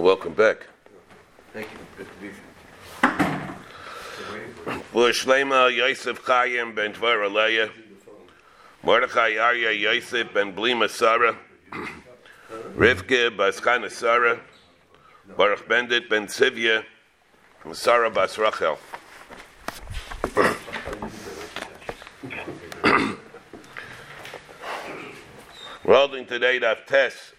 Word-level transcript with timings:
Well, 0.00 0.16
welcome 0.16 0.32
back. 0.32 0.66
Thank 1.52 1.68
you. 1.72 1.78
Good 1.98 2.06
to 2.10 2.20
be 2.22 2.28
here. 2.28 3.54
V'shlema 4.94 5.76
Yosef 5.76 6.24
Chaim 6.24 6.74
ben 6.74 6.94
Tvar 6.94 7.28
Aleya, 7.28 7.70
Mordechai 8.82 9.36
Arya 9.36 9.72
Yosef 9.72 10.32
ben 10.32 10.54
Blima 10.54 10.88
Sarah, 10.88 11.36
Rivke 12.74 13.36
Baschana 13.36 13.90
Sarah, 13.90 14.40
Baruch 15.36 15.68
Bendit 15.68 16.08
ben 16.08 16.28
Sivya, 16.28 16.82
Sarah 17.74 18.08
Bas 18.08 18.38
Rachel. 18.38 18.78
We're 25.84 25.94
holding 25.94 26.24
today 26.24 26.58
Daf 26.58 26.86
Tes. 26.86 27.34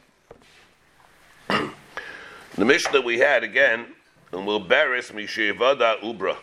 The 2.62 2.68
Mishnah 2.68 3.02
we 3.02 3.18
had 3.18 3.44
again, 3.44 3.88
and 4.32 4.46
we'll 4.46 4.64
beris 4.64 5.12
Mishivada 5.12 6.00
Ubra. 6.02 6.38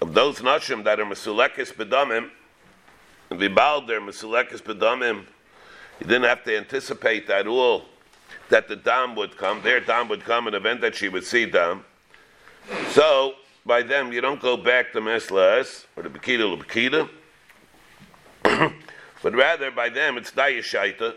Of 0.00 0.14
those 0.14 0.38
nashim 0.38 0.84
that 0.84 0.98
are 0.98 1.04
Mesulekis 1.04 1.74
Bedamim, 1.74 2.30
and 3.28 3.38
Vibal 3.38 3.86
they're 3.86 4.00
Mesulekis 4.00 4.62
Bedamim, 4.62 5.26
you 6.00 6.06
didn't 6.06 6.22
have 6.22 6.42
to 6.44 6.56
anticipate 6.56 7.28
at 7.28 7.46
all 7.46 7.84
that 8.48 8.68
the 8.68 8.76
dam 8.76 9.14
would 9.16 9.36
come. 9.36 9.60
Their 9.60 9.80
dam 9.80 10.08
would 10.08 10.24
come, 10.24 10.46
an 10.46 10.54
event 10.54 10.80
that 10.80 10.94
she 10.94 11.10
would 11.10 11.24
see 11.24 11.44
dam. 11.44 11.84
So, 12.88 13.34
by 13.66 13.82
them, 13.82 14.14
you 14.14 14.22
don't 14.22 14.40
go 14.40 14.56
back 14.56 14.92
to 14.92 15.02
Meslas, 15.02 15.84
or 15.94 16.04
the 16.04 16.08
Bekita 16.08 16.58
Bekita, 16.58 17.10
but 19.22 19.34
rather 19.34 19.70
by 19.70 19.90
them 19.90 20.16
it's 20.16 20.30
Dayashaita. 20.30 21.16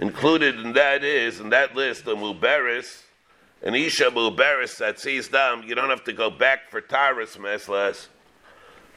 Included 0.00 0.58
in 0.58 0.72
that 0.72 1.04
is, 1.04 1.40
in 1.40 1.50
that 1.50 1.76
list, 1.76 2.06
the 2.06 2.16
Muberis, 2.16 3.02
an 3.62 3.74
Isha 3.74 4.04
Muberis 4.04 4.78
that 4.78 4.98
sees 4.98 5.28
them, 5.28 5.62
you 5.66 5.74
don't 5.74 5.90
have 5.90 6.04
to 6.04 6.14
go 6.14 6.30
back 6.30 6.70
for 6.70 6.80
Taras 6.80 7.36
Meslas. 7.36 8.08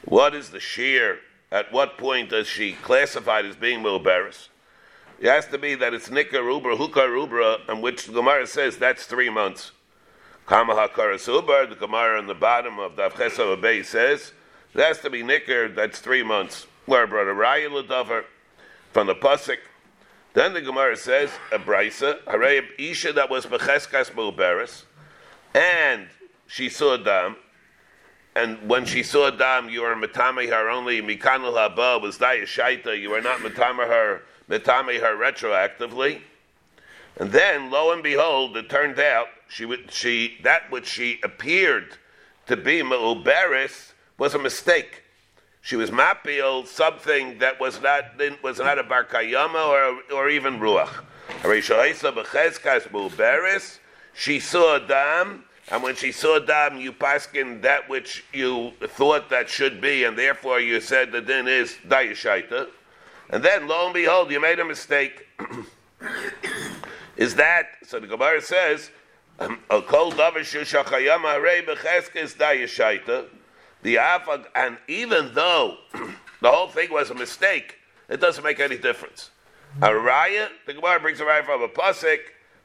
What 0.06 0.34
is 0.34 0.48
the 0.48 0.60
shear? 0.60 1.18
At 1.52 1.70
what 1.70 1.98
point 1.98 2.30
does 2.30 2.48
she 2.48 2.72
classified 2.72 3.44
as 3.44 3.54
being 3.54 3.82
Muberis? 3.82 4.48
It 5.20 5.28
has 5.28 5.46
to 5.48 5.58
be 5.58 5.74
that 5.74 5.92
it's 5.92 6.08
Nikar 6.08 6.40
Ubra, 6.40 6.74
Hukar 6.74 7.08
Ubra, 7.08 7.58
and 7.68 7.82
which 7.82 8.06
the 8.06 8.12
Gemara 8.12 8.46
says 8.46 8.78
that's 8.78 9.04
three 9.04 9.28
months. 9.28 9.72
Kama 10.46 10.74
HaKaras 10.74 11.68
the 11.68 11.76
Gemara 11.76 12.18
on 12.18 12.26
the 12.26 12.34
bottom 12.34 12.78
of 12.78 12.96
the 12.96 13.10
Chesa 13.10 13.60
Bay 13.60 13.82
says, 13.82 14.32
it 14.74 14.80
has 14.80 15.00
to 15.00 15.10
be 15.10 15.22
Nikar, 15.22 15.74
that's 15.74 15.98
three 15.98 16.22
months. 16.22 16.66
Where 16.86 17.06
brought 17.06 17.28
a 17.28 17.34
Raya 17.34 18.24
from 18.92 19.06
the 19.06 19.14
Pasik. 19.14 19.58
Then 20.34 20.52
the 20.52 20.60
Gemara 20.60 20.96
says, 20.96 21.30
a 21.52 21.60
Brisa, 21.60 22.20
Harei 22.24 22.64
Isha 22.76 23.12
that 23.12 23.30
was 23.30 23.46
Becheskas 23.46 24.10
Muberis, 24.10 24.82
and 25.54 26.08
she 26.48 26.68
saw 26.68 26.96
Dam, 26.96 27.36
and 28.34 28.68
when 28.68 28.84
she 28.84 29.04
saw 29.04 29.30
Dam, 29.30 29.68
you 29.68 29.84
are 29.84 29.94
Matame 29.94 30.48
her 30.50 30.68
only, 30.68 31.00
Mikanul 31.00 31.54
Haba 31.54 32.02
was 32.02 32.18
Dayashaita, 32.18 33.00
you 33.00 33.12
are 33.12 33.20
not 33.20 33.38
Matame 33.40 33.86
her, 33.86 34.22
Matame 34.50 34.98
her 34.98 35.16
retroactively. 35.16 36.20
And 37.16 37.30
then, 37.30 37.70
lo 37.70 37.92
and 37.92 38.02
behold, 38.02 38.56
it 38.56 38.68
turned 38.68 38.98
out 38.98 39.28
she 39.48 39.72
she 39.90 40.38
that 40.42 40.68
which 40.68 40.88
she 40.88 41.20
appeared 41.22 41.96
to 42.48 42.56
be 42.56 42.82
Meuberis 42.82 43.92
was 44.18 44.34
a 44.34 44.38
mistake. 44.40 45.03
She 45.64 45.76
was 45.76 45.90
mapil 45.90 46.66
something 46.66 47.38
that 47.38 47.58
was 47.58 47.80
not 47.80 48.20
was 48.42 48.58
not 48.58 48.78
a 48.78 48.82
bar 48.82 49.02
kayama 49.02 50.02
or 50.10 50.14
or 50.14 50.28
even 50.28 50.60
ruach. 50.60 51.02
She 54.12 54.40
saw 54.40 54.78
dam, 54.78 55.44
and 55.70 55.82
when 55.82 55.96
she 55.96 56.12
saw 56.12 56.38
dam, 56.38 56.76
you 56.76 56.92
paskin 56.92 57.62
that 57.62 57.88
which 57.88 58.26
you 58.34 58.74
thought 58.82 59.30
that 59.30 59.48
should 59.48 59.80
be, 59.80 60.04
and 60.04 60.18
therefore 60.18 60.60
you 60.60 60.82
said 60.82 61.12
the 61.12 61.22
din 61.22 61.48
is 61.48 61.74
dayashaita. 61.88 62.68
And 63.30 63.42
then 63.42 63.66
lo 63.66 63.86
and 63.86 63.94
behold, 63.94 64.30
you 64.30 64.40
made 64.40 64.60
a 64.60 64.66
mistake. 64.66 65.26
is 67.16 67.36
that 67.36 67.68
so? 67.86 67.98
The 67.98 68.06
Gemara 68.06 68.42
says, 68.42 68.90
"A 69.38 69.80
kol 69.80 70.12
davar 70.12 70.44
shushachayama 70.44 71.42
rei 71.42 71.62
becheskes 71.62 72.36
dayashaita." 72.36 73.28
The 73.84 73.98
afag, 73.98 74.46
and 74.54 74.78
even 74.88 75.34
though 75.34 75.76
the 76.40 76.50
whole 76.50 76.68
thing 76.68 76.90
was 76.90 77.10
a 77.10 77.14
mistake, 77.14 77.76
it 78.08 78.18
doesn't 78.18 78.42
make 78.42 78.58
any 78.58 78.78
difference. 78.78 79.30
A 79.82 79.88
raya, 79.88 80.48
the 80.66 80.72
Gemara 80.72 81.00
brings 81.00 81.20
a 81.20 81.24
raya 81.24 81.44
from 81.44 81.62
a 81.62 81.68
pasuk. 81.68 82.20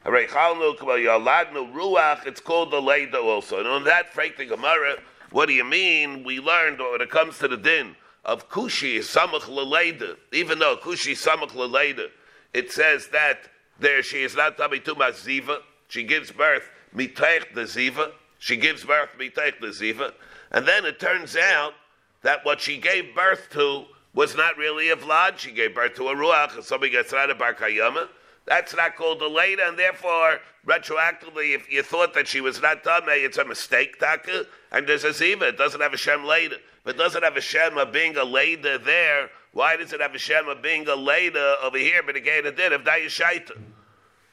Ruach. 0.06 2.26
It's 2.26 2.40
called 2.40 2.70
the 2.70 2.80
leida 2.80 3.16
also. 3.16 3.58
And 3.58 3.66
on 3.66 3.84
that, 3.84 4.14
frank 4.14 4.38
the 4.38 4.46
Gemara, 4.46 4.96
what 5.30 5.46
do 5.46 5.52
you 5.52 5.64
mean? 5.64 6.24
We 6.24 6.40
learned 6.40 6.78
when 6.78 7.02
it 7.02 7.10
comes 7.10 7.38
to 7.40 7.48
the 7.48 7.58
din 7.58 7.96
of 8.24 8.48
kushi 8.48 9.00
samach 9.00 9.42
leleida. 9.42 10.16
Even 10.32 10.58
though 10.58 10.76
kushi 10.76 11.12
samach 11.12 11.50
leleida, 11.50 12.06
it 12.54 12.72
says 12.72 13.08
that 13.08 13.40
there 13.78 14.02
she 14.02 14.22
is 14.22 14.34
not 14.34 14.56
tamituma 14.56 15.10
ziva. 15.10 15.58
She 15.88 16.02
gives 16.02 16.30
birth 16.30 16.70
mitaych 16.96 17.54
the 17.54 17.62
ziva. 17.62 18.12
She 18.38 18.56
gives 18.56 18.84
birth 18.84 19.10
mitaych 19.18 19.60
the 19.60 19.66
ziva. 19.66 20.14
And 20.50 20.66
then 20.66 20.84
it 20.84 20.98
turns 20.98 21.36
out 21.36 21.74
that 22.22 22.44
what 22.44 22.60
she 22.60 22.76
gave 22.76 23.14
birth 23.14 23.48
to 23.52 23.84
was 24.14 24.34
not 24.36 24.56
really 24.56 24.90
a 24.90 24.96
vlad. 24.96 25.38
She 25.38 25.52
gave 25.52 25.74
birth 25.74 25.94
to 25.94 26.08
a 26.08 26.14
ruach, 26.14 26.54
and 26.54 26.64
somebody 26.64 26.90
gets 26.90 27.12
out 27.12 27.30
of 27.30 27.38
bar 27.38 27.54
kayama. 27.54 28.08
That's 28.46 28.74
not 28.74 28.96
called 28.96 29.22
a 29.22 29.28
leda, 29.28 29.68
and 29.68 29.78
therefore, 29.78 30.40
retroactively, 30.66 31.54
if 31.54 31.70
you 31.70 31.82
thought 31.82 32.14
that 32.14 32.26
she 32.26 32.40
was 32.40 32.60
not 32.60 32.82
done, 32.82 33.02
it's 33.06 33.38
a 33.38 33.44
mistake, 33.44 34.00
taka. 34.00 34.46
And 34.72 34.86
there's 34.88 35.04
a 35.04 35.10
ziva. 35.10 35.42
It 35.42 35.58
doesn't 35.58 35.80
have 35.80 35.94
a 35.94 35.96
shem 35.96 36.24
leda. 36.24 36.56
But 36.82 36.96
it 36.96 36.98
doesn't 36.98 37.22
have 37.22 37.36
a 37.36 37.40
shem 37.40 37.78
of 37.78 37.92
being 37.92 38.16
a 38.16 38.24
leda 38.24 38.78
there. 38.78 39.30
Why 39.52 39.76
does 39.76 39.92
it 39.92 40.00
have 40.00 40.14
a 40.14 40.18
shem 40.18 40.48
of 40.48 40.62
being 40.62 40.88
a 40.88 40.96
leda 40.96 41.56
over 41.62 41.78
here? 41.78 42.02
But 42.04 42.16
again, 42.16 42.46
it 42.46 42.56
did 42.56 42.72
of 42.72 42.82
dayashaita. 42.82 43.56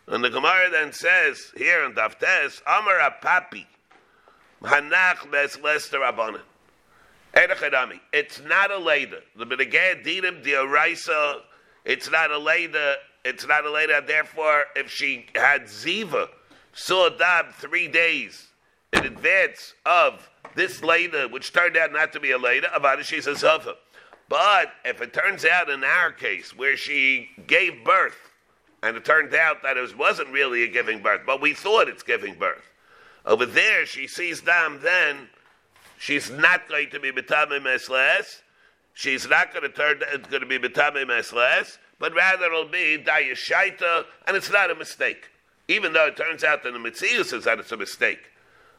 And 0.08 0.24
the 0.24 0.30
Gemara 0.30 0.70
then 0.72 0.94
says 0.94 1.52
here 1.58 1.84
in 1.84 1.94
Daftes, 1.94 2.62
Amar 2.66 3.00
Papi. 3.22 3.66
Hanach 4.64 5.30
mes 5.30 5.60
lester 5.62 6.00
abonin. 6.00 6.42
It's 7.34 8.42
not 8.42 8.72
a 8.72 8.78
leda. 8.78 9.20
The 9.36 9.46
benegay 9.46 10.04
dinim 10.04 10.44
diaraisa. 10.44 11.42
It's 11.86 12.10
not 12.10 12.32
a 12.32 12.38
leda. 12.38 12.96
It's 13.24 13.46
not 13.46 13.66
a 13.66 13.70
leda. 13.70 14.04
Therefore, 14.06 14.64
if 14.76 14.90
she 14.90 15.28
had 15.36 15.64
ziva, 15.64 16.30
saw 16.74 17.10
dab 17.10 17.54
three 17.54 17.88
days 17.88 18.48
in 18.94 19.06
advance 19.06 19.74
of 19.86 20.30
this 20.56 20.82
leda, 20.82 21.28
which 21.28 21.54
turned 21.54 21.78
out 21.78 21.92
not 21.92 22.12
to 22.14 22.20
be 22.20 22.32
a 22.32 22.38
leda, 22.38 22.74
about 22.76 23.00
a 23.00 23.04
zava. 23.04 23.76
But 24.30 24.74
if 24.84 25.02
it 25.02 25.14
turns 25.14 25.46
out 25.46 25.70
in 25.70 25.84
our 25.84 26.12
case 26.12 26.56
where 26.56 26.76
she 26.76 27.30
gave 27.46 27.84
birth, 27.84 28.18
and 28.82 28.98
it 28.98 29.06
turned 29.06 29.34
out 29.34 29.64
that 29.64 29.78
it 29.78 29.98
wasn't 29.98 30.30
really 30.30 30.64
a 30.64 30.68
giving 30.68 31.02
birth, 31.02 31.22
but 31.26 31.42
we 31.42 31.54
thought 31.54 31.88
it's 31.88 32.04
giving 32.04 32.34
birth. 32.36 32.64
Over 33.28 33.46
there, 33.46 33.86
she 33.86 34.08
sees 34.08 34.40
dam, 34.40 34.80
then 34.82 35.28
she's 36.00 36.32
not 36.32 36.70
going 36.70 36.90
to 36.92 37.00
be 37.02 37.12
betame 37.12 37.60
mesles. 37.62 38.42
She's 38.94 39.28
not 39.28 39.54
going 39.54 39.64
to 39.64 39.70
turn. 39.70 40.00
It's 40.14 40.30
going 40.30 40.42
to 40.42 40.48
be 40.48 40.58
betame 40.58 41.06
mesles, 41.06 41.78
but 42.00 42.16
rather 42.16 42.46
it'll 42.46 42.70
be 42.70 43.04
dayashaita, 43.06 44.06
and 44.26 44.38
it's 44.38 44.50
not 44.50 44.72
a 44.72 44.76
mistake. 44.76 45.30
Even 45.68 45.92
though 45.92 46.08
it 46.08 46.16
turns 46.16 46.46
out 46.46 46.64
that 46.64 46.72
the 46.72 47.24
says 47.26 47.44
that 47.44 47.60
it's 47.60 47.74
a 47.74 47.78
mistake. 47.78 48.32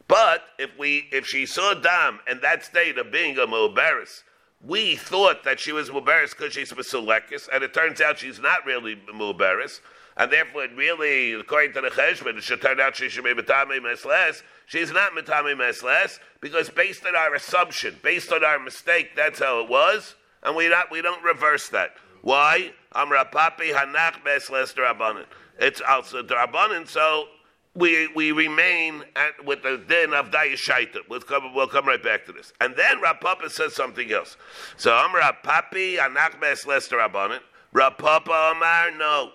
But 0.08 0.44
if 0.58 0.70
we, 0.78 1.08
if 1.12 1.26
she 1.26 1.44
saw 1.44 1.74
dam 1.74 2.20
and 2.26 2.40
that 2.40 2.64
state 2.64 2.96
of 2.96 3.12
being 3.12 3.36
a 3.36 3.46
mubaris, 3.46 4.22
we 4.64 4.96
thought 4.96 5.44
that 5.44 5.60
she 5.60 5.72
was 5.72 5.90
mubaris 5.90 6.30
because 6.30 6.54
she's 6.54 6.72
basulekis, 6.72 7.50
and 7.52 7.62
it 7.62 7.74
turns 7.74 8.00
out 8.00 8.18
she's 8.18 8.40
not 8.40 8.64
really 8.64 8.96
mubaris 8.96 9.80
and 10.18 10.32
therefore 10.32 10.64
it 10.64 10.74
really, 10.74 11.32
according 11.32 11.72
to 11.74 11.80
the 11.80 11.88
Cheshbon, 11.88 12.36
it 12.36 12.42
should 12.42 12.60
turn 12.60 12.80
out 12.80 12.96
she 12.96 13.08
should 13.08 13.24
be 13.24 13.32
Matame 13.32 13.80
Mesles. 13.80 14.42
She's 14.66 14.90
not 14.90 15.12
Matame 15.12 15.54
Mesles 15.56 16.18
because 16.40 16.68
based 16.68 17.06
on 17.06 17.14
our 17.14 17.34
assumption, 17.34 17.96
based 18.02 18.32
on 18.32 18.44
our 18.44 18.58
mistake, 18.58 19.12
that's 19.14 19.38
how 19.38 19.62
it 19.62 19.70
was, 19.70 20.16
and 20.42 20.56
we 20.56 20.68
not 20.68 20.90
we 20.90 21.00
don't 21.00 21.22
reverse 21.22 21.68
that. 21.68 21.94
Why? 22.22 22.72
Amra 22.94 23.26
Papi 23.32 23.72
Hanach 23.72 24.22
Mesles 24.24 24.74
Drabanan. 24.74 25.24
It's 25.60 25.80
also 25.80 26.22
Drabanan, 26.22 26.88
so 26.88 27.28
we 27.74 28.08
we 28.08 28.32
remain 28.32 29.04
at, 29.14 29.44
with 29.44 29.62
the 29.62 29.80
din 29.88 30.12
of 30.12 30.32
Dayashaita. 30.32 31.08
We'll 31.08 31.20
come, 31.20 31.54
we'll 31.54 31.68
come 31.68 31.86
right 31.86 32.02
back 32.02 32.26
to 32.26 32.32
this. 32.32 32.52
And 32.60 32.74
then 32.74 33.00
Rapapa 33.00 33.50
says 33.50 33.74
something 33.74 34.10
else. 34.10 34.36
So 34.76 34.92
Amra 34.92 35.36
Papi 35.44 35.96
Hanach 35.96 36.40
Mesles 36.40 36.88
Drabanan. 36.88 37.38
Rapapa 37.72 38.52
Amar, 38.52 38.90
no. 38.98 39.32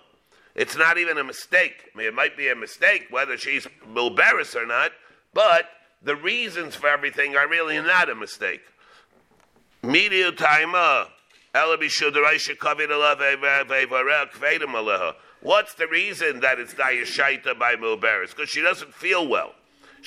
It's 0.54 0.76
not 0.76 0.98
even 0.98 1.18
a 1.18 1.24
mistake. 1.24 1.90
I 1.92 1.98
mean, 1.98 2.06
it 2.06 2.14
might 2.14 2.36
be 2.36 2.48
a 2.48 2.54
mistake 2.54 3.06
whether 3.10 3.36
she's 3.36 3.66
Mulberis 3.88 4.54
or 4.54 4.66
not, 4.66 4.92
but 5.32 5.66
the 6.02 6.14
reasons 6.14 6.76
for 6.76 6.88
everything 6.88 7.36
are 7.36 7.48
really 7.48 7.80
not 7.80 8.08
a 8.08 8.14
mistake. 8.14 8.62
Media. 9.82 10.32
Why 10.38 11.04
What's 15.40 15.74
the 15.74 15.86
reason 15.88 16.40
that 16.40 16.58
it's 16.58 16.74
dayashaita 16.74 17.58
by 17.58 17.76
Muberis? 17.76 18.30
Because 18.30 18.48
she 18.48 18.62
doesn't 18.62 18.94
feel 18.94 19.28
well. 19.28 19.54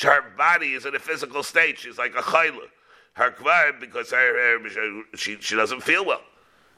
Her 0.01 0.23
body 0.35 0.73
is 0.73 0.85
in 0.85 0.95
a 0.95 0.99
physical 0.99 1.43
state. 1.43 1.79
She's 1.79 1.97
like 1.97 2.15
a 2.15 2.21
chayla. 2.21 2.67
Her 3.13 3.31
kvar, 3.31 3.79
because 3.79 4.11
her, 4.11 4.59
her, 4.59 5.03
she, 5.15 5.37
she 5.39 5.55
doesn't 5.55 5.81
feel 5.81 6.05
well. 6.05 6.21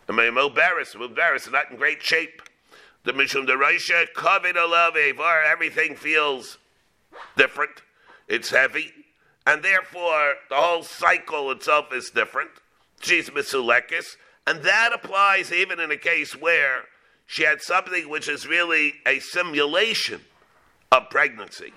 I 0.07 0.11
mean, 0.11 0.33
Muberis, 0.33 0.95
Muberis 0.95 1.47
is 1.47 1.51
not 1.51 1.71
in 1.71 1.77
great 1.77 2.01
shape. 2.01 2.41
The 3.09 3.15
Mishum 3.15 3.47
the 3.47 3.53
Raisha, 3.53 4.05
Kavid 4.13 4.53
Alav 4.53 4.95
everything 5.43 5.95
feels 5.95 6.59
different. 7.35 7.81
It's 8.27 8.51
heavy. 8.51 8.93
And 9.47 9.63
therefore, 9.63 10.35
the 10.47 10.55
whole 10.55 10.83
cycle 10.83 11.49
itself 11.49 11.91
is 11.91 12.11
different. 12.11 12.51
She's 13.01 13.31
Misulekis. 13.31 14.15
And 14.45 14.61
that 14.61 14.91
applies 14.93 15.51
even 15.51 15.79
in 15.79 15.89
a 15.89 15.97
case 15.97 16.35
where 16.35 16.83
she 17.25 17.41
had 17.41 17.63
something 17.63 18.07
which 18.09 18.29
is 18.29 18.45
really 18.45 18.93
a 19.07 19.17
simulation 19.17 20.21
of 20.91 21.09
pregnancy. 21.09 21.73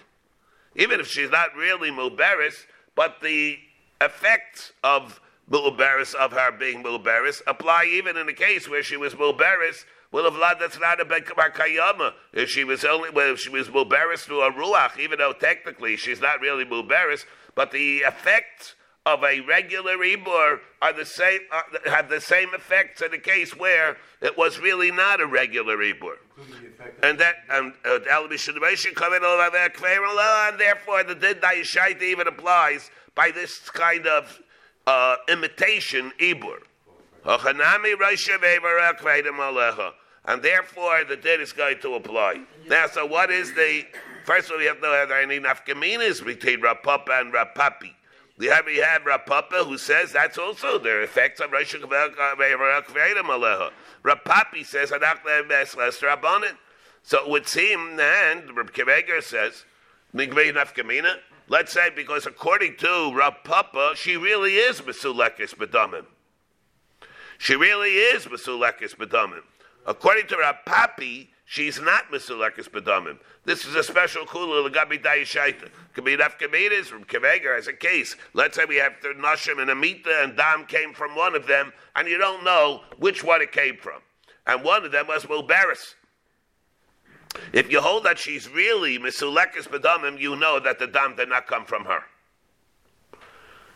Even 0.76 1.00
if 1.00 1.06
she's 1.06 1.30
not 1.30 1.56
really 1.56 1.90
Muberis, 1.90 2.66
but 2.94 3.22
the 3.22 3.56
effects 4.02 4.72
of 4.84 5.18
Muberis, 5.50 6.14
of 6.14 6.32
her 6.32 6.52
being 6.52 6.82
Muberis, 6.82 7.40
apply 7.46 7.86
even 7.90 8.18
in 8.18 8.28
a 8.28 8.34
case 8.34 8.68
where 8.68 8.82
she 8.82 8.98
was 8.98 9.14
Muberis 9.14 9.86
well, 10.12 10.26
if 10.26 10.34
vlad 10.34 10.60
that's 10.60 10.78
not 10.78 11.00
a 11.00 11.06
kayama. 11.06 12.12
If 12.32 12.50
she 12.50 12.64
was 12.64 12.84
only, 12.84 13.10
well, 13.10 13.32
if 13.32 13.40
she 13.40 13.48
was 13.48 13.68
muberis 13.68 14.20
through 14.20 14.42
a 14.42 14.52
ruach, 14.52 14.98
even 14.98 15.18
though 15.18 15.32
technically 15.32 15.96
she's 15.96 16.20
not 16.20 16.40
really 16.40 16.66
muberis, 16.66 17.24
but 17.54 17.72
the 17.72 17.98
effects 17.98 18.74
of 19.04 19.24
a 19.24 19.40
regular 19.40 19.96
ibur 19.96 20.60
are 20.80 20.92
the 20.92 21.04
same, 21.04 21.40
uh, 21.50 21.62
have 21.86 22.08
the 22.08 22.20
same 22.20 22.54
effects 22.54 23.02
in 23.02 23.12
a 23.12 23.18
case 23.18 23.56
where 23.56 23.96
it 24.20 24.38
was 24.38 24.60
really 24.60 24.92
not 24.92 25.20
a 25.20 25.26
regular 25.26 25.76
ibur. 25.78 26.14
And 27.02 27.18
that 27.18 27.36
and 27.50 27.72
uh, 27.84 27.98
and 30.48 30.60
therefore 30.60 31.04
the 31.04 31.14
din 31.14 31.36
dayishaita 31.36 32.02
even 32.02 32.28
applies 32.28 32.90
by 33.14 33.30
this 33.30 33.58
kind 33.70 34.06
of 34.06 34.40
uh, 34.86 35.16
imitation 35.28 36.12
ibur 36.20 36.58
and 40.24 40.42
therefore 40.42 41.04
the 41.04 41.16
din 41.16 41.40
is 41.40 41.52
going 41.52 41.78
to 41.80 41.94
apply. 41.94 42.40
Now, 42.68 42.86
so 42.86 43.06
what 43.06 43.30
is 43.30 43.52
the 43.54 43.84
first 44.24 44.48
of 44.48 44.52
all? 44.52 44.58
We 44.58 44.66
have 44.66 44.76
to 44.76 44.82
know 44.82 45.06
there 45.06 45.20
any 45.20 45.40
nafkaminas 45.40 46.24
between 46.24 46.60
Rapapa 46.60 47.20
and 47.20 47.32
Rapapi. 47.32 47.92
We 48.38 48.46
have 48.46 48.66
we 48.66 48.78
have 48.78 49.02
Rapapa 49.02 49.64
who 49.66 49.78
says 49.78 50.12
that's 50.12 50.38
also 50.38 50.78
the 50.78 51.02
effects 51.02 51.40
of 51.40 51.52
Rosh 51.52 51.74
Rapapi 54.04 54.64
says. 54.64 54.92
So 57.04 57.18
it 57.18 57.28
would 57.28 57.48
seem, 57.48 57.98
and 58.00 58.48
Keveger 58.72 59.22
says, 59.22 59.64
Let's 61.48 61.72
say 61.72 61.90
because 61.94 62.26
according 62.26 62.76
to 62.76 62.86
Rapapa, 62.86 63.96
she 63.96 64.16
really 64.16 64.54
is 64.54 64.80
Mesulekis 64.80 65.54
Bedamim. 65.56 66.06
She 67.38 67.56
really 67.56 67.90
is 67.90 68.26
Mesulekis 68.26 68.94
Bedamim. 68.94 69.42
According 69.86 70.28
to 70.28 70.36
Rab 70.36 70.56
Papi, 70.66 71.28
she's 71.44 71.80
not 71.80 72.10
Mesulekis 72.12 72.68
Bedamim. 72.68 73.18
This 73.44 73.64
is 73.64 73.74
a 73.74 73.82
special 73.82 74.24
kula 74.24 74.68
legabi 74.68 75.02
dayishaita. 75.02 75.68
Could 75.94 76.04
be 76.04 76.14
enough 76.14 76.36
from 76.38 77.04
Keveger 77.04 77.58
as 77.58 77.66
a 77.66 77.72
case. 77.72 78.16
Let's 78.34 78.56
say 78.56 78.64
we 78.64 78.76
have 78.76 78.92
Nashim 79.02 79.60
and 79.60 79.70
Amita 79.70 80.22
and 80.22 80.36
Dam 80.36 80.64
came 80.66 80.94
from 80.94 81.16
one 81.16 81.34
of 81.34 81.46
them, 81.46 81.72
and 81.96 82.08
you 82.08 82.18
don't 82.18 82.44
know 82.44 82.82
which 82.98 83.24
one 83.24 83.42
it 83.42 83.50
came 83.50 83.76
from. 83.76 84.00
And 84.46 84.62
one 84.62 84.84
of 84.84 84.92
them 84.92 85.08
was 85.08 85.24
Mulbaris. 85.24 85.94
If 87.52 87.70
you 87.70 87.80
hold 87.80 88.04
that 88.04 88.18
she's 88.18 88.48
really 88.48 88.98
Mesulekis 88.98 89.68
Bedamim, 89.68 90.20
you 90.20 90.36
know 90.36 90.60
that 90.60 90.78
the 90.78 90.86
Dam 90.86 91.16
did 91.16 91.28
not 91.28 91.46
come 91.46 91.64
from 91.64 91.84
her. 91.86 92.02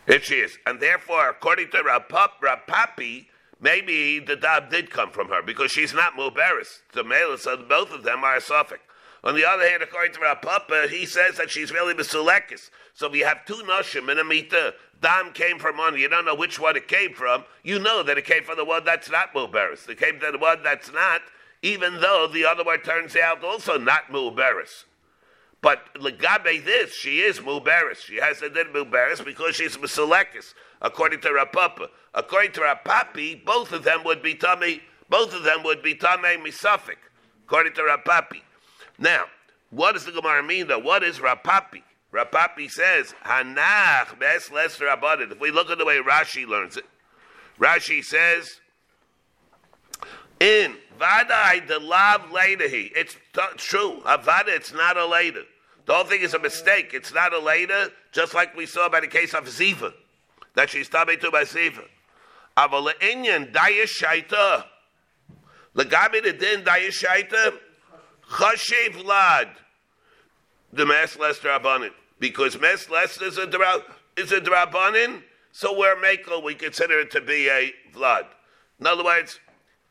If 0.05 0.23
she 0.23 0.35
is. 0.35 0.57
And 0.65 0.79
therefore, 0.79 1.29
according 1.29 1.71
to 1.71 1.83
Rab 1.83 2.07
Papi, 2.07 3.25
Maybe 3.59 4.19
the 4.19 4.35
dab 4.35 4.69
did 4.69 4.91
come 4.91 5.09
from 5.09 5.29
her 5.29 5.41
because 5.41 5.71
she's 5.71 5.93
not 5.93 6.13
Mubaris. 6.13 6.81
The 6.93 7.03
male, 7.03 7.37
so 7.37 7.53
uh, 7.53 7.57
both 7.57 7.91
of 7.91 8.03
them 8.03 8.23
are 8.23 8.35
a 8.35 8.41
suffix. 8.41 8.81
On 9.23 9.35
the 9.35 9.45
other 9.45 9.67
hand, 9.67 9.81
according 9.81 10.13
to 10.13 10.21
our 10.21 10.35
Papa, 10.35 10.87
he 10.89 11.05
says 11.05 11.37
that 11.37 11.49
she's 11.49 11.71
really 11.71 11.93
Mesulekis. 11.93 12.69
So 12.93 13.09
we 13.09 13.19
have 13.21 13.45
two 13.45 13.55
Nashim 13.55 14.11
in 14.11 14.19
a 14.19 14.23
Mita. 14.23 14.75
Dam 15.01 15.33
came 15.33 15.57
from 15.59 15.77
one. 15.77 15.97
You 15.97 16.07
don't 16.07 16.25
know 16.25 16.35
which 16.35 16.59
one 16.59 16.75
it 16.75 16.87
came 16.87 17.13
from. 17.13 17.43
You 17.63 17.79
know 17.79 18.03
that 18.03 18.17
it 18.17 18.25
came 18.25 18.43
from 18.43 18.57
the 18.57 18.65
one 18.65 18.85
that's 18.85 19.09
not 19.09 19.33
Mubaris. 19.33 19.89
It 19.89 19.99
came 19.99 20.19
from 20.19 20.33
the 20.33 20.37
one 20.37 20.61
that's 20.63 20.91
not, 20.93 21.21
even 21.61 21.99
though 21.99 22.29
the 22.31 22.45
other 22.45 22.63
one 22.63 22.81
turns 22.81 23.15
out 23.15 23.43
also 23.43 23.77
not 23.77 24.11
Mubaris. 24.11 24.85
But 25.61 25.93
Legabe 25.95 26.63
this, 26.63 26.93
she 26.93 27.19
is 27.19 27.39
Mubaris. 27.39 27.97
She 27.97 28.17
has 28.17 28.41
a 28.41 28.49
din 28.49 28.67
Mubaris 28.67 29.23
because 29.23 29.55
she's 29.55 29.75
Mesulekis 29.77 30.53
according 30.81 31.21
to 31.21 31.29
Rapapa. 31.29 31.87
According 32.13 32.53
to 32.53 32.61
Rapapi, 32.61 33.43
both 33.43 33.71
of 33.71 33.83
them 33.83 34.03
would 34.03 34.21
be 34.21 34.35
tummy, 34.35 34.81
both 35.09 35.33
of 35.33 35.43
them 35.43 35.63
would 35.63 35.81
be 35.83 35.95
tamei 35.95 36.37
misafik, 36.37 36.97
according 37.45 37.73
to 37.73 37.81
Rapapi. 37.81 38.41
Now, 38.97 39.25
what 39.69 39.93
does 39.93 40.05
the 40.05 40.11
Gemara 40.11 40.43
mean 40.43 40.67
though? 40.67 40.79
What 40.79 41.03
is 41.03 41.19
Rapapi? 41.19 41.83
Rapapi 42.13 42.69
says, 42.71 43.13
Hanach 43.25 44.17
bes 44.19 44.49
les. 44.51 44.79
If 44.79 45.39
we 45.39 45.51
look 45.51 45.69
at 45.69 45.77
the 45.77 45.85
way 45.85 45.99
Rashi 45.99 46.47
learns 46.47 46.77
it, 46.77 46.85
Rashi 47.59 48.03
says, 48.03 48.59
in 50.39 50.75
Vadai 50.99 51.67
the 51.67 51.79
lav 51.79 52.21
ledahi. 52.29 52.91
It's 52.95 53.15
t- 53.33 53.41
true. 53.57 54.01
Avada, 54.05 54.49
it's 54.49 54.73
not 54.73 54.97
a 54.97 55.05
later. 55.05 55.43
The 55.85 55.93
whole 55.93 56.03
thing 56.03 56.21
is 56.21 56.33
a 56.33 56.39
mistake. 56.39 56.91
It's 56.93 57.13
not 57.13 57.33
a 57.33 57.39
later, 57.39 57.89
just 58.11 58.33
like 58.33 58.55
we 58.55 58.65
saw 58.65 58.89
by 58.89 58.99
the 58.99 59.07
case 59.07 59.33
of 59.33 59.45
Ziva 59.45 59.93
that 60.55 60.69
she's 60.69 60.89
tabe 60.89 61.19
to 61.21 61.31
by 61.31 61.43
sefer. 61.43 61.83
Aval 62.57 62.91
inyan 62.99 63.53
dayashaita. 63.53 64.65
Legabi 65.75 66.23
the 66.23 66.33
din 66.33 66.63
dayashaita. 66.63 67.53
Chashev 68.31 69.05
lad. 69.05 69.49
The 70.73 70.85
mass 70.85 71.17
less 71.17 71.39
drabanin. 71.39 71.91
Because 72.19 72.59
mass 72.59 72.89
less 72.89 73.21
is 73.21 73.37
a 73.37 73.47
is 74.17 74.31
a 74.31 74.41
drabanin, 74.41 75.21
so 75.51 75.77
where 75.77 75.95
Mako 75.95 76.41
we 76.41 76.55
consider 76.55 76.99
it 76.99 77.11
to 77.11 77.21
be 77.21 77.47
a 77.47 77.71
vlad. 77.93 78.25
In 78.79 78.87
other 78.87 79.03
words, 79.03 79.39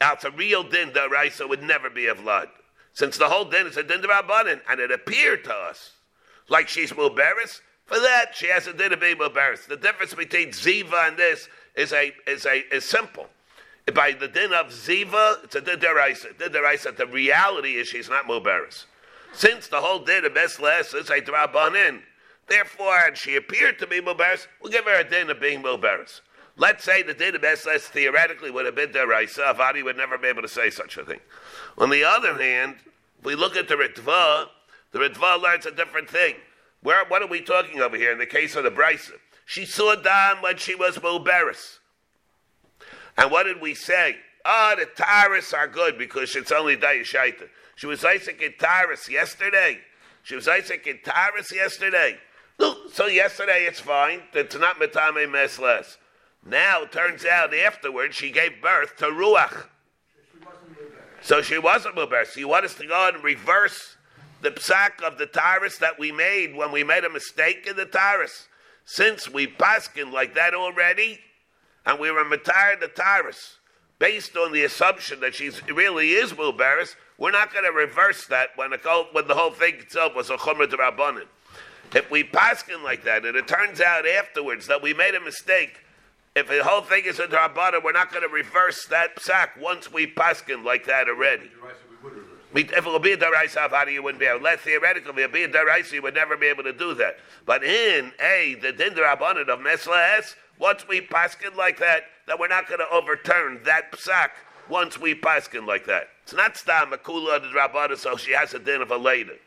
it's 0.01 0.25
a 0.25 0.31
real 0.31 0.63
din 0.63 0.93
so 1.31 1.47
would 1.49 1.63
never 1.63 1.91
be 1.91 2.07
a 2.07 2.15
vlad. 2.15 2.49
Since 2.93 3.19
the 3.19 3.29
whole 3.29 3.45
din 3.45 3.67
is 3.67 3.77
a 3.77 3.83
din 3.83 4.01
drabanin, 4.01 4.61
and 4.69 4.81
it 4.81 4.91
appeared 4.91 5.45
to 5.45 5.53
us 5.53 5.93
like 6.49 6.69
she's 6.69 6.93
muberis, 6.93 7.61
for 7.87 8.01
that, 8.01 8.35
she 8.35 8.49
has 8.49 8.67
a 8.67 8.73
din 8.73 8.93
of 8.93 9.01
being 9.01 9.21
embarrassed. 9.21 9.69
The 9.69 9.77
difference 9.77 10.13
between 10.13 10.49
Ziva 10.49 11.09
and 11.09 11.17
this 11.17 11.49
is 11.77 11.93
a 11.93 12.13
is 12.27 12.45
a 12.45 12.65
is 12.75 12.85
simple. 12.85 13.29
By 13.95 14.13
the 14.13 14.27
din 14.27 14.53
of 14.53 14.67
Ziva, 14.69 15.45
it's 15.45 15.55
a 15.55 15.61
din 15.61 15.79
deraisa. 15.79 16.37
Din 16.37 16.51
deraisa. 16.51 16.97
The 16.97 17.07
reality 17.07 17.77
is 17.77 17.87
she's 17.87 18.09
not 18.09 18.27
mubaris. 18.27 18.87
Since 19.33 19.69
the 19.69 19.81
whole 19.81 20.01
din 20.01 20.25
of 20.25 20.33
Besles 20.33 20.95
is 20.95 21.11
a 21.11 21.21
drabanin, 21.21 22.01
therefore, 22.49 22.99
and 23.07 23.17
she 23.17 23.37
appeared 23.37 23.79
to 23.79 23.87
be 23.87 24.01
mubaris, 24.01 24.49
we'll 24.61 24.73
give 24.73 24.85
her 24.87 25.01
a 25.01 25.09
din 25.09 25.31
of 25.31 25.41
being 25.41 25.63
mubaris. 25.63 26.23
Let's 26.59 26.85
say 26.85 27.03
the 27.03 27.13
din 27.13 27.35
of 27.35 27.43
Besles 27.43 27.83
theoretically 27.83 28.51
would 28.51 28.65
have 28.65 28.75
been 28.75 28.91
deraisa. 28.91 29.55
Avadi 29.55 29.85
would 29.85 29.97
never 29.97 30.17
be 30.17 30.29
able 30.29 30.43
to 30.43 30.49
say 30.49 30.71
such 30.71 30.97
a 30.97 31.05
thing. 31.05 31.21
On 31.77 31.91
the 31.91 32.03
other 32.03 32.41
hand, 32.43 32.77
if 33.19 33.25
we 33.25 33.35
look 33.35 33.57
at 33.57 33.69
the 33.69 33.75
Ritva, 33.75 34.47
the 34.93 34.99
Ritva 34.99 35.41
learns 35.41 35.67
a 35.67 35.71
different 35.71 36.09
thing. 36.09 36.37
Where, 36.83 37.05
what 37.07 37.21
are 37.21 37.29
we 37.29 37.43
talking 37.43 37.81
over 37.81 37.97
here 37.97 38.13
in 38.13 38.19
the 38.19 38.27
case 38.27 38.57
of 38.57 38.65
the 38.65 38.71
Bryce? 38.71 39.11
She 39.45 39.67
saw 39.67 39.95
Dam 39.97 40.41
when 40.41 40.57
she 40.57 40.75
was 40.75 40.97
Muberis. 40.97 41.79
And 43.19 43.31
what 43.31 43.45
did 43.45 43.61
we 43.61 43.75
say? 43.75 44.17
Ah, 44.45 44.73
oh, 44.73 44.81
the 44.81 44.87
Taurus 44.87 45.53
are 45.53 45.67
good 45.67 45.99
because 45.99 46.35
it's 46.37 46.53
only 46.53 46.77
Dayashaita. 46.77 47.49
She 47.75 47.87
was 47.87 48.05
Isaac 48.05 48.41
in 48.41 48.55
Taurus 48.59 49.11
yesterday. 49.11 49.79
She 50.23 50.35
was 50.35 50.49
Isaac 50.49 50.87
in 50.87 51.01
Taurus 51.05 51.53
yesterday. 51.53 52.19
So 52.93 53.07
yesterday 53.07 53.65
it's 53.65 53.81
fine. 53.81 54.23
It's 54.33 54.57
not 54.57 54.81
Metame 54.81 55.27
Mesles. 55.29 55.99
Now 56.49 56.83
it 56.83 56.93
turns 56.93 57.25
out 57.25 57.53
afterwards 57.53 58.15
she 58.15 58.31
gave 58.31 58.63
birth 58.63 58.97
to 58.99 59.07
Ruach. 59.07 59.67
So 61.21 61.43
she 61.43 61.59
wasn't 61.59 61.97
Muberis. 61.97 62.29
So 62.29 62.41
you 62.41 62.49
want 62.49 62.65
us 62.65 62.75
to 62.75 62.87
go 62.87 63.11
and 63.13 63.23
reverse 63.25 63.97
the 64.43 64.51
psak 64.51 65.03
of 65.03 65.19
the 65.19 65.27
Taurus 65.27 65.79
that 65.79 65.99
we 65.99 66.13
made 66.13 66.55
when 66.55 66.71
we 66.71 66.85
made 66.85 67.05
a 67.05 67.11
mistake 67.11 67.67
in 67.69 67.75
the 67.75 67.87
Taurus. 67.87 68.47
Since 68.85 69.29
we 69.29 69.49
paskin 69.49 70.13
like 70.13 70.35
that 70.35 70.55
already, 70.55 71.19
and 71.85 71.99
we 71.99 72.13
were 72.13 72.25
matar 72.25 72.79
the 72.79 72.89
Taurus, 72.89 73.57
based 73.99 74.37
on 74.37 74.53
the 74.53 74.63
assumption 74.63 75.19
that 75.21 75.35
she 75.35 75.51
really 75.73 76.11
is 76.11 76.33
Mulbaris, 76.33 76.95
we're 77.19 77.33
not 77.33 77.53
going 77.53 77.65
to 77.65 77.73
reverse 77.73 78.27
that 78.27 78.51
when 78.55 78.71
the, 78.71 79.07
when 79.11 79.27
the 79.27 79.35
whole 79.35 79.51
thing 79.51 79.75
itself 79.77 80.15
was 80.15 80.31
a 80.31 80.37
Chumrah 80.37 80.69
Rabbanin. 80.69 81.27
If 81.95 82.09
we 82.11 82.23
paskin 82.23 82.85
like 82.85 83.03
that, 83.05 83.25
and 83.25 83.37
it 83.37 83.49
turns 83.49 83.81
out 83.81 84.07
afterwards 84.07 84.67
that 84.69 84.83
we 84.83 84.95
made 84.95 85.15
a 85.15 85.21
mistake, 85.21 85.81
if 86.37 86.49
the 86.49 86.63
whole 86.63 86.83
thing 86.83 87.05
is 87.07 87.19
a 87.19 87.27
Rabbanin, 87.27 87.83
we're 87.83 87.93
not 87.93 88.11
going 88.13 88.23
to 88.23 88.29
reverse 88.29 88.85
that 88.87 89.17
psak 89.17 89.59
once 89.59 89.91
we 89.91 90.07
paskin 90.07 90.63
like 90.65 90.85
that 90.85 91.09
already. 91.09 91.51
If 92.55 92.73
it 92.73 92.85
would 92.85 93.03
be 93.03 93.13
a 93.13 93.17
daraisa 93.17 93.71
how 93.71 93.87
you 93.87 94.03
wouldn't 94.03 94.21
be 94.21 94.27
able. 94.27 94.43
Less 94.43 94.61
theoretically, 94.61 95.23
if 95.23 95.31
it 95.31 95.33
be 95.33 95.43
a 95.45 95.49
daraisa, 95.49 95.93
you 95.93 96.03
would 96.03 96.15
never 96.15 96.37
be 96.37 96.47
able 96.47 96.63
to 96.65 96.75
do 96.75 96.93
that. 96.95 97.19
But 97.47 97.65
in 97.65 98.13
a 98.21 98.57
the 98.61 98.71
din 98.73 98.93
rabbanon 98.93 99.49
of 99.49 99.61
meslas, 99.61 100.35
once 100.59 100.87
we 100.87 101.01
paskin 101.01 101.57
like 101.57 101.79
that, 101.79 102.05
that 102.27 102.39
we're 102.39 102.49
not 102.49 102.69
going 102.69 102.81
to 102.81 102.89
overturn 102.91 103.61
that 103.65 103.93
psak 103.93 104.31
once 104.69 105.01
we 105.01 105.15
paskin 105.15 105.67
like 105.67 105.87
that. 105.87 106.09
It's 106.25 106.35
not 106.35 106.59
stam 106.59 106.91
makula 106.91 107.41
the 107.41 107.49
rabbanon, 107.59 107.97
so 107.97 108.17
she 108.17 108.33
has 108.33 108.53
a 108.53 108.59
din 108.59 108.83
of 108.83 108.91
a 108.91 108.97
lady. 108.99 109.39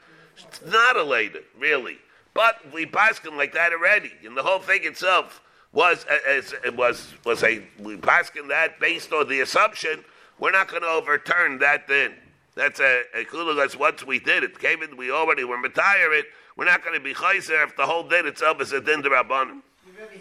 It's 0.47 0.65
not 0.65 0.97
a 0.97 1.03
lady, 1.03 1.39
really. 1.57 1.97
But 2.33 2.73
we 2.73 2.87
paskin 2.87 3.37
like 3.37 3.53
that 3.53 3.73
already, 3.73 4.11
and 4.25 4.35
the 4.35 4.43
whole 4.43 4.59
thing 4.59 4.81
itself 4.83 5.41
was 5.71 6.05
uh, 6.09 6.17
as 6.27 6.53
it 6.65 6.75
was 6.75 7.13
was 7.25 7.43
a 7.43 7.63
we 7.79 7.95
paskin 7.97 8.47
that 8.49 8.79
based 8.79 9.11
on 9.13 9.27
the 9.27 9.41
assumption 9.41 10.03
we're 10.39 10.51
not 10.51 10.69
going 10.69 10.81
to 10.81 10.87
overturn 10.87 11.59
that 11.59 11.87
then. 11.87 12.13
That's 12.55 12.79
a, 12.79 13.03
a 13.13 13.53
That's 13.55 13.77
once 13.77 14.05
we 14.05 14.19
did 14.19 14.43
it. 14.43 14.57
Came 14.59 14.81
in, 14.81 14.97
we 14.97 15.11
already 15.11 15.43
were 15.43 15.57
retire 15.57 16.13
it. 16.13 16.25
We're 16.55 16.65
not 16.65 16.83
going 16.83 16.95
to 16.97 17.03
be 17.03 17.13
chayzer 17.13 17.63
if 17.63 17.75
the 17.75 17.85
whole 17.85 18.03
din 18.03 18.25
itself 18.25 18.61
is 18.61 18.71
a 18.73 18.81
din 18.81 19.01
derabbanim. 19.01 19.61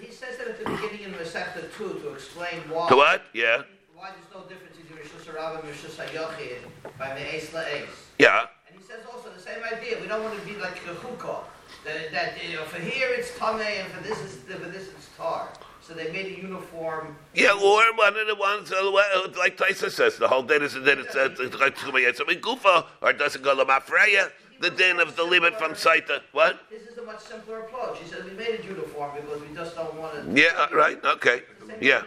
He 0.01 0.11
says 0.11 0.37
that 0.39 0.49
at 0.49 0.59
the 0.59 0.71
beginning 0.71 1.05
in 1.05 1.13
Masechta 1.13 1.73
2 1.77 2.01
to 2.01 2.13
explain 2.13 2.61
why. 2.69 2.89
To 2.89 2.97
what? 2.97 3.23
Yeah. 3.33 3.63
Why 3.95 4.11
there's 4.11 4.33
no 4.35 4.49
difference 4.49 4.77
between 4.77 4.99
Rishus 4.99 5.33
Rabbah 5.33 5.61
and 5.61 5.69
Rishus 5.69 5.97
Hayochid 5.97 6.59
by 6.99 7.15
the 7.15 7.35
Ace 7.35 7.55
La 7.55 7.61
Ace. 7.61 7.89
Yeah. 8.19 8.47
And 8.69 8.79
he 8.79 8.85
says 8.85 9.01
also 9.13 9.31
the 9.31 9.41
same 9.41 9.63
idea. 9.63 10.01
We 10.01 10.09
don't 10.09 10.23
want 10.23 10.39
to 10.39 10.45
be 10.47 10.57
like 10.57 10.77
a 10.87 10.95
chukah. 10.95 11.45
That, 11.85 12.13
that 12.13 12.45
you 12.49 12.57
know, 12.57 12.65
for 12.65 12.81
here 12.81 13.09
it's 13.13 13.31
tameh 13.33 13.83
and 13.83 13.93
for 13.93 14.03
this 14.03 14.19
is 14.21 14.37
for 14.43 14.69
this 14.69 14.89
it's 14.89 15.09
tar. 15.17 15.49
So 15.81 15.95
they 15.95 16.13
made 16.13 16.27
a 16.27 16.43
uniform. 16.43 17.17
Yeah, 17.35 17.53
or 17.53 17.97
one 17.97 18.17
of 18.17 18.27
the 18.27 18.35
ones 18.35 18.71
uh, 18.71 19.29
like 19.39 19.57
Tyson 19.57 19.91
says, 19.91 20.19
the 20.19 20.29
whole 20.29 20.43
din 20.43 20.63
is 20.63 20.75
that 20.75 20.99
it's 20.99 21.15
uh, 21.15 21.31
it's 21.39 22.21
a 22.21 22.25
gufa, 22.25 22.87
or 23.01 23.13
doesn't 23.15 23.43
go 23.43 23.57
lamafreya, 23.57 24.31
the 24.59 24.71
din 24.71 25.01
of 25.01 25.17
the 25.17 25.25
limit 25.25 25.55
from 25.57 25.73
Saita. 25.73 26.21
What? 26.33 26.61
This 26.71 26.83
is 26.93 26.99
a 26.99 27.03
much 27.07 27.21
simpler 27.21 27.61
approach. 27.61 28.01
He 28.01 28.07
says 28.07 28.25
we 28.25 28.37
made 28.37 28.61
a 28.61 28.65
uniform 28.65 29.13
because 29.15 29.41
we 29.41 29.55
just 29.57 29.75
don't 29.77 29.97
want 29.97 30.27
to. 30.27 30.41
Yeah, 30.41 30.49
uh, 30.59 30.67
right. 30.75 31.03
Okay. 31.03 31.43
Yeah. 31.81 32.03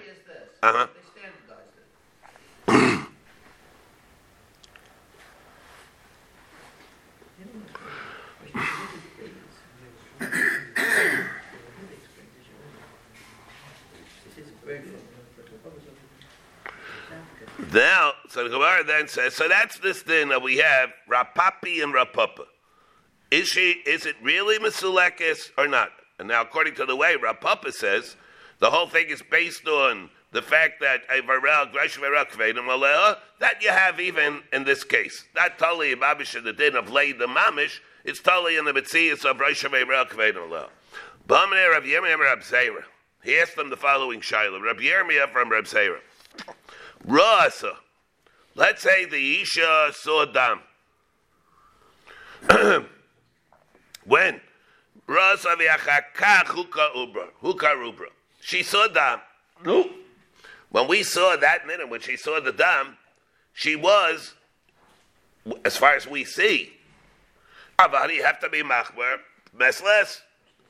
Uh 0.61 0.73
huh. 0.73 0.87
Now, 17.73 18.13
so 18.27 18.43
the 18.43 18.49
Gemara 18.49 18.83
then 18.83 19.07
says, 19.07 19.33
so 19.33 19.47
that's 19.47 19.79
this 19.79 20.01
thing 20.01 20.27
that 20.29 20.41
we 20.41 20.57
have 20.57 20.89
Rapapi 21.09 21.81
and 21.81 21.93
Rapapa. 21.93 22.45
Is 23.29 23.47
she? 23.47 23.81
Is 23.85 24.05
it 24.05 24.17
really 24.21 24.59
Masulekis 24.59 25.51
or 25.57 25.67
not? 25.69 25.89
And 26.19 26.27
now, 26.27 26.41
according 26.41 26.75
to 26.75 26.85
the 26.85 26.97
way 26.97 27.15
Rapapa 27.15 27.71
says, 27.71 28.17
the 28.59 28.69
whole 28.69 28.87
thing 28.87 29.07
is 29.09 29.23
based 29.31 29.65
on 29.67 30.09
the 30.31 30.41
fact 30.41 30.81
that 30.81 31.01
that 33.39 33.61
you 33.61 33.69
have 33.69 33.99
even 33.99 34.43
in 34.51 34.63
this 34.65 34.83
case. 34.83 35.25
Not 35.33 35.57
totally 35.57 35.95
Babish 35.95 36.35
in 36.37 36.43
the 36.43 36.53
din 36.53 36.75
of 36.75 36.89
Leid 36.89 37.19
the 37.19 37.27
Mamish, 37.27 37.79
it's 38.03 38.19
totally 38.19 38.57
in 38.57 38.65
the 38.65 38.73
Mitzias 38.73 39.23
of 39.23 39.37
Hashanah 39.37 40.09
Kvedim 40.09 40.67
Bamne 41.27 41.71
Rabbi 41.71 41.87
Yirmiyah 41.87 42.19
Rabbi 42.19 42.41
Zera. 42.41 42.83
He 43.23 43.37
asked 43.37 43.55
them 43.55 43.69
the 43.69 43.77
following 43.77 44.19
Shaila. 44.19 44.61
Rabbi 44.61 44.81
Yirmiyah 44.81 45.31
from 45.31 45.49
Rabbi 45.49 45.67
Zera. 45.67 45.99
Rasa. 47.05 47.73
Let's 48.55 48.81
say 48.83 49.05
the 49.05 49.41
Isha 49.41 49.91
saw 49.93 50.25
dam. 50.25 50.59
when? 54.05 54.41
Rasa 55.07 55.49
v'achakach 55.49 56.45
huka 56.45 56.93
ubra. 56.95 57.27
Huka 57.41 57.73
rubra. 57.75 58.07
She 58.41 58.63
saw 58.63 58.87
dam. 58.87 59.19
No. 59.63 59.89
When 60.69 60.87
we 60.87 61.03
saw 61.03 61.35
that 61.35 61.67
minute, 61.67 61.89
when 61.89 61.99
she 62.01 62.17
saw 62.17 62.39
the 62.39 62.51
dam, 62.51 62.97
she 63.53 63.75
was, 63.75 64.33
as 65.65 65.75
far 65.75 65.95
as 65.95 66.07
we 66.07 66.23
see, 66.23 66.71
Avadi, 67.77 68.15
you 68.15 68.23
have 68.23 68.39
to 68.39 68.49
be 68.49 68.63
machmer, 68.63 69.17
mesles. 69.57 70.21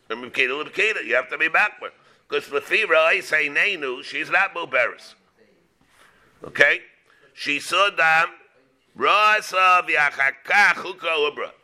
You 0.10 0.16
have 0.18 1.30
to 1.30 1.38
be 1.38 1.50
machmer. 1.50 1.92
Because 2.28 2.48
the 2.48 2.60
Lefira, 2.60 2.98
I 2.98 3.20
say 3.20 3.48
Neinu, 3.50 4.04
she's 4.04 4.30
not 4.30 4.56
Muberis. 4.56 5.14
Okay? 6.44 6.82
She 7.34 7.60
saw 7.60 7.90
them. 7.90 8.30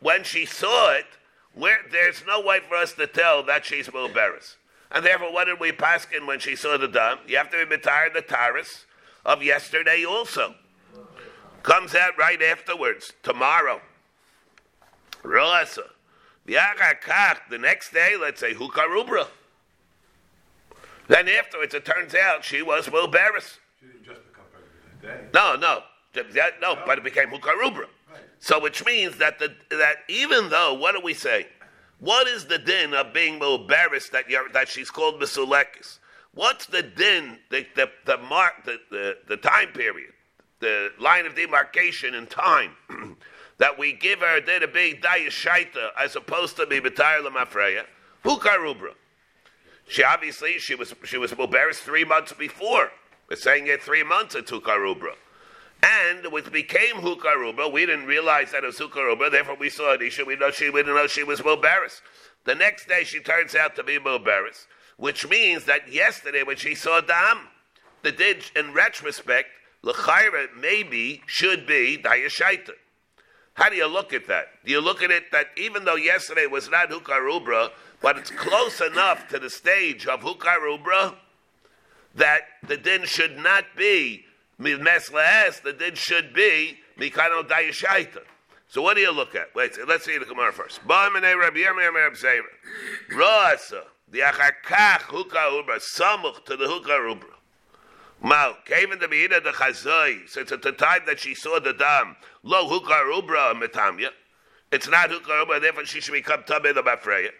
When 0.00 0.24
she 0.24 0.46
saw 0.46 0.92
it, 0.94 1.06
where, 1.54 1.78
there's 1.90 2.24
no 2.26 2.40
way 2.40 2.60
for 2.66 2.76
us 2.76 2.94
to 2.94 3.06
tell 3.06 3.42
that 3.44 3.64
she's 3.64 3.88
Muberis. 3.88 4.56
And 4.90 5.04
therefore, 5.04 5.32
what 5.32 5.44
did 5.44 5.60
we 5.60 5.72
pass 5.72 6.06
in 6.16 6.26
when 6.26 6.40
she 6.40 6.56
saw 6.56 6.78
the 6.78 6.88
dam? 6.88 7.18
You 7.26 7.36
have 7.36 7.50
to 7.50 7.58
be 7.58 7.64
retired 7.64 8.14
the 8.14 8.22
taris 8.22 8.86
of 9.26 9.42
yesterday 9.42 10.04
also. 10.04 10.54
Comes 11.62 11.94
out 11.94 12.16
right 12.16 12.40
afterwards, 12.40 13.12
tomorrow. 13.22 13.82
The 17.50 17.58
next 17.58 17.92
day, 17.92 18.16
let's 18.18 18.40
say, 18.40 18.54
Hukarubra. 18.54 19.26
Then 21.08 21.28
afterwards, 21.28 21.74
it 21.74 21.84
turns 21.84 22.14
out 22.14 22.44
she 22.44 22.62
was 22.62 22.86
No, 25.34 25.56
no, 25.56 25.82
no, 26.60 26.78
but 26.86 26.98
it 26.98 27.04
became 27.04 27.28
Hukarubra. 27.28 27.86
So, 28.40 28.60
which 28.60 28.84
means 28.84 29.18
that 29.18 29.38
the, 29.38 29.54
that 29.70 29.96
even 30.08 30.48
though, 30.48 30.74
what 30.74 30.94
do 30.94 31.00
we 31.02 31.14
say? 31.14 31.46
What 31.98 32.28
is 32.28 32.44
the 32.44 32.58
din 32.58 32.94
of 32.94 33.12
being 33.12 33.40
Mubaris 33.40 34.10
that 34.12 34.26
that 34.52 34.68
she's 34.68 34.90
called 34.90 35.20
Misulekis? 35.20 35.98
What's 36.34 36.66
the 36.66 36.82
din, 36.82 37.38
the, 37.50 37.66
the, 37.74 37.90
the 38.06 38.18
mark, 38.18 38.64
the, 38.64 38.78
the, 38.90 39.16
the 39.26 39.36
time 39.36 39.68
period, 39.68 40.12
the 40.60 40.90
line 41.00 41.26
of 41.26 41.34
demarcation 41.34 42.14
in 42.14 42.26
time 42.26 42.72
that 43.58 43.76
we 43.76 43.92
give 43.92 44.20
her 44.20 44.40
din 44.40 44.60
to 44.60 44.68
be 44.68 44.94
Dayashaita 45.02 45.90
as 45.98 46.14
opposed 46.14 46.56
to 46.56 46.66
be 46.66 46.80
B'tayr 46.80 47.26
Lamafreya? 47.26 47.84
Hukarubra. 48.24 48.92
She 49.88 50.04
obviously 50.04 50.58
she 50.58 50.74
was 50.74 50.94
she 51.04 51.18
was 51.18 51.32
Mubaris 51.32 51.76
three 51.76 52.04
months 52.04 52.32
before. 52.32 52.92
We're 53.28 53.36
saying 53.36 53.66
it 53.66 53.82
three 53.82 54.02
months 54.02 54.34
at 54.34 54.46
Hukarubra. 54.46 55.12
And 55.82 56.24
it 56.24 56.52
became 56.52 56.96
Hukarubra, 56.96 57.70
we 57.70 57.86
didn't 57.86 58.06
realize 58.06 58.50
that 58.52 58.64
it 58.64 58.68
was 58.68 58.78
Hukarubra, 58.78 59.30
therefore 59.30 59.56
we 59.56 59.70
saw 59.70 59.96
Adisha, 59.96 60.26
we 60.26 60.34
know 60.36 60.50
she 60.50 60.70
we 60.70 60.80
didn't 60.80 60.96
know 60.96 61.06
she 61.06 61.22
was 61.22 61.40
Mubaris. 61.40 62.00
The 62.44 62.54
next 62.54 62.88
day 62.88 63.04
she 63.04 63.20
turns 63.20 63.54
out 63.54 63.76
to 63.76 63.84
be 63.84 63.98
Mubaris, 63.98 64.66
which 64.96 65.28
means 65.28 65.64
that 65.66 65.92
yesterday 65.92 66.42
when 66.42 66.56
she 66.56 66.74
saw 66.74 67.00
Dam, 67.00 67.48
the 68.02 68.10
did 68.10 68.44
in 68.56 68.72
retrospect, 68.72 69.48
L'chaira 69.82 70.48
maybe 70.58 71.22
should 71.26 71.66
be 71.66 72.00
Dayashaita. 72.02 72.72
How 73.54 73.68
do 73.68 73.76
you 73.76 73.86
look 73.86 74.12
at 74.12 74.26
that? 74.28 74.46
Do 74.64 74.72
you 74.72 74.80
look 74.80 75.02
at 75.02 75.10
it 75.10 75.30
that 75.32 75.48
even 75.56 75.84
though 75.84 75.96
yesterday 75.96 76.46
was 76.46 76.70
not 76.70 76.90
Hukarubra, 76.90 77.70
but 78.00 78.16
it's 78.16 78.30
close 78.30 78.80
enough 78.80 79.28
to 79.28 79.38
the 79.38 79.50
stage 79.50 80.06
of 80.06 80.20
Hukarubra 80.20 81.14
that 82.14 82.42
the 82.66 82.76
din 82.76 83.04
should 83.04 83.38
not 83.38 83.64
be 83.76 84.24
Meslaes, 84.60 85.62
the 85.62 85.72
din 85.72 85.94
should 85.94 86.34
be 86.34 86.78
Mikano 86.98 87.46
Dayashaita. 87.46 88.22
So 88.68 88.82
what 88.82 88.96
do 88.96 89.00
you 89.00 89.12
look 89.12 89.34
at? 89.34 89.54
Wait, 89.54 89.78
let's 89.86 90.04
see 90.04 90.18
the 90.18 90.26
Gemara 90.26 90.52
first. 90.52 90.80
Rasa, 90.86 91.60
the 94.10 94.18
achakach 94.18 95.02
hukah 95.02 95.62
ubra, 95.62 95.80
samuch 95.96 96.44
to 96.44 96.56
the 96.56 96.66
hukah 96.66 97.14
ubra. 97.14 97.34
Mal, 98.20 98.56
came 98.64 98.92
in 98.92 98.98
the 98.98 99.06
Beida 99.06 99.42
the 99.42 99.50
Chazai, 99.50 100.28
since 100.28 100.52
at 100.52 100.62
the 100.62 100.72
time 100.72 101.02
that 101.06 101.20
she 101.20 101.34
saw 101.34 101.60
the 101.60 101.72
dam, 101.72 102.16
lo 102.42 102.68
hukah 102.68 103.20
ubra 103.20 103.54
metamya, 103.54 104.10
it's 104.70 104.88
not 104.88 105.08
hukah 105.08 105.46
ubra, 105.46 105.60
therefore 105.60 105.86
she 105.86 106.00
should 106.00 106.12
become 106.12 106.42
tabed 106.42 106.76
of 106.76 106.84
Afreya. 106.84 107.30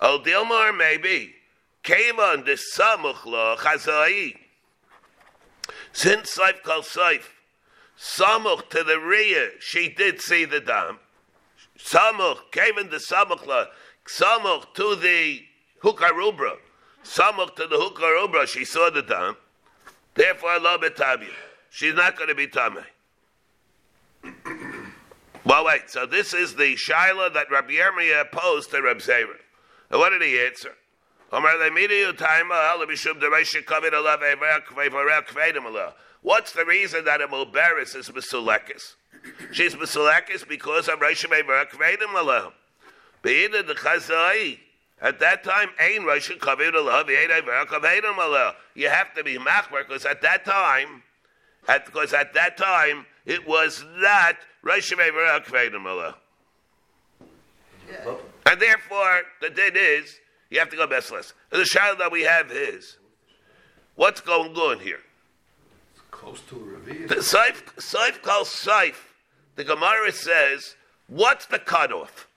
Oh, 0.00 0.22
Dilmar 0.24 0.76
maybe. 0.76 1.34
Kavan 1.84 2.46
the 2.46 2.52
samuch 2.52 3.26
lo 3.26 3.56
chazai. 3.58 4.36
Since 5.92 6.36
Saif 6.36 6.62
called 6.62 6.84
Saif, 6.84 7.24
samuch 7.98 8.70
to 8.70 8.82
the 8.82 8.98
rear, 8.98 9.50
she 9.60 9.90
did 9.90 10.20
see 10.20 10.46
the 10.46 10.60
dam. 10.60 10.98
Samuch, 11.78 12.38
Kavan 12.50 12.90
the 12.90 12.96
samuch 12.96 13.46
lo, 13.46 13.66
samuch 14.06 14.74
to 14.74 14.96
the 14.96 15.42
hukarubra. 15.82 16.56
Samuch 17.04 17.54
to 17.56 17.66
the 17.66 17.76
hukarubra, 17.76 18.46
she 18.46 18.64
saw 18.64 18.88
the 18.88 19.02
dam. 19.02 19.36
Therefore, 20.14 20.52
Allah 20.52 20.78
betabia. 20.80 21.28
She's 21.68 21.94
not 21.94 22.16
going 22.16 22.28
to 22.28 22.34
be 22.34 22.46
tamei. 22.46 22.84
well, 25.44 25.66
wait. 25.66 25.90
So 25.90 26.06
this 26.06 26.32
is 26.32 26.54
the 26.54 26.76
shaila 26.76 27.34
that 27.34 27.50
Rabbi 27.50 27.72
Yirmiyah 27.72 28.32
posed 28.32 28.70
to 28.70 28.80
Rabbi 28.80 29.00
Zera. 29.00 29.36
And 29.90 30.00
what 30.00 30.10
did 30.10 30.22
he 30.22 30.40
answer? 30.40 30.72
What's 36.22 36.52
the 36.52 36.64
reason 36.64 37.04
that 37.06 37.20
a 37.20 37.26
Mubaris 37.26 37.96
is 37.96 38.08
Mesulekis? 38.08 38.94
She's 39.50 39.74
Mesulekis 39.74 40.46
because 40.46 40.88
of 40.88 41.00
Rosh 41.00 41.26
Hashanah 41.26 41.70
Kvedim 41.70 42.14
Aleha. 42.14 42.52
Beida 43.24 43.66
the 43.66 43.74
Chazai. 43.74 44.60
At 45.00 45.18
that 45.18 45.42
time, 45.42 45.70
Ein 45.80 46.04
Rosh 46.04 46.30
Kavir 46.30 46.70
Aleha, 46.72 47.04
V'Eidai 47.04 47.66
Kvedim 47.66 48.14
Aleha. 48.14 48.54
You 48.74 48.88
have 48.88 49.12
to 49.14 49.24
be 49.24 49.36
Machmer 49.36 49.86
because 49.88 50.04
at 50.04 50.22
that 50.22 50.44
time, 50.44 51.02
at, 51.66 51.84
because 51.84 52.12
at 52.12 52.32
that 52.34 52.56
time, 52.56 53.06
it 53.26 53.44
was 53.44 53.84
not 53.96 54.36
Rosh 54.62 54.92
Hashanah 54.92 55.44
Kvedim 55.46 55.82
Aleha. 55.82 56.14
And 58.46 58.60
therefore, 58.60 59.22
the 59.40 59.50
din 59.50 59.72
is, 59.74 60.20
you 60.50 60.58
have 60.58 60.70
to 60.70 60.76
go. 60.76 60.82
And 60.84 61.60
the 61.60 61.64
child 61.64 61.98
that 61.98 62.12
we 62.12 62.22
have 62.22 62.50
is, 62.50 62.98
what's 63.94 64.20
going 64.20 64.54
on 64.54 64.80
here? 64.80 65.00
It's 65.92 66.02
Close 66.10 66.40
to 66.42 66.56
a 66.56 66.58
reveal. 66.58 67.08
The 67.08 67.16
Saif, 67.16 67.64
Saif 67.76 68.22
calls 68.22 68.48
Saif. 68.48 68.94
The 69.56 69.64
Gemara 69.64 70.12
says, 70.12 70.74
what's 71.08 71.46
the 71.46 71.58
cutoff? 71.58 72.28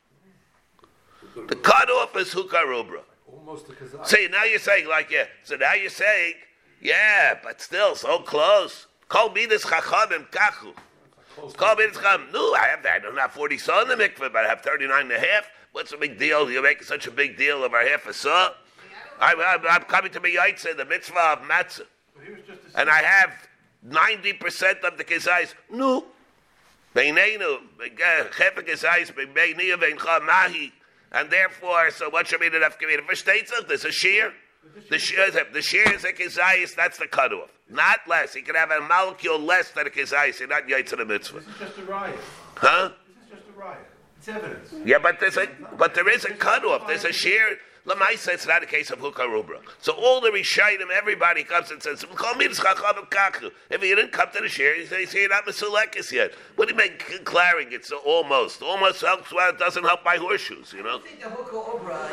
The 1.35 1.55
cutoff 1.55 2.15
is 2.17 2.33
Hukarubra. 2.33 3.01
Almost 3.31 3.69
a 3.69 3.73
kazak. 3.73 4.05
See, 4.07 4.27
now 4.31 4.43
you're 4.43 4.59
saying, 4.59 4.87
like, 4.87 5.11
yeah. 5.11 5.25
So 5.43 5.55
now 5.55 5.73
you're 5.73 5.89
saying, 5.89 6.33
yeah, 6.81 7.37
but 7.43 7.61
still 7.61 7.95
so 7.95 8.19
close. 8.19 8.87
Call 9.09 9.29
me 9.31 9.45
this 9.45 9.65
Chachamim 9.65 10.29
Kachu. 10.31 10.73
Call 11.55 11.75
me 11.75 11.85
this 11.87 11.97
Chacham. 11.97 12.27
No, 12.33 12.53
I 12.53 12.67
have 12.67 12.83
that. 12.83 12.95
I 12.95 12.99
don't 12.99 13.17
have 13.17 13.31
40 13.31 13.57
saw 13.57 13.81
in 13.83 13.87
the 13.87 13.95
mikveh, 13.95 14.31
but 14.33 14.45
I 14.45 14.47
have 14.47 14.61
39 14.61 15.01
and 15.01 15.11
a 15.11 15.19
half. 15.19 15.49
What's 15.77 15.91
the 15.91 15.97
big 15.97 16.17
deal? 16.17 16.49
You're 16.49 16.63
making 16.63 16.85
such 16.85 17.05
a 17.05 17.11
big 17.11 17.37
deal 17.37 17.63
of 17.63 17.71
our 17.71 17.87
half 17.87 18.07
a 18.07 18.13
saw. 18.13 18.49
I'm, 19.21 19.39
I'm, 19.39 19.59
I'm 19.69 19.83
coming 19.83 20.11
to 20.13 20.19
me 20.19 20.35
Yaitse, 20.35 20.75
the 20.75 20.85
mitzvah 20.85 21.33
of 21.33 21.39
matzah. 21.41 21.81
But 22.15 22.25
he 22.25 22.31
was 22.31 22.41
just 22.47 22.61
and 22.73 22.89
I 22.89 23.03
have 23.03 23.29
90% 23.87 24.81
of 24.81 24.97
the 24.97 25.03
kezais. 25.03 25.53
No. 25.71 26.05
Beinenu, 26.95 27.59
chefe 27.77 28.67
kezais, 28.67 29.11
beiniya 29.11 29.75
beincha 29.75 30.25
mahi. 30.25 30.73
And 31.11 31.29
therefore, 31.29 31.91
so 31.91 32.09
what 32.09 32.25
should 32.25 32.39
be 32.39 32.49
the 32.49 32.57
nefkamina? 32.57 33.05
For 33.05 33.13
states, 33.13 33.53
there's 33.67 33.85
a 33.85 33.91
shear. 33.91 34.33
The 34.89 34.97
shear, 34.97 35.29
the 35.53 35.61
shear 35.61 35.93
is 35.93 36.03
a 36.05 36.11
kezais, 36.11 36.73
that's 36.73 36.97
the 36.97 37.05
cutoff. 37.05 37.51
Not 37.69 37.99
less. 38.07 38.33
He 38.33 38.41
can 38.41 38.55
have 38.55 38.71
a 38.71 38.81
molecule 38.81 39.37
less 39.37 39.69
than 39.69 39.85
a 39.85 39.91
kezais, 39.91 40.39
you're 40.39 40.49
not 40.49 40.67
yaitz 40.67 40.91
in 40.91 40.97
the 40.97 41.05
mitzvah. 41.05 41.41
This 41.41 41.49
is 41.49 41.59
just 41.59 41.77
a 41.77 41.83
riot. 41.83 42.19
Huh? 42.55 42.89
This 43.07 43.25
is 43.25 43.29
just 43.29 43.55
a 43.55 43.59
riot. 43.59 43.86
Yeah, 44.85 44.99
but 44.99 45.19
there's 45.19 45.37
a 45.37 45.47
but 45.77 45.95
there 45.95 46.09
is 46.09 46.25
a 46.25 46.33
cutoff. 46.33 46.87
There's 46.87 47.05
a 47.05 47.13
sheer. 47.13 47.57
Lamaisa, 47.85 48.33
it's 48.33 48.45
not 48.45 48.61
a 48.61 48.65
case 48.65 48.91
of 48.91 48.99
hukarubra. 48.99 49.59
So 49.79 49.93
all 49.93 50.19
the 50.19 50.29
rishayim, 50.29 50.91
everybody 50.93 51.45
comes 51.45 51.71
and 51.71 51.81
says, 51.81 52.03
"Call 52.15 52.35
me 52.35 52.47
this 52.47 52.59
chacham 52.59 53.05
kachu." 53.05 53.49
If 53.69 53.81
you 53.81 53.95
didn't 53.95 54.11
come 54.11 54.27
to 54.33 54.41
the 54.41 54.49
share, 54.49 54.75
you 54.75 54.85
say, 54.85 55.01
"You 55.01 55.07
say 55.07 55.21
you're 55.21 55.29
not 55.29 55.45
mesulekis 55.45 56.11
yet." 56.11 56.33
What 56.57 56.67
do 56.67 56.73
you 56.73 56.77
mean 56.77 56.97
declaring 57.09 57.71
it's 57.71 57.89
almost, 57.91 58.61
almost 58.61 58.99
helps. 59.01 59.31
Well, 59.31 59.51
it 59.51 59.57
doesn't 59.57 59.85
help 59.85 60.03
by 60.03 60.17
horseshoes, 60.17 60.73
you 60.73 60.83
know. 60.83 60.97
I 60.97 61.07
think 61.07 61.21
the 61.21 61.29
hookah 61.29 62.09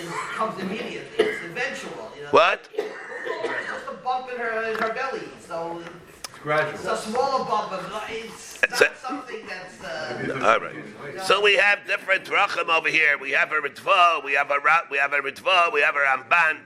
is, 0.00 0.10
comes 0.34 0.60
immediately. 0.60 1.24
It's 1.24 1.44
eventual. 1.44 2.10
You 2.16 2.24
know? 2.24 2.28
What? 2.30 2.68
It's 2.74 3.68
just 3.68 3.86
a 3.88 3.94
bump 4.02 4.28
in 4.32 4.38
her 4.40 4.72
in 4.72 4.78
her 4.80 4.92
belly. 4.92 5.28
So 5.38 5.84
gradual. 6.42 6.74
it's 6.74 6.84
a 6.84 6.96
smaller 6.96 7.44
bump, 7.44 7.70
but 7.70 7.84
it's 8.10 8.62
It's 8.62 8.80
not 8.80 8.92
a- 8.92 8.96
something 8.96 9.46
that's. 9.46 9.82
Uh, 9.82 10.40
All 10.44 10.60
right. 10.60 11.22
So 11.24 11.40
we 11.42 11.54
have 11.56 11.86
different 11.86 12.24
drachim 12.24 12.68
over 12.68 12.88
here. 12.88 13.18
We 13.18 13.30
have 13.32 13.52
a 13.52 13.56
ritva, 13.56 14.24
we 14.24 14.32
have 14.32 14.50
a 14.50 14.58
ra- 14.58 14.82
we 14.90 14.98
have 14.98 15.12
a 15.12 15.18
ritva, 15.20 15.72
we 15.72 15.80
have 15.80 15.96
a 15.96 16.00
ramban, 16.00 16.58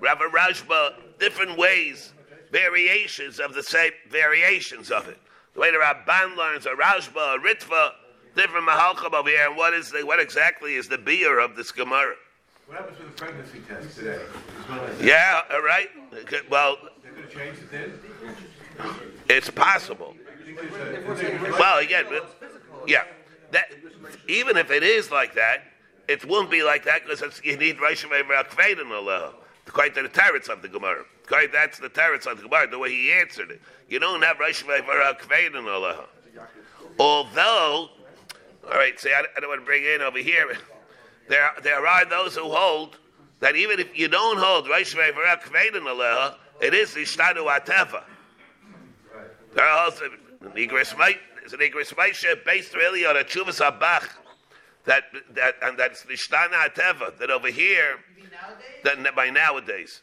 we 0.00 0.08
have 0.08 0.20
a 0.20 0.28
rashba. 0.28 0.94
Different 1.18 1.56
ways, 1.56 2.12
variations 2.52 3.40
of 3.40 3.54
the 3.54 3.62
same 3.62 3.92
variations 4.10 4.90
of 4.90 5.08
it. 5.08 5.18
The 5.54 5.60
way 5.60 5.70
the 5.70 5.78
ramban 5.78 6.36
learns 6.36 6.66
a 6.66 6.70
rashba, 6.70 7.36
a 7.36 7.38
ritva, 7.38 7.92
different 8.34 8.68
mahalchim 8.68 9.12
over 9.14 9.28
here. 9.30 9.46
And 9.48 9.56
what 9.56 9.72
is 9.72 9.90
the, 9.90 10.04
what 10.04 10.20
exactly 10.20 10.74
is 10.74 10.88
the 10.88 10.98
beer 10.98 11.38
of 11.38 11.56
this 11.56 11.72
gemara? 11.72 12.14
What 12.66 12.78
happens 12.78 12.98
with 12.98 13.08
the 13.16 13.24
pregnancy 13.24 13.60
test 13.68 13.96
today? 13.96 14.10
Is 14.60 14.68
one 14.68 14.78
of 14.80 14.98
the- 14.98 15.04
Yeah, 15.06 15.42
all 15.52 15.62
right. 15.62 15.88
Well, 16.50 16.76
They're 17.02 17.12
going 17.12 17.28
to 17.28 17.34
change 17.34 17.58
the 17.60 17.66
din? 17.78 17.98
It's 19.28 19.50
possible. 19.50 20.14
Well, 21.58 21.78
again, 21.78 22.06
yeah, 22.86 23.04
that 23.50 23.66
even 24.28 24.56
if 24.56 24.70
it 24.70 24.82
is 24.82 25.10
like 25.10 25.34
that, 25.34 25.64
it 26.08 26.24
won't 26.24 26.50
be 26.50 26.62
like 26.62 26.84
that 26.84 27.02
because 27.06 27.40
you 27.44 27.56
need 27.56 27.78
Rishon 27.78 28.10
Kvedim 28.10 28.90
Allah. 28.90 29.34
Quite 29.66 29.94
the 29.94 30.02
teretz 30.02 30.48
of 30.48 30.62
the 30.62 30.68
Gemara. 30.68 31.04
Quite 31.26 31.52
that's 31.52 31.78
the 31.78 31.88
teretz 31.88 32.26
of 32.26 32.36
the 32.38 32.44
Gemara. 32.44 32.68
The 32.68 32.78
way 32.78 32.90
he 32.90 33.12
answered 33.12 33.50
it, 33.50 33.60
you 33.88 33.98
don't 33.98 34.22
have 34.22 34.36
Rishon 34.36 34.86
Kvedim 34.86 35.66
Allah. 35.66 36.04
Although, 36.98 37.90
all 38.64 38.70
right, 38.70 38.98
see, 38.98 39.10
I, 39.10 39.24
I 39.36 39.40
don't 39.40 39.50
want 39.50 39.60
to 39.60 39.66
bring 39.66 39.84
in 39.84 40.00
over 40.00 40.18
here. 40.18 40.56
There, 41.28 41.50
there 41.62 41.86
are 41.86 42.04
those 42.04 42.36
who 42.36 42.44
hold 42.44 42.98
that 43.40 43.56
even 43.56 43.80
if 43.80 43.98
you 43.98 44.08
don't 44.08 44.38
hold 44.38 44.66
Rishon 44.66 45.12
Kvedim 45.12 45.86
Allah, 45.86 46.36
it 46.60 46.72
is 46.72 46.90
Ishtanu 46.90 47.46
Ateva. 47.48 48.04
There 49.10 49.18
are 49.18 49.18
also 49.18 49.18
Nigris 49.18 49.24
Mait 49.24 49.44
is 49.44 49.45
an 49.58 50.10
Nigris 50.54 51.94
Maisha 51.94 52.44
based 52.44 52.74
really 52.74 53.06
on 53.06 53.16
a 53.16 53.24
Chuvas 53.24 53.60
Abach 53.60 54.08
that 54.84 55.04
that 55.34 55.54
and 55.62 55.78
that's 55.78 56.04
Nishtana 56.04 56.68
Ateva 56.68 57.16
that 57.18 57.30
over 57.30 57.48
here 57.48 57.98
you 58.16 58.24
that 58.84 59.16
by 59.16 59.30
nowadays 59.30 60.02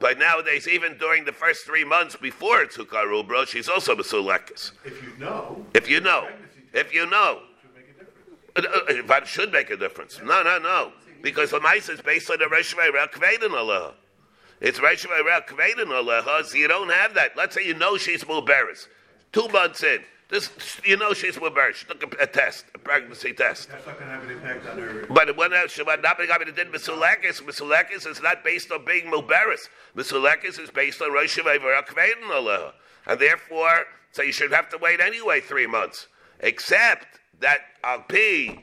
by 0.00 0.14
nowadays 0.14 0.66
even 0.66 0.96
during 0.98 1.24
the 1.24 1.32
first 1.32 1.64
three 1.64 1.84
months 1.84 2.16
before 2.16 2.62
it's 2.62 2.76
Hukaru 2.76 3.26
bro 3.26 3.44
she's 3.44 3.68
also 3.68 3.94
Mesulekis. 3.94 4.72
If 4.84 5.02
you 5.02 5.12
know, 5.18 5.66
If 5.74 5.88
you 5.88 6.00
know, 6.00 6.28
if 6.72 6.94
you 6.94 7.06
know, 7.06 7.40
it 8.56 8.66
should 8.66 8.72
make 8.72 8.90
a 8.90 8.96
difference. 8.96 9.06
but 9.06 9.22
it 9.22 9.28
should 9.28 9.52
make 9.52 9.70
a 9.70 9.76
difference. 9.76 10.20
No, 10.22 10.42
no, 10.42 10.58
no, 10.58 10.92
because 11.22 11.50
the 11.50 11.60
mice 11.60 11.88
is 11.88 12.00
based 12.00 12.30
on 12.30 12.38
the 12.38 12.46
Reshvei 12.46 12.90
Rakvein 12.90 13.50
Allah. 13.52 13.94
It's 14.62 14.78
Reshvei 14.78 15.22
Rakvein 15.22 15.90
Allah, 15.90 16.44
so 16.46 16.56
you 16.56 16.68
don't 16.68 16.88
have 16.88 17.14
that. 17.14 17.36
Let's 17.36 17.56
say 17.56 17.66
you 17.66 17.74
know 17.74 17.96
she's 17.96 18.22
Muberis, 18.22 18.86
two 19.32 19.48
months 19.48 19.82
in. 19.82 19.98
This, 20.28 20.50
you 20.84 20.96
know 20.96 21.12
she's 21.14 21.36
Muberis. 21.36 21.74
She 21.74 21.86
took 21.86 22.14
a, 22.14 22.22
a 22.22 22.26
test, 22.28 22.66
a 22.72 22.78
pregnancy 22.78 23.32
test. 23.32 23.70
That's 23.70 23.84
not 23.84 23.98
going 23.98 24.08
to 24.08 24.14
have 24.14 24.22
an 24.22 24.30
impact 24.30 24.68
on 24.68 24.78
her. 24.78 25.06
But 25.10 25.36
when 25.36 25.52
uh, 25.52 25.66
Shabbat 25.66 26.04
not 26.04 26.16
being 26.16 26.30
able 26.30 26.44
to 26.44 26.64
Misulekis 26.64 28.06
is 28.06 28.22
not 28.22 28.44
based 28.44 28.70
on 28.70 28.84
being 28.84 29.06
Muberis. 29.06 29.68
Misulekis 29.96 30.60
is 30.60 30.70
based 30.70 31.02
on 31.02 31.12
Rosh 31.12 31.36
Hashanah 31.36 32.30
Allah. 32.30 32.72
And 33.08 33.18
therefore, 33.18 33.86
so 34.12 34.22
you 34.22 34.30
should 34.30 34.52
have 34.52 34.68
to 34.68 34.78
wait 34.78 35.00
anyway 35.00 35.40
three 35.40 35.66
months. 35.66 36.06
Except 36.38 37.18
that 37.40 37.62
Al 37.82 38.02
Pi, 38.02 38.62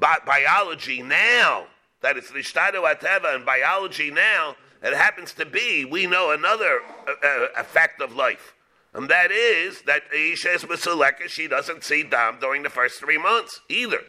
bi- 0.00 0.18
biology 0.26 1.02
now, 1.02 1.66
that 2.00 2.16
it's 2.16 2.32
Nishtadu 2.32 2.82
Ateva 2.84 3.36
and 3.36 3.46
biology 3.46 4.10
now, 4.10 4.56
it 4.82 4.94
happens 4.94 5.32
to 5.34 5.46
be, 5.46 5.84
we 5.84 6.06
know 6.06 6.32
another 6.32 6.80
uh, 7.06 7.26
uh, 7.26 7.46
effect 7.58 8.00
of 8.00 8.14
life. 8.14 8.54
And 8.94 9.08
that 9.10 9.30
is 9.30 9.82
that 9.82 10.02
Isha 10.12 10.52
is 10.52 10.64
Misulekis, 10.64 11.28
she 11.28 11.48
doesn't 11.48 11.84
see 11.84 12.02
Dam 12.02 12.38
during 12.40 12.62
the 12.62 12.70
first 12.70 12.98
three 12.98 13.18
months 13.18 13.60
either. 13.68 14.00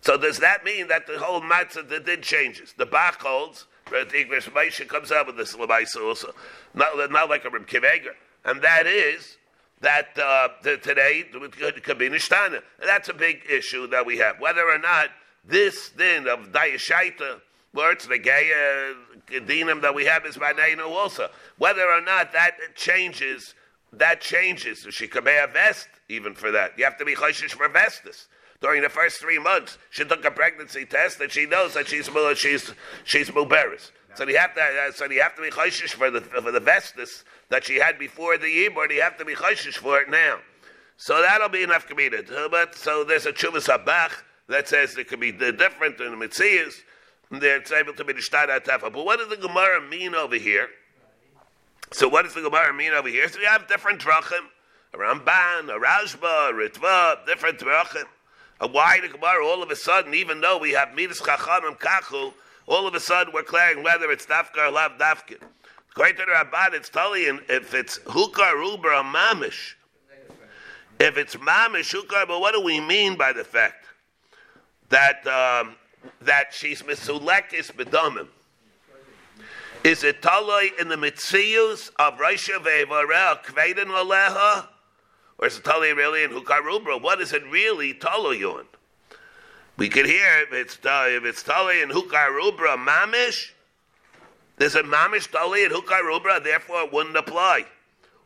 So 0.00 0.16
does 0.16 0.38
that 0.38 0.64
mean 0.64 0.88
that 0.88 1.06
the 1.06 1.18
whole 1.18 1.40
matzah 1.40 1.88
the 1.88 2.00
did 2.00 2.22
changes? 2.22 2.74
The 2.76 2.86
Bach 2.86 3.22
holds, 3.22 3.66
the 3.90 4.04
Igros 4.04 4.50
Moshe 4.50 4.86
comes 4.88 5.12
out 5.12 5.28
with 5.28 5.36
this 5.36 5.54
also, 5.54 6.34
not, 6.74 7.10
not 7.12 7.30
like 7.30 7.44
a 7.44 7.50
Reb 7.50 7.68
Kiveger, 7.68 8.14
and 8.44 8.60
that 8.62 8.86
is 8.86 9.36
that 9.80 10.18
uh, 10.18 10.48
the, 10.62 10.76
today 10.78 11.24
could, 11.82 11.98
be 11.98 12.08
Nishtana. 12.08 12.62
That's 12.84 13.08
a 13.08 13.14
big 13.14 13.42
issue 13.50 13.86
that 13.88 14.06
we 14.06 14.18
have. 14.18 14.40
Whether 14.40 14.62
or 14.62 14.78
not 14.78 15.10
this 15.44 15.90
din 15.90 16.26
of 16.28 16.52
Dayashaita, 16.52 17.40
it's 17.74 18.06
the 18.06 18.18
gay 18.18 18.50
dinim 19.30 19.82
that 19.82 19.94
we 19.94 20.04
have 20.04 20.26
is 20.26 20.36
by 20.36 20.52
Nainu 20.52 20.88
also, 20.88 21.28
whether 21.58 21.90
or 21.90 22.00
not 22.00 22.32
that 22.32 22.56
changes, 22.74 23.54
that 23.92 24.20
changes. 24.20 24.86
She 24.90 25.08
could 25.08 25.24
be 25.24 25.36
a 25.36 25.46
vest 25.46 25.88
even 26.08 26.34
for 26.34 26.50
that. 26.50 26.78
You 26.78 26.84
have 26.84 26.98
to 26.98 27.04
be 27.04 27.14
chayshish 27.14 27.52
for 27.52 27.68
vestis 27.68 28.26
during 28.62 28.80
the 28.80 28.88
first 28.88 29.18
three 29.18 29.40
months, 29.40 29.76
she 29.90 30.04
took 30.04 30.24
a 30.24 30.30
pregnancy 30.30 30.86
test 30.86 31.20
and 31.20 31.30
she 31.30 31.44
knows 31.44 31.74
that 31.74 31.88
she's 31.88 32.08
she's 32.36 32.72
she's 33.04 33.28
muberis. 33.30 33.90
So 34.14 34.26
you 34.26 34.38
have 34.38 34.54
to 34.54 34.62
uh, 34.62 34.92
so 34.92 35.10
you 35.10 35.20
have 35.20 35.34
to 35.34 35.42
be 35.42 35.50
chayshish 35.50 35.90
for 35.90 36.10
the 36.10 36.20
for 36.20 36.52
the 36.52 36.60
vestis 36.60 37.24
that 37.50 37.64
she 37.64 37.76
had 37.76 37.98
before 37.98 38.38
the 38.38 38.46
yibor. 38.46 38.90
You 38.90 39.02
have 39.02 39.18
to 39.18 39.24
be 39.24 39.34
chayshish 39.34 39.74
for 39.74 40.00
it 40.00 40.08
now. 40.08 40.38
So 40.96 41.20
that'll 41.20 41.48
be 41.48 41.64
enough 41.64 41.86
committed. 41.88 42.30
But 42.50 42.76
so 42.76 43.02
there's 43.02 43.26
a 43.26 43.32
chuvas 43.32 43.68
abach 43.68 44.12
that 44.48 44.68
says 44.68 44.96
it 44.96 45.08
could 45.08 45.20
be 45.20 45.32
different 45.32 46.00
in 46.00 46.16
the 46.16 46.26
mitzias. 46.26 46.74
There 47.32 47.56
it's 47.56 47.72
able 47.72 47.94
to 47.94 48.04
be 48.04 48.12
atafa. 48.12 48.92
But 48.92 49.04
what 49.06 49.18
does 49.18 49.28
the 49.28 49.36
Gemara 49.36 49.80
mean 49.80 50.14
over 50.14 50.36
here? 50.36 50.68
So 51.90 52.06
what 52.06 52.24
does 52.24 52.34
the 52.34 52.42
Gemara 52.42 52.74
mean 52.74 52.92
over 52.92 53.08
here? 53.08 53.26
So 53.28 53.38
we 53.38 53.46
have 53.46 53.66
different 53.68 54.00
drachim, 54.00 54.44
a 54.92 54.98
Ramban, 54.98 55.74
a 55.74 55.78
Rashba, 55.78 56.50
a 56.50 56.52
Ritva, 56.52 57.24
different 57.26 57.58
drachim. 57.58 58.04
Why 58.70 59.00
the 59.00 59.08
Gemara 59.08 59.44
all 59.46 59.62
of 59.62 59.70
a 59.70 59.76
sudden, 59.76 60.12
even 60.14 60.42
though 60.42 60.58
we 60.58 60.72
have 60.72 60.94
Midas 60.94 61.20
Chachamim 61.20 61.78
Kachu, 61.78 62.34
all 62.66 62.86
of 62.86 62.94
a 62.94 63.00
sudden 63.00 63.32
we're 63.32 63.42
clearing 63.42 63.82
whether 63.82 64.10
it's 64.10 64.26
Dafka 64.26 64.68
or 64.68 64.70
Lav 64.70 64.92
Dafka. 64.92 65.38
According 65.90 66.16
to 66.16 66.24
the 66.26 66.32
Rabban, 66.32 66.74
it's 66.74 66.88
totally 66.90 67.24
if 67.24 67.74
it's 67.74 67.98
Hukar 68.00 68.54
Rubra 68.54 69.02
Mamish. 69.02 69.74
If 71.00 71.16
it's 71.16 71.34
mamish 71.34 71.92
hukar, 71.92 72.28
but 72.28 72.40
what 72.40 72.54
do 72.54 72.60
we 72.60 72.78
mean 72.78 73.16
by 73.16 73.32
the 73.32 73.42
fact 73.42 73.86
that 74.90 75.26
um, 75.26 75.74
that 76.20 76.52
she's 76.52 76.82
misulekis 76.82 77.72
bedamim? 77.72 78.28
Is 79.84 80.04
it 80.04 80.22
taloi 80.22 80.68
in 80.80 80.88
the 80.88 80.96
mitzius 80.96 81.90
of 81.98 82.18
Raisha 82.18 82.58
ve'varel 82.58 83.42
kveidin 83.44 83.86
aleha? 83.86 84.68
Or 85.38 85.46
is 85.46 85.58
it 85.58 85.64
taloi 85.64 85.96
really 85.96 86.22
in 86.22 86.30
hukarubra? 86.30 87.02
What 87.02 87.20
is 87.20 87.32
it 87.32 87.42
really 87.50 87.94
taloi 87.94 88.44
on? 88.44 88.64
We 89.76 89.88
could 89.88 90.06
hear 90.06 90.42
if 90.42 90.52
it's 90.52 90.78
uh, 90.84 91.06
if 91.08 91.24
it's 91.24 91.42
taloi 91.42 91.82
in 91.82 91.88
hukarubra 91.88 92.76
mamish. 92.76 93.50
There's 94.56 94.76
a 94.76 94.84
mamish 94.84 95.30
taloi 95.30 95.66
in 95.66 95.72
hukarubra, 95.72 96.44
therefore 96.44 96.82
it 96.82 96.92
wouldn't 96.92 97.16
apply. 97.16 97.64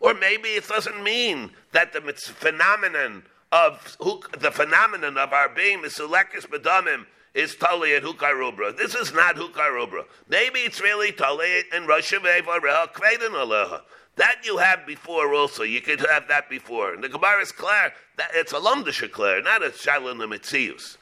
Or 0.00 0.12
maybe 0.12 0.50
it 0.50 0.68
doesn't 0.68 1.02
mean 1.02 1.52
that 1.72 1.94
the 1.94 2.00
phenomenon 2.12 3.22
of 3.50 3.96
the 4.38 4.50
phenomenon 4.50 5.16
of 5.16 5.32
our 5.32 5.48
being 5.48 5.80
misulekis 5.80 6.46
bedamim 6.46 7.06
is 7.36 7.54
Tali 7.54 7.94
and 7.94 8.04
Hukarubra. 8.04 8.74
This 8.74 8.94
is 8.94 9.12
not 9.12 9.36
Hukarubra. 9.36 10.06
Maybe 10.28 10.60
it's 10.60 10.80
really 10.80 11.12
Tali 11.12 11.64
and 11.72 11.86
Rosh 11.86 12.12
Hashanah 12.12 12.92
Kveden 12.94 13.32
Aleha. 13.32 13.82
That 14.16 14.36
you 14.44 14.56
have 14.56 14.86
before 14.86 15.34
also. 15.34 15.62
You 15.62 15.82
could 15.82 16.00
have 16.00 16.26
that 16.28 16.48
before. 16.48 16.94
And 16.94 17.04
the 17.04 17.10
Gemara 17.10 17.42
is 17.42 17.52
clear 17.52 17.92
that 18.16 18.30
it's 18.32 18.52
a 18.52 18.56
Lumdisha 18.56 19.12
clear, 19.12 19.42
not 19.42 19.62
a 19.62 19.70
Shalom 19.70 20.18
Mitzius. 20.18 20.96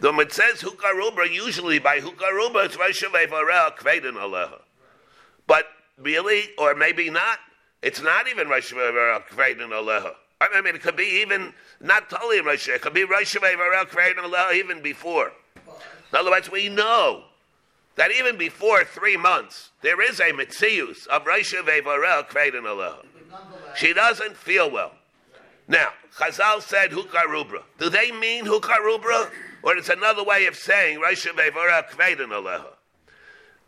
Though 0.00 0.18
it 0.18 0.32
says 0.32 0.60
Hukarubra, 0.62 1.32
usually 1.32 1.78
by 1.78 2.00
Hukarubra 2.00 2.66
it's 2.66 2.76
Rosh 2.76 3.00
Hashanah 3.00 3.76
Kveden 3.76 4.14
Aleha. 4.14 4.60
But 5.46 5.66
really, 5.96 6.42
or 6.58 6.74
maybe 6.74 7.08
not, 7.08 7.38
it's 7.82 8.02
not 8.02 8.28
even 8.28 8.48
Rosh 8.48 8.72
Hashanah 8.72 9.28
Kveden 9.28 9.68
Aleha. 9.68 10.14
I 10.40 10.60
mean, 10.60 10.74
it 10.74 10.82
could 10.82 10.96
be 10.96 11.20
even 11.22 11.52
not 11.80 12.10
totally 12.10 12.40
Rosh 12.40 12.68
It 12.68 12.82
could 12.82 12.94
be 12.94 13.04
Rosh 13.04 13.36
Hashanah 13.36 14.54
even 14.54 14.82
before. 14.82 15.30
In 16.12 16.18
other 16.18 16.30
words, 16.30 16.50
we 16.50 16.68
know 16.68 17.24
that 17.96 18.10
even 18.12 18.38
before 18.38 18.84
three 18.84 19.16
months, 19.16 19.70
there 19.82 20.00
is 20.00 20.20
a 20.20 20.32
mitzius 20.32 21.06
of 21.08 21.24
Raisha 21.24 21.62
Vevarel 21.62 22.28
Kveden 22.28 22.66
Allah. 22.66 22.98
She 23.76 23.92
doesn't 23.92 24.36
feel 24.36 24.70
well. 24.70 24.92
Now, 25.66 25.88
Chazal 26.16 26.62
said 26.62 26.92
Hukarubra. 26.92 27.62
Do 27.78 27.90
they 27.90 28.10
mean 28.12 28.46
Hukarubra? 28.46 29.30
Or 29.62 29.76
it's 29.76 29.90
another 29.90 30.24
way 30.24 30.46
of 30.46 30.56
saying 30.56 31.00
Raisha 31.00 31.32
Vevarel 31.32 31.90
Kveden 31.90 32.32
Allah. 32.32 32.66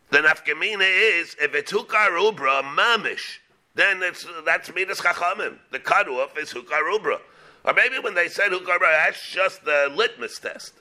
The 0.09 0.19
nafkamina 0.19 1.19
is, 1.19 1.35
if 1.39 1.53
it's 1.53 1.71
Hukarubra, 1.71 2.63
mamish, 2.63 3.37
then 3.75 4.01
it's, 4.01 4.25
that's 4.45 4.73
Midas 4.73 4.99
Chachamim. 4.99 5.57
The 5.71 5.79
cutoff 5.79 6.37
is 6.37 6.51
Hukarubra. 6.51 7.19
Or 7.63 7.73
maybe 7.73 7.99
when 7.99 8.15
they 8.15 8.27
said 8.27 8.51
Hukarubra, 8.51 9.05
that's 9.05 9.29
just 9.29 9.63
the 9.63 9.91
litmus 9.95 10.39
test 10.39 10.80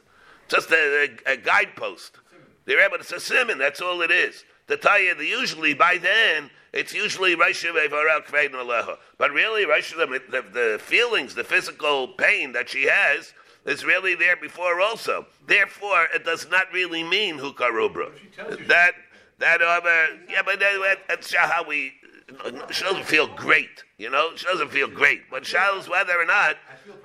just 0.50 0.70
a, 0.70 1.08
a, 1.26 1.32
a 1.32 1.36
guidepost. 1.36 2.16
They're 2.66 2.84
able 2.84 2.98
to 2.98 3.04
say 3.04 3.18
simon. 3.18 3.58
That's 3.58 3.80
all 3.80 4.02
it 4.02 4.10
is. 4.10 4.44
To 4.68 4.76
tell 4.76 5.00
you 5.00 5.14
that 5.14 5.24
usually 5.24 5.74
by 5.74 5.98
then 5.98 6.50
it's 6.72 6.94
usually 6.94 7.34
Raishiv 7.34 7.74
Evarel 7.74 8.24
Kvein 8.24 8.50
Aleha. 8.50 8.96
But 9.18 9.32
really, 9.32 9.64
Raishiv, 9.64 9.96
the, 10.30 10.42
the 10.52 10.78
feelings, 10.80 11.34
the 11.34 11.44
physical 11.44 12.08
pain 12.08 12.52
that 12.52 12.68
she 12.68 12.84
has 12.84 13.32
is 13.66 13.84
really 13.84 14.14
there 14.14 14.36
before 14.36 14.80
also. 14.80 15.26
Therefore, 15.46 16.06
it 16.14 16.24
does 16.24 16.48
not 16.48 16.72
really 16.72 17.02
mean 17.02 17.38
Hukarubra. 17.38 18.10
That 18.68 18.92
that 19.38 19.62
other 19.62 20.18
yeah, 20.28 20.42
but 20.44 20.60
that, 20.60 20.98
that's 21.08 21.34
how 21.34 21.64
we. 21.66 21.94
She 22.70 22.84
doesn't 22.84 23.06
feel 23.06 23.26
great, 23.26 23.82
you 23.98 24.08
know. 24.08 24.30
She 24.36 24.46
doesn't 24.46 24.70
feel 24.70 24.86
great. 24.86 25.22
But 25.30 25.42
Charles, 25.42 25.88
whether 25.88 26.16
or 26.16 26.26
not, 26.26 26.56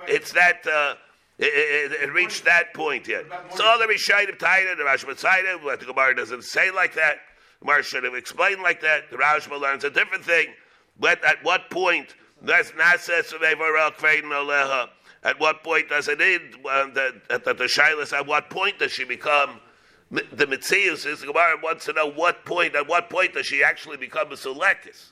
it's 0.06 0.32
that. 0.32 0.66
Uh, 0.66 0.94
it, 1.38 1.92
it, 1.92 2.02
it, 2.02 2.12
reached 2.12 2.44
that 2.44 2.72
point 2.72 3.06
yet. 3.06 3.24
So 3.54 3.76
the 3.78 3.86
Rishayim 3.86 4.38
Taina, 4.38 4.76
the 4.76 4.84
Rashba 4.84 5.20
Taina, 5.20 5.62
what 5.62 5.80
the 5.80 5.86
Gemara 5.86 6.16
doesn't 6.16 6.44
say 6.44 6.70
like 6.70 6.94
that. 6.94 7.18
The 7.60 7.66
Gemara 7.66 7.82
should 7.82 8.04
have 8.04 8.14
explained 8.14 8.62
like 8.62 8.80
that. 8.80 9.10
The 9.10 9.16
Rashba 9.16 9.60
learns 9.60 9.84
a 9.84 9.90
different 9.90 10.24
thing. 10.24 10.48
But 10.98 11.22
at 11.24 11.42
what 11.44 11.68
point 11.70 12.14
does 12.44 12.70
Nases 12.72 13.32
Oleha? 13.32 14.88
At 15.22 15.40
what 15.40 15.62
point 15.62 15.88
does 15.88 16.08
it 16.08 16.20
end? 16.20 16.56
Uh, 16.64 16.86
that 16.94 17.44
the, 17.44 17.54
the 17.54 17.64
Shilas, 17.64 18.12
at 18.12 18.26
what 18.26 18.48
point 18.48 18.78
does 18.78 18.92
she 18.92 19.04
become 19.04 19.60
the 20.10 20.46
Mitzias? 20.46 21.02
The 21.02 21.26
Gemara 21.26 21.56
wants 21.62 21.84
to 21.86 21.92
know 21.92 22.10
what 22.10 22.44
point. 22.44 22.74
At 22.76 22.88
what 22.88 23.10
point 23.10 23.34
does 23.34 23.46
she 23.46 23.62
actually 23.62 23.96
become 23.96 24.30
a 24.32 24.36
Sulekis? 24.36 25.10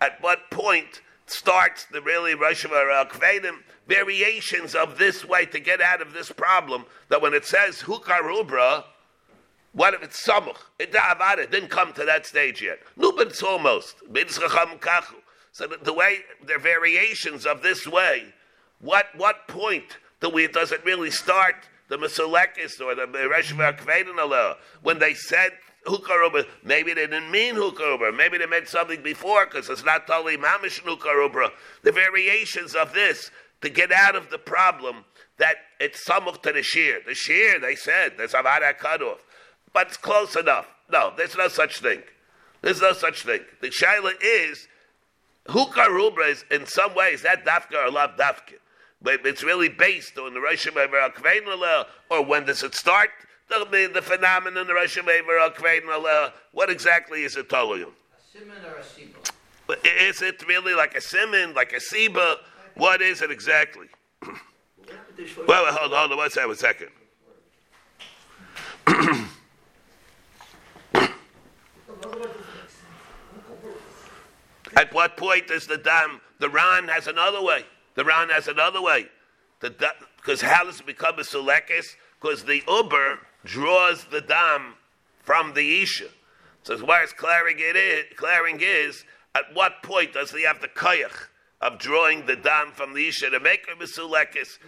At 0.00 0.20
what 0.22 0.50
point 0.50 1.02
starts 1.30 1.84
the 1.84 2.00
really 2.02 2.34
Rosh 2.34 2.64
Hashanah 2.64 3.54
variations 3.86 4.74
of 4.74 4.98
this 4.98 5.24
way 5.24 5.46
to 5.46 5.60
get 5.60 5.80
out 5.80 6.00
of 6.00 6.12
this 6.12 6.30
problem. 6.30 6.86
That 7.08 7.22
when 7.22 7.34
it 7.34 7.44
says 7.44 7.82
Hukarubra, 7.82 8.84
what 9.72 9.94
if 9.94 10.02
it's 10.02 10.26
Samuch? 10.26 10.56
It 10.78 10.92
didn't 10.92 11.68
come 11.68 11.92
to 11.94 12.04
that 12.04 12.26
stage 12.26 12.62
yet. 12.62 12.80
It's 12.96 13.42
almost. 13.42 13.96
So 15.52 15.66
the, 15.66 15.92
way 15.92 16.18
there 16.44 16.56
are 16.56 16.60
variations 16.60 17.46
of 17.46 17.62
this 17.62 17.86
way. 17.86 18.32
What 18.80 19.06
what 19.16 19.46
point 19.48 19.98
do 20.20 20.30
we 20.30 20.46
does 20.48 20.72
it 20.72 20.84
really 20.84 21.10
start 21.10 21.56
the 21.88 21.96
Masulekis 21.96 22.80
or 22.80 22.94
the 22.94 23.06
Reshva 23.06 24.56
when 24.82 24.98
they 24.98 25.14
said 25.14 25.52
Hukaruba. 25.86 26.46
Maybe 26.62 26.92
they 26.92 27.06
didn't 27.06 27.30
mean 27.30 27.54
Hukaruba. 27.54 28.14
Maybe 28.14 28.38
they 28.38 28.46
meant 28.46 28.68
something 28.68 29.02
before 29.02 29.46
because 29.46 29.68
it's 29.68 29.84
not 29.84 30.06
totally 30.06 30.36
Mamish 30.36 30.82
Hukaruba. 30.82 31.50
The 31.82 31.92
variations 31.92 32.74
of 32.74 32.92
this 32.92 33.30
to 33.62 33.68
get 33.68 33.92
out 33.92 34.16
of 34.16 34.30
the 34.30 34.38
problem 34.38 35.04
that 35.38 35.56
it's 35.78 36.06
samuch 36.06 36.42
to 36.42 36.52
the 36.52 36.62
shear. 36.62 37.00
The 37.06 37.14
shear, 37.14 37.58
they 37.58 37.74
said, 37.74 38.14
there's 38.16 38.34
a 38.34 38.42
cut 38.42 38.78
cutoff. 38.78 39.24
But 39.72 39.88
it's 39.88 39.96
close 39.96 40.36
enough. 40.36 40.66
No, 40.90 41.12
there's 41.16 41.36
no 41.36 41.48
such 41.48 41.80
thing. 41.80 42.02
There's 42.62 42.80
no 42.80 42.92
such 42.92 43.22
thing. 43.22 43.40
The 43.60 43.68
shaila 43.68 44.12
is, 44.22 44.68
Hukarubra 45.46 46.30
is 46.30 46.44
in 46.50 46.66
some 46.66 46.94
ways 46.94 47.22
that 47.22 47.44
dafka 47.44 47.86
or 47.86 47.90
lav 47.90 48.16
dafka. 48.16 48.54
But 49.02 49.24
it's 49.24 49.42
really 49.42 49.70
based 49.70 50.18
on 50.18 50.34
the 50.34 50.40
Rosh 50.40 50.66
or 52.10 52.24
when 52.24 52.44
does 52.44 52.62
it 52.62 52.74
start? 52.74 53.08
The, 53.50 53.90
the 53.92 54.00
phenomenon, 54.00 54.66
the 54.68 54.74
Rosh 54.74 54.96
What 56.52 56.70
exactly 56.70 57.24
is 57.24 57.36
it 57.36 57.50
telling 57.50 57.80
you? 57.80 57.88
A 57.88 58.38
simon 58.38 58.56
or 58.64 58.76
a 58.76 58.82
siba? 58.82 60.08
Is 60.08 60.22
it 60.22 60.46
really 60.46 60.72
like 60.74 60.94
a 60.94 61.00
simon, 61.00 61.52
like 61.54 61.72
a 61.72 61.80
siba? 61.80 62.36
What 62.74 63.02
is 63.02 63.22
it 63.22 63.30
exactly? 63.32 63.88
well, 64.22 64.36
well, 65.48 65.72
hold 65.74 65.92
on, 65.92 65.98
hold 65.98 66.12
on, 66.12 66.18
one 66.18 66.30
second, 66.30 66.48
one 66.48 66.56
second. 66.56 66.90
At 74.76 74.94
what 74.94 75.16
point 75.16 75.48
does 75.48 75.66
the 75.66 75.76
dam? 75.76 76.20
The 76.38 76.48
Ran 76.48 76.86
has 76.86 77.08
another 77.08 77.42
way. 77.42 77.64
The 77.96 78.04
Ran 78.04 78.28
has 78.28 78.46
another 78.46 78.80
way. 78.80 79.06
Because 79.60 80.40
how 80.40 80.64
does 80.64 80.78
it 80.80 80.86
become 80.86 81.18
a 81.18 81.22
selekis? 81.22 81.96
Because 82.20 82.44
the 82.44 82.62
Uber 82.68 83.18
draws 83.44 84.04
the 84.04 84.20
dam 84.20 84.74
from 85.22 85.54
the 85.54 85.82
Isha. 85.82 86.08
So 86.62 86.74
as 86.74 86.80
far 86.80 87.02
as 87.02 87.12
clearing 87.12 87.56
it 87.58 87.76
is, 87.76 88.04
clearing 88.16 88.60
is, 88.60 89.04
at 89.34 89.44
what 89.54 89.82
point 89.82 90.12
does 90.12 90.30
he 90.30 90.42
have 90.44 90.60
the 90.60 90.68
koyach 90.68 91.28
of 91.60 91.78
drawing 91.78 92.26
the 92.26 92.36
dam 92.36 92.72
from 92.72 92.94
the 92.94 93.08
Isha 93.08 93.30
to 93.30 93.40
make 93.40 93.66
a 93.70 93.82
Misulekis? 93.82 94.58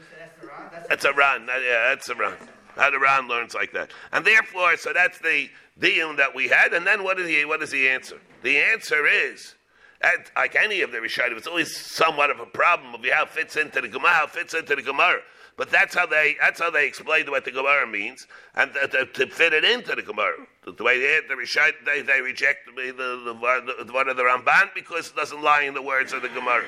That's 0.88 1.04
a 1.04 1.12
Ran. 1.12 1.46
Yeah, 1.46 1.88
that's 1.88 2.08
a 2.08 2.14
Ran. 2.14 2.34
How 2.76 2.90
Ran 2.90 3.28
learns 3.28 3.54
like 3.54 3.72
that. 3.72 3.90
And 4.12 4.24
therefore, 4.24 4.76
so 4.76 4.92
that's 4.92 5.18
the 5.18 5.50
deal 5.78 6.14
that 6.16 6.34
we 6.34 6.48
had. 6.48 6.72
And 6.72 6.86
then 6.86 7.04
what 7.04 7.18
is 7.18 7.28
he? 7.28 7.44
What 7.44 7.62
is 7.62 7.70
the 7.70 7.88
answer? 7.88 8.18
The 8.42 8.58
answer 8.58 9.06
is, 9.06 9.54
at, 10.00 10.30
like 10.36 10.56
any 10.56 10.80
of 10.80 10.90
the 10.90 10.98
Rishonim, 10.98 11.36
it's 11.36 11.46
always 11.46 11.76
somewhat 11.76 12.30
of 12.30 12.40
a 12.40 12.46
problem 12.46 12.94
of 12.94 13.04
how 13.04 13.24
it 13.24 13.30
fits 13.30 13.56
into 13.56 13.80
the 13.80 13.88
Gemara, 13.88 14.12
how 14.12 14.24
it 14.24 14.30
fits 14.30 14.54
into 14.54 14.74
the 14.74 14.82
Gemara. 14.82 15.20
But 15.56 15.70
that's 15.70 15.94
how 15.94 16.06
they 16.06 16.36
that's 16.40 16.60
how 16.60 16.70
they 16.70 16.86
explained 16.86 17.28
what 17.28 17.44
the 17.44 17.50
Gemara 17.50 17.86
means, 17.86 18.26
and 18.54 18.72
to, 18.72 19.06
to, 19.06 19.26
fit 19.26 19.52
it 19.52 19.64
into 19.64 19.94
the 19.94 20.02
Gemara. 20.02 20.46
The, 20.64 20.72
the 20.72 20.82
way 20.82 20.98
they 20.98 21.20
the 21.28 21.72
they, 21.84 22.00
they 22.00 22.20
reject 22.20 22.66
the, 22.74 22.86
the, 22.86 23.84
the, 23.84 23.92
one 23.92 24.08
of 24.08 24.16
the 24.16 24.22
Ramban 24.22 24.70
because 24.74 25.08
it 25.08 25.16
doesn't 25.16 25.42
lie 25.42 25.62
in 25.62 25.74
the 25.74 25.82
words 25.82 26.12
of 26.12 26.22
the 26.22 26.30
Gemara. 26.30 26.64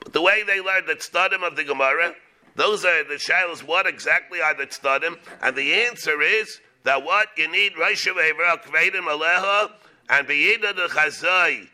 But 0.00 0.12
the 0.14 0.22
way 0.22 0.42
they 0.44 0.60
learned 0.60 0.86
the 0.88 0.94
studim 0.94 1.46
of 1.46 1.56
the 1.56 1.64
Gemara, 1.64 2.14
those 2.54 2.84
are 2.84 3.04
the 3.04 3.14
shilas. 3.14 3.62
What 3.62 3.86
exactly 3.86 4.40
are 4.40 4.54
the 4.54 4.66
studim? 4.66 5.18
And 5.42 5.54
the 5.54 5.74
answer 5.74 6.22
is 6.22 6.60
that 6.84 7.04
what 7.04 7.28
you 7.36 7.50
need 7.50 7.74
Raisha 7.74 8.14
Ve'evra 8.14 8.62
Kvedim 8.62 9.02
Aleha 9.02 9.72
and 10.08 10.26
B'yida 10.26 10.74
the 10.74 10.88
Chazai. 10.88 11.68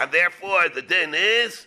And 0.00 0.12
therefore 0.12 0.68
the 0.68 0.82
din 0.82 1.14
is 1.14 1.66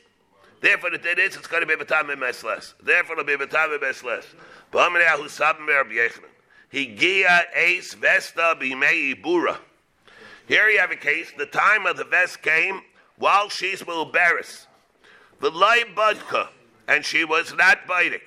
Therefore, 0.61 0.91
the 0.91 0.97
din 0.97 1.19
is 1.19 1.35
it's 1.35 1.47
going 1.47 1.61
to 1.61 1.67
be 1.67 1.75
betam 1.75 2.07
mesles. 2.15 2.73
Therefore, 2.81 3.19
it'll 3.19 3.25
be 3.25 3.45
betam 3.45 3.77
mesles. 3.79 4.25
B'amrei 4.71 5.07
ahu 5.07 5.25
sabim 5.25 5.67
Rabbi 5.67 5.93
Yechon. 5.93 6.23
Higia 6.71 7.43
eis 7.55 7.93
vesta 7.93 8.55
b'mei 8.59 9.15
ibura. 9.15 9.57
Here 10.47 10.69
you 10.69 10.79
have 10.79 10.91
a 10.91 10.95
case. 10.95 11.31
The 11.37 11.45
time 11.45 11.85
of 11.85 11.97
the 11.97 12.03
vest 12.03 12.41
came 12.41 12.81
while 13.17 13.49
she's 13.49 13.81
Mulberis. 13.81 14.67
The 15.39 15.49
Lai 15.49 15.83
Budka, 15.95 16.49
and 16.87 17.03
she 17.03 17.25
was 17.25 17.53
not 17.53 17.87
biting. 17.87 18.19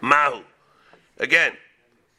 Mahu. 0.00 0.42
Again, 1.18 1.52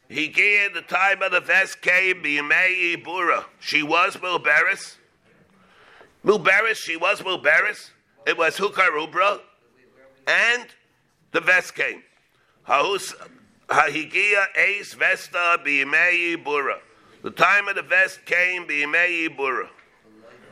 he 0.08 0.28
gave 0.28 0.74
the 0.74 0.82
time 0.82 1.22
of 1.22 1.32
the 1.32 1.40
vest 1.40 1.80
came 1.82 2.22
Bimei 2.22 3.02
Bura. 3.02 3.44
She 3.60 3.82
was 3.82 4.16
Mulberis. 4.16 4.96
Mulberis, 6.24 6.76
she 6.76 6.96
was 6.96 7.20
Mulberis. 7.20 7.90
It 8.26 8.36
was 8.36 8.56
Hukarubra. 8.56 9.40
And 10.26 10.66
the 11.32 11.40
vest 11.40 11.74
came. 11.74 12.02
Hahigia 12.66 14.44
Ace 14.56 14.94
Vesta 14.94 15.60
Bimei 15.64 16.42
Bura. 16.42 16.78
The 17.22 17.30
time 17.30 17.68
of 17.68 17.76
the 17.76 17.82
vest 17.82 18.24
came 18.24 18.66
Bimei 18.66 19.28
Bura. 19.36 19.68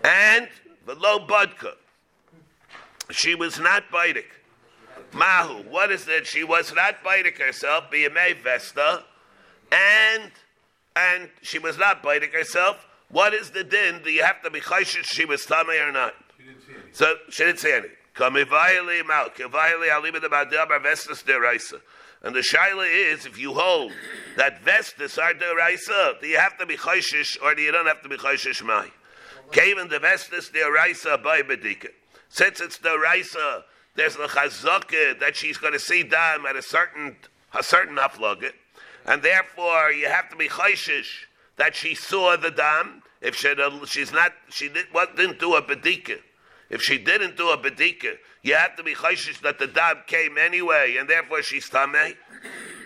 And 0.04 0.48
the 0.86 0.94
low 0.94 1.26
Budka. 1.26 1.74
She 3.10 3.34
was 3.34 3.58
not 3.58 3.84
biting. 3.90 4.22
Mahu, 5.12 5.62
what 5.68 5.90
is 5.92 6.08
it? 6.08 6.26
She 6.26 6.44
was 6.44 6.72
not 6.74 7.02
biting 7.04 7.34
herself, 7.34 7.90
Bimei 7.90 8.34
Vesta 8.42 9.04
and 9.72 10.30
and 10.94 11.30
she 11.40 11.58
was 11.58 11.78
not 11.78 12.02
biting 12.02 12.30
herself. 12.30 12.86
What 13.08 13.32
is 13.34 13.50
the 13.50 13.64
din? 13.64 14.02
Do 14.04 14.10
you 14.10 14.22
have 14.22 14.42
to 14.42 14.50
be 14.50 14.60
chayshish 14.60 15.04
she 15.06 15.24
was 15.24 15.44
tummy 15.46 15.78
or 15.78 15.90
not? 15.90 16.14
So 16.92 17.14
she 17.30 17.44
didn't 17.44 17.60
say 17.60 17.80
deraisa. 21.22 21.80
And 22.24 22.36
the 22.36 22.40
shaila 22.40 22.86
is, 22.88 23.26
if 23.26 23.38
you 23.38 23.52
hold 23.54 23.92
that 24.36 24.62
vestas 24.62 25.18
are 25.18 25.34
deraisa, 25.34 26.20
do 26.20 26.26
you 26.26 26.38
have 26.38 26.56
to 26.58 26.66
be 26.66 26.76
chayshish 26.76 27.36
or 27.42 27.54
do 27.54 27.62
you 27.62 27.72
don't 27.72 27.86
have 27.86 28.02
to 28.02 28.08
be 28.08 28.16
chayshish 28.16 28.62
mai? 28.64 28.88
Kaven 29.50 29.88
the 29.90 29.98
vestas 29.98 30.50
deraisa 30.50 31.22
by 31.22 31.42
bedika. 31.42 31.88
Since 32.28 32.60
it's 32.60 32.78
deraisa, 32.78 33.64
there's 33.96 34.16
the 34.16 34.28
chazaka 34.28 35.18
that 35.20 35.36
she's 35.36 35.58
going 35.58 35.72
to 35.72 35.80
see 35.80 36.02
dam 36.02 36.46
at 36.46 36.56
a 36.56 36.62
certain 36.62 37.16
a 37.54 37.62
certain 37.62 37.96
haflaget 37.96 38.52
and 39.06 39.22
therefore 39.22 39.90
you 39.90 40.06
have 40.06 40.28
to 40.30 40.36
be 40.36 40.48
chayshish 40.48 41.26
that 41.56 41.74
she 41.74 41.94
saw 41.94 42.36
the 42.36 42.50
dam. 42.50 43.02
If 43.20 43.36
she 43.36 43.54
she's 43.86 44.12
not, 44.12 44.32
she 44.48 44.68
did, 44.68 44.86
what, 44.92 45.16
didn't 45.16 45.38
do 45.38 45.54
a 45.54 45.62
bedika. 45.62 46.18
If 46.72 46.82
she 46.82 46.98
didn't 46.98 47.36
do 47.36 47.50
a 47.50 47.56
bedika, 47.56 48.16
you 48.42 48.54
have 48.54 48.74
to 48.76 48.82
be 48.82 48.94
chayshish 48.94 49.40
that 49.42 49.60
the 49.60 49.68
dam 49.68 49.98
came 50.08 50.36
anyway, 50.36 50.96
and 50.98 51.08
therefore 51.08 51.42
she's 51.42 51.70
tamei. 51.70 52.16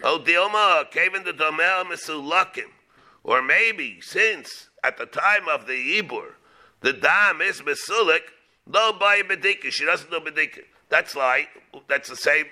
Oh, 0.03 0.23
Dilma 0.23 0.91
came 0.91 1.15
in 1.15 1.25
the 1.25 1.33
domel 1.33 1.85
misulakim, 1.85 2.69
or 3.25 3.41
maybe 3.41 4.01
since 4.03 4.69
at 4.85 4.99
the 4.99 5.07
time 5.07 5.49
of 5.49 5.67
the 5.67 6.03
ibur, 6.03 6.33
the 6.83 6.93
dam 6.93 7.41
is 7.41 7.63
misulik, 7.63 8.23
no 8.67 8.93
by 8.93 9.23
bedika. 9.23 9.71
She 9.71 9.87
doesn't 9.87 10.11
do 10.11 10.21
bedika. 10.21 10.65
That's 10.91 11.17
like 11.17 11.49
that's 11.89 12.11
the 12.11 12.17
same 12.17 12.47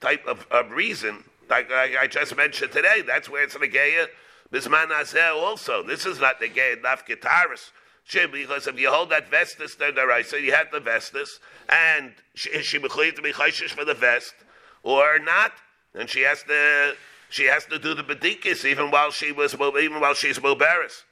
type 0.00 0.24
of, 0.26 0.46
of 0.50 0.70
reason 0.70 1.24
like 1.48 1.70
I, 1.70 2.02
I, 2.02 2.06
just 2.06 2.36
mentioned 2.36 2.72
today, 2.72 3.02
that's 3.06 3.28
where 3.28 3.44
it's 3.44 3.54
Negeya 3.54 4.06
Bisman 4.52 5.34
also. 5.34 5.82
This 5.82 6.06
is 6.06 6.20
not 6.20 6.40
Negeya 6.40 6.80
Naf 6.82 7.06
Gitaris. 7.06 7.70
Because 8.12 8.66
if 8.66 8.78
you 8.78 8.90
hold 8.90 9.10
that 9.10 9.28
vestus, 9.30 9.74
then 9.74 9.94
the 9.94 10.06
right, 10.06 10.24
so 10.24 10.36
you 10.36 10.52
have 10.52 10.70
the 10.70 10.80
vestus, 10.80 11.40
and 11.68 12.12
she, 12.34 12.62
she 12.62 12.78
to 12.78 13.22
be 13.22 13.32
chayshish 13.32 13.70
for 13.70 13.84
the 13.84 13.94
vest 13.94 14.34
or 14.82 15.18
not, 15.18 15.52
and 15.94 16.08
she 16.08 16.20
has 16.20 16.42
to 16.44 16.94
she 17.28 17.44
has 17.46 17.64
to 17.66 17.78
do 17.78 17.94
the 17.94 18.04
bedikis 18.04 18.64
even 18.64 18.90
while 18.90 19.10
she 19.10 19.32
was 19.32 19.54
even 19.54 20.00
while 20.00 20.14
she's 20.14 20.38
mubaris. 20.38 21.02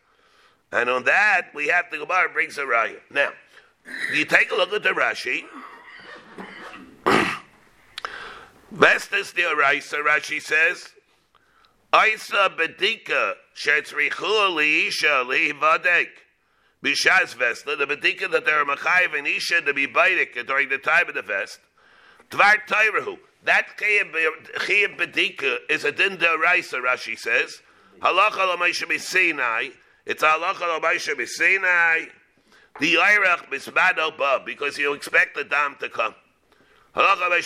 And 0.71 0.89
on 0.89 1.05
that, 1.05 1.49
we 1.55 1.69
have 1.69 1.87
the 1.91 1.99
Gemara 1.99 2.29
brings 2.31 2.59
a 2.59 2.63
raya. 2.63 2.99
Now, 3.11 3.31
you 4.13 4.25
take 4.25 4.51
a 4.51 4.55
look 4.55 4.73
at 4.73 4.83
the 4.83 4.91
Rashi. 4.91 5.45
Vestas 8.73 9.33
the 9.33 9.43
Araisa, 9.43 10.05
Rashi 10.05 10.41
says, 10.41 10.89
Isa 11.95 12.51
bedika 12.59 13.35
shetzrichu 13.55 14.11
liisha 14.51 15.25
lihvadek. 15.25 16.09
Bishas 16.85 17.35
Vesta, 17.35 17.77
the 17.77 17.87
bedika 17.87 18.31
that 18.31 18.45
there 18.45 18.61
are 18.61 18.67
machayiv 18.67 19.17
and 19.17 19.27
isha 19.27 19.63
to 19.63 19.73
be 19.73 19.87
baidik 19.87 20.47
during 20.47 20.69
the 20.69 20.77
time 20.77 21.09
of 21.09 21.15
the 21.15 21.23
vest. 21.23 21.59
Tvar 22.31 22.57
Tairahu. 22.69 23.17
That 23.45 23.69
chiyab 23.79 24.99
bedika 24.99 25.57
is 25.71 25.85
a 25.85 25.93
din 25.93 26.19
Rashi 26.19 27.19
says. 27.19 27.63
Halacha 28.01 28.55
l'maisha 28.55 29.01
Sinai. 29.01 29.69
It's 30.05 30.23
halacha 30.23 30.79
l'maisha 30.79 31.27
Sinai. 31.27 32.09
The 32.79 32.97
Irach 32.97 33.51
bismado 33.51 34.15
bab, 34.19 34.45
because 34.45 34.77
you 34.77 34.93
expect 34.93 35.37
the 35.37 35.45
dam 35.45 35.77
to 35.81 35.89
come. 35.89 36.15
Everybody 36.97 37.41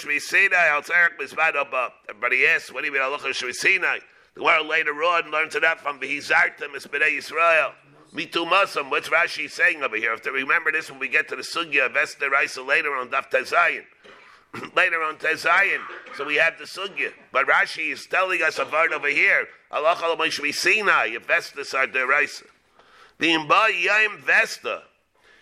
asks, 2.47 2.73
what 2.73 2.81
do 2.81 2.87
you 2.87 2.93
mean 2.93 3.03
halacha 3.03 3.29
shvisinai? 3.29 4.01
The 4.35 4.43
world 4.43 4.67
later 4.67 4.95
on 4.95 5.31
learns 5.31 5.55
it 5.55 5.65
out 5.65 5.81
from 5.81 6.01
Behizartim 6.01 6.75
Espedei 6.75 7.19
Yisrael. 7.19 7.73
Mitu 8.13 8.47
Masam, 8.47 8.91
what's 8.91 9.09
Rashi 9.09 9.51
saying 9.51 9.83
over 9.83 9.97
here? 9.97 10.15
If 10.15 10.23
to 10.23 10.33
remember 10.33 10.73
this 10.73 10.91
when 10.91 10.99
we 10.99 11.09
get 11.09 11.29
to 11.29 11.37
the 11.37 11.43
Sugya 11.43 11.87
of 11.87 11.97
Esther 11.97 12.31
later 12.65 12.95
on 12.95 13.09
Daf 13.11 13.31
Tezayin. 13.31 13.85
later 14.77 15.03
on 15.03 15.17
Tezayin. 15.17 15.81
So 16.17 16.25
we 16.25 16.37
have 16.37 16.55
the 16.59 16.65
Sugya. 16.65 17.13
But 17.33 17.47
Rashi 17.47 17.93
is 17.93 18.07
telling 18.07 18.43
us 18.43 18.59
a 18.59 18.65
word 18.65 18.93
over 18.93 19.09
here. 19.09 19.47
Allah 19.71 19.95
Shvisinai, 19.95 21.17
if 21.17 21.27
Vestas 21.27 21.75
are 21.75 21.87
Deraisa. 21.87 22.45
The 23.19 23.29
Imba 23.29 23.69
Yaim 23.85 24.21
Vesta, 24.21 24.83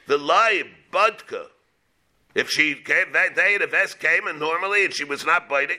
the 0.09 0.19
live 0.19 0.67
Budka, 0.93 1.47
if 2.35 2.51
she 2.51 2.75
came 2.75 3.13
that 3.13 3.35
day, 3.35 3.57
the 3.57 3.67
vest 3.67 3.99
came 3.99 4.27
and 4.27 4.39
normally, 4.39 4.85
and 4.85 4.93
she 4.93 5.05
was 5.05 5.25
not 5.25 5.49
biting, 5.49 5.79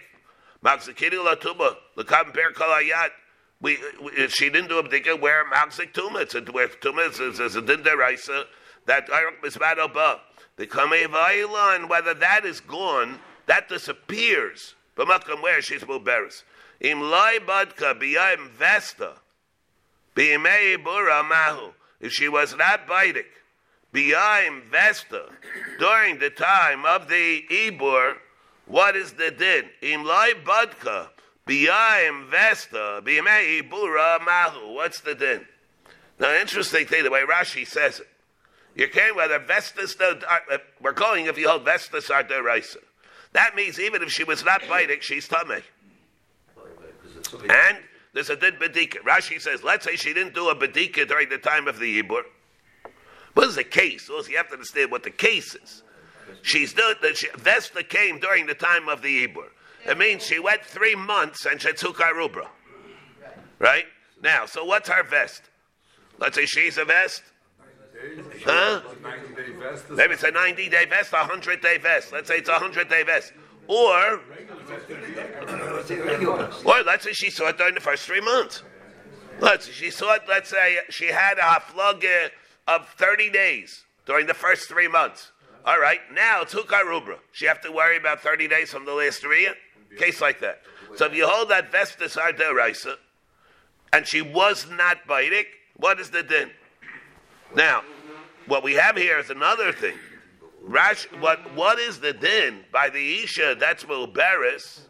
Magzikiri 0.63 1.23
Latuba, 1.23 1.75
the 1.95 2.03
Per 2.03 2.51
Kalayat. 2.53 3.09
We, 3.59 3.77
if 4.15 4.33
she 4.33 4.49
didn't 4.49 4.69
do 4.69 4.77
a 4.77 4.83
bdika, 4.83 5.19
wear 5.19 5.43
Magzik 5.45 5.93
Tuma. 5.93 6.21
It's 6.21 6.35
a 6.35 6.41
where 6.41 6.67
Tuma 6.67 7.09
is, 7.09 7.39
is 7.39 7.55
a 7.55 7.61
Dindaraisa 7.61 8.45
that 8.85 9.09
Arak 9.09 9.41
Bismat 9.43 9.83
above. 9.83 10.19
The 10.57 10.67
Kamei 10.67 11.75
and 11.75 11.89
whether 11.89 12.13
that 12.15 12.45
is 12.45 12.59
gone, 12.59 13.19
that 13.47 13.69
disappears. 13.69 14.75
B'makam 14.95 15.41
where 15.41 15.61
she's 15.61 15.83
Muberis. 15.83 16.43
Im 16.81 17.01
Lai 17.01 17.37
Badka 17.45 17.99
B'yayim 17.99 18.49
Vesta 18.49 19.13
B'yimei 20.15 20.83
Bura 20.83 21.27
Mahu. 21.27 21.73
If 21.99 22.11
she 22.11 22.27
was 22.27 22.55
not 22.55 22.87
biting, 22.87 23.23
B'yayim 23.93 24.63
Vesta, 24.69 25.29
during 25.79 26.19
the 26.19 26.29
time 26.29 26.85
of 26.85 27.07
the 27.07 27.43
Ibur, 27.49 28.15
what 28.65 28.95
is 28.95 29.13
the 29.13 29.31
din? 29.31 29.65
Im 29.81 30.03
Imlai 30.03 30.43
Budka, 30.43 31.09
B'yayim 31.47 32.29
Vesta, 32.29 33.01
B'yamei 33.03 33.61
Ibura 33.61 34.23
Mahu. 34.23 34.73
What's 34.73 35.01
the 35.01 35.15
din? 35.15 35.45
Now, 36.19 36.33
interesting 36.35 36.85
thing, 36.85 37.03
the 37.03 37.11
way 37.11 37.23
Rashi 37.23 37.65
says 37.65 37.99
it. 37.99 38.07
You 38.75 38.87
can't 38.87 39.15
whether 39.15 39.39
Vestas, 39.39 39.95
uh, 39.99 40.57
we're 40.81 40.93
calling 40.93 41.25
if 41.25 41.37
you 41.37 41.49
hold 41.49 41.65
Vestas 41.65 42.11
are 42.11 42.23
deraisa. 42.23 42.77
That 43.33 43.55
means 43.55 43.79
even 43.79 44.03
if 44.03 44.11
she 44.11 44.23
was 44.23 44.43
not 44.43 44.61
biting, 44.69 44.99
she's 45.01 45.27
tummy. 45.27 45.61
And 47.49 47.77
there's 48.13 48.29
a 48.29 48.35
din 48.35 48.53
bedika. 48.53 48.97
Rashi 48.99 49.41
says, 49.41 49.63
let's 49.63 49.85
say 49.85 49.95
she 49.95 50.13
didn't 50.13 50.35
do 50.35 50.49
a 50.49 50.55
bedika 50.55 51.07
during 51.07 51.29
the 51.29 51.37
time 51.37 51.67
of 51.67 51.79
the 51.79 52.01
Ibur. 52.01 52.21
What 53.33 53.47
is 53.47 53.55
the 53.55 53.63
case? 53.63 54.09
Also, 54.09 54.29
you 54.29 54.37
have 54.37 54.47
to 54.47 54.53
understand 54.53 54.91
what 54.91 55.03
the 55.03 55.11
case 55.11 55.55
is. 55.55 55.83
She's 56.41 56.73
doing 56.73 56.95
she, 57.15 57.27
Vesta 57.35 57.83
came 57.83 58.19
during 58.19 58.45
the 58.45 58.53
time 58.53 58.89
of 58.89 59.01
the 59.01 59.27
Ibur. 59.27 59.49
It 59.87 59.97
means 59.97 60.23
she 60.23 60.37
went 60.39 60.63
three 60.63 60.95
months 60.95 61.45
and 61.45 61.61
she 61.61 61.71
took 61.71 61.97
Rubra. 61.99 62.47
Right? 63.57 63.85
Now, 64.21 64.45
so 64.45 64.65
what's 64.65 64.89
her 64.89 65.03
vest? 65.03 65.43
Let's 66.19 66.35
say 66.35 66.45
she's 66.45 66.77
a 66.77 66.83
vest. 66.83 67.23
Huh? 68.43 68.81
Maybe 69.89 70.13
it's 70.13 70.23
a 70.23 70.31
90 70.31 70.69
day 70.69 70.85
vest, 70.85 71.13
a 71.13 71.17
100 71.17 71.61
day 71.61 71.77
vest. 71.77 72.11
Let's 72.11 72.27
say 72.27 72.37
it's 72.37 72.49
a 72.49 72.53
100 72.53 72.89
day 72.89 73.03
vest. 73.03 73.31
Or, 73.67 74.19
or 76.65 76.83
let's 76.85 77.05
say 77.05 77.13
she 77.13 77.29
saw 77.29 77.47
it 77.49 77.57
during 77.57 77.73
the 77.73 77.81
first 77.81 78.03
three 78.03 78.21
months. 78.21 78.63
Let's 79.39 79.67
say 79.67 79.71
she 79.71 79.89
saw 79.91 80.15
it, 80.15 80.23
let's 80.27 80.49
say 80.49 80.79
she 80.89 81.07
had 81.07 81.37
a 81.37 81.41
haflagah 81.41 82.25
uh, 82.67 82.75
of 82.75 82.89
30 82.89 83.29
days 83.29 83.85
during 84.05 84.27
the 84.27 84.33
first 84.33 84.67
three 84.67 84.87
months. 84.87 85.31
All 85.65 85.79
right, 85.79 85.99
now 86.13 86.41
it's 86.41 86.53
Hukarubra. 86.53 87.17
She 87.31 87.45
have 87.45 87.61
to 87.61 87.71
worry 87.71 87.97
about 87.97 88.21
30 88.21 88.47
days 88.47 88.71
from 88.71 88.85
the 88.85 88.93
last 88.93 89.21
three 89.21 89.49
Case 89.97 90.21
like 90.21 90.39
that. 90.41 90.61
So 90.95 91.05
if 91.05 91.15
you 91.15 91.27
hold 91.27 91.49
that 91.49 91.71
Vestas 91.71 92.15
Arderaisa, 92.15 92.95
and 93.93 94.05
she 94.05 94.21
was 94.21 94.67
not 94.69 95.07
biting, 95.07 95.45
what 95.77 95.99
is 95.99 96.09
the 96.09 96.23
din? 96.23 96.49
Now, 97.55 97.83
what 98.47 98.63
we 98.63 98.73
have 98.73 98.97
here 98.97 99.19
is 99.19 99.29
another 99.29 99.71
thing. 99.71 99.95
Rash, 100.61 101.05
what, 101.19 101.39
what 101.55 101.79
is 101.79 101.99
the 101.99 102.13
din 102.13 102.65
by 102.71 102.89
the 102.89 103.23
Isha 103.23 103.55
that's 103.59 103.85
Mulberis, 103.85 104.81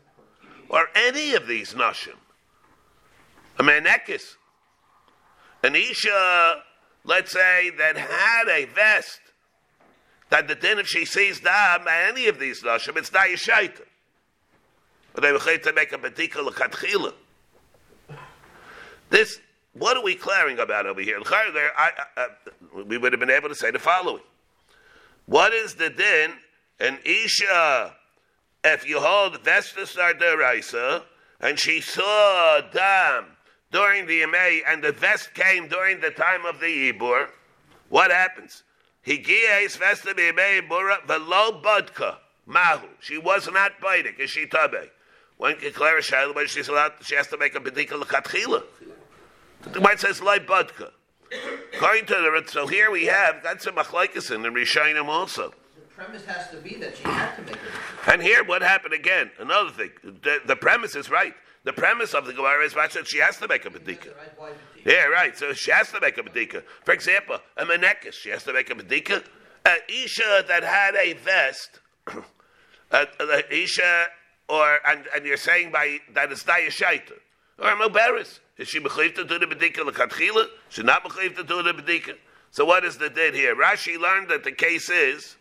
or 0.69 0.87
any 0.95 1.35
of 1.35 1.47
these 1.47 1.73
Nashim? 1.73 2.15
A 3.59 3.63
Manekis. 3.63 4.35
An 5.63 5.75
Isha 5.75 6.63
let's 7.07 7.31
say, 7.31 7.71
that 7.77 7.97
had 7.97 8.47
a 8.49 8.65
vest 8.65 9.19
that 10.29 10.47
the 10.47 10.55
din 10.55 10.77
if 10.77 10.87
she 10.87 11.05
sees 11.05 11.39
dam 11.39 11.85
any 11.87 12.27
of 12.27 12.37
these 12.37 12.61
nashim, 12.61 12.97
it's 12.97 13.09
dayashaita. 13.09 13.81
But 15.17 15.23
they 15.23 15.31
were 15.31 15.57
to 15.57 15.73
make 15.73 15.91
a 15.93 15.97
bedika 15.97 16.45
l'katchila. 16.45 17.11
This, 19.09 19.39
what 19.73 19.97
are 19.97 20.03
we 20.03 20.13
clearing 20.13 20.59
about 20.59 20.85
over 20.85 21.01
here? 21.01 21.19
I, 21.25 21.71
I, 21.75 21.91
I, 22.15 22.83
we 22.83 22.99
would 22.99 23.13
have 23.13 23.19
been 23.19 23.31
able 23.31 23.49
to 23.49 23.55
say 23.55 23.71
the 23.71 23.79
following. 23.79 24.21
What 25.25 25.53
is 25.53 25.73
the 25.73 25.89
din? 25.89 26.33
An 26.79 26.99
Isha, 27.03 27.95
if 28.63 28.87
you 28.87 28.99
hold 28.99 29.43
Vestus 29.43 29.95
Arderaisa, 29.95 31.01
and 31.41 31.57
she 31.57 31.81
saw 31.81 32.61
Dam 32.71 33.25
during 33.71 34.05
the 34.05 34.21
Yemei, 34.21 34.59
and 34.67 34.83
the 34.83 34.91
vest 34.91 35.33
came 35.33 35.67
during 35.67 35.99
the 35.99 36.11
time 36.11 36.45
of 36.45 36.59
the 36.59 36.93
Ibur, 36.93 37.29
what 37.89 38.11
happens? 38.11 38.61
He 39.01 39.17
gies 39.17 39.77
Vesta 39.77 40.13
Bura 40.13 41.03
velo 41.07 41.59
budka 41.59 42.17
mahu. 42.45 42.85
She 42.99 43.17
was 43.17 43.49
not 43.51 43.71
biting. 43.81 44.13
Is 44.19 44.29
she 44.29 44.45
tabe? 44.45 44.91
When 45.37 45.55
can 45.57 45.71
Clara 45.71 46.01
Shaila, 46.01 46.33
when 46.35 46.47
she's 46.47 46.67
allowed, 46.67 46.93
she 47.01 47.15
has 47.15 47.27
to 47.27 47.37
make 47.37 47.55
a 47.55 47.59
bedika 47.59 47.99
l'katchila. 47.99 48.63
The 49.61 49.69
Gemara 49.69 49.97
says 49.97 50.21
like 50.21 50.47
budka. 50.47 50.91
According 51.73 52.05
to 52.07 52.13
the 52.13 52.51
so 52.51 52.67
here 52.67 52.89
we 52.89 53.05
have 53.05 53.43
that's 53.43 53.65
a 53.67 53.71
machlekes 53.71 54.33
in 54.33 54.41
the 54.41 54.49
Rishayim 54.49 55.05
also. 55.05 55.53
The 55.75 56.03
premise 56.03 56.25
has 56.25 56.49
to 56.51 56.57
be 56.57 56.75
that 56.75 56.95
she 56.95 57.03
had 57.03 57.35
to 57.35 57.41
make 57.41 57.51
it. 57.51 57.59
And 58.07 58.21
here, 58.21 58.43
what 58.43 58.61
happened 58.61 58.93
again? 58.93 59.31
Another 59.39 59.71
thing. 59.71 59.91
The, 60.03 60.39
the 60.45 60.55
premise 60.55 60.95
is 60.95 61.09
right. 61.09 61.33
The 61.63 61.73
premise 61.73 62.13
of 62.13 62.25
the 62.25 62.33
Gemara 62.33 62.63
is 62.63 62.73
that 62.73 63.07
she 63.07 63.17
has 63.17 63.37
to 63.37 63.47
make 63.47 63.65
a 63.65 63.69
bedika. 63.69 64.15
Right. 64.39 64.53
Yeah, 64.85 65.05
right. 65.07 65.37
So 65.37 65.51
she 65.53 65.71
has 65.71 65.91
to 65.91 65.99
make 65.99 66.17
a 66.17 66.23
bedika. 66.23 66.63
For 66.85 66.93
example, 66.93 67.39
a 67.57 67.65
menekes, 67.65 68.13
she 68.13 68.29
has 68.29 68.43
to 68.43 68.53
make 68.53 68.69
a 68.69 68.75
bedika. 68.75 69.23
An 69.65 69.79
isha 69.89 70.45
that 70.47 70.63
had 70.63 70.95
a 70.95 71.13
vest, 71.13 71.81
a, 72.91 73.07
a 73.19 73.53
isha, 73.53 74.05
or 74.49 74.79
and, 74.85 75.05
and 75.13 75.25
you're 75.25 75.37
saying 75.37 75.71
by 75.71 75.97
that 76.13 76.31
it's 76.31 76.43
dayashaita, 76.43 77.13
or 77.59 77.69
a 77.69 77.75
moberis. 77.75 78.39
Is 78.57 78.67
she 78.67 78.79
mechayiv 78.79 79.15
to 79.15 79.23
do 79.23 79.37
the 79.39 79.45
bedika 79.45 79.85
l'katchila? 79.85 80.47
She 80.69 80.83
not 80.83 81.03
mechayiv 81.03 81.35
to 81.35 81.43
do 81.43 81.61
the 81.61 81.73
bedika. 81.73 82.15
So 82.51 82.65
what 82.65 82.83
is 82.83 82.97
the 82.97 83.09
din 83.09 83.33
here? 83.33 83.55
Rashi 83.55 83.99
learned 83.99 84.29
that 84.29 84.43
the 84.43 84.51
case 84.51 84.89
is 84.89 85.35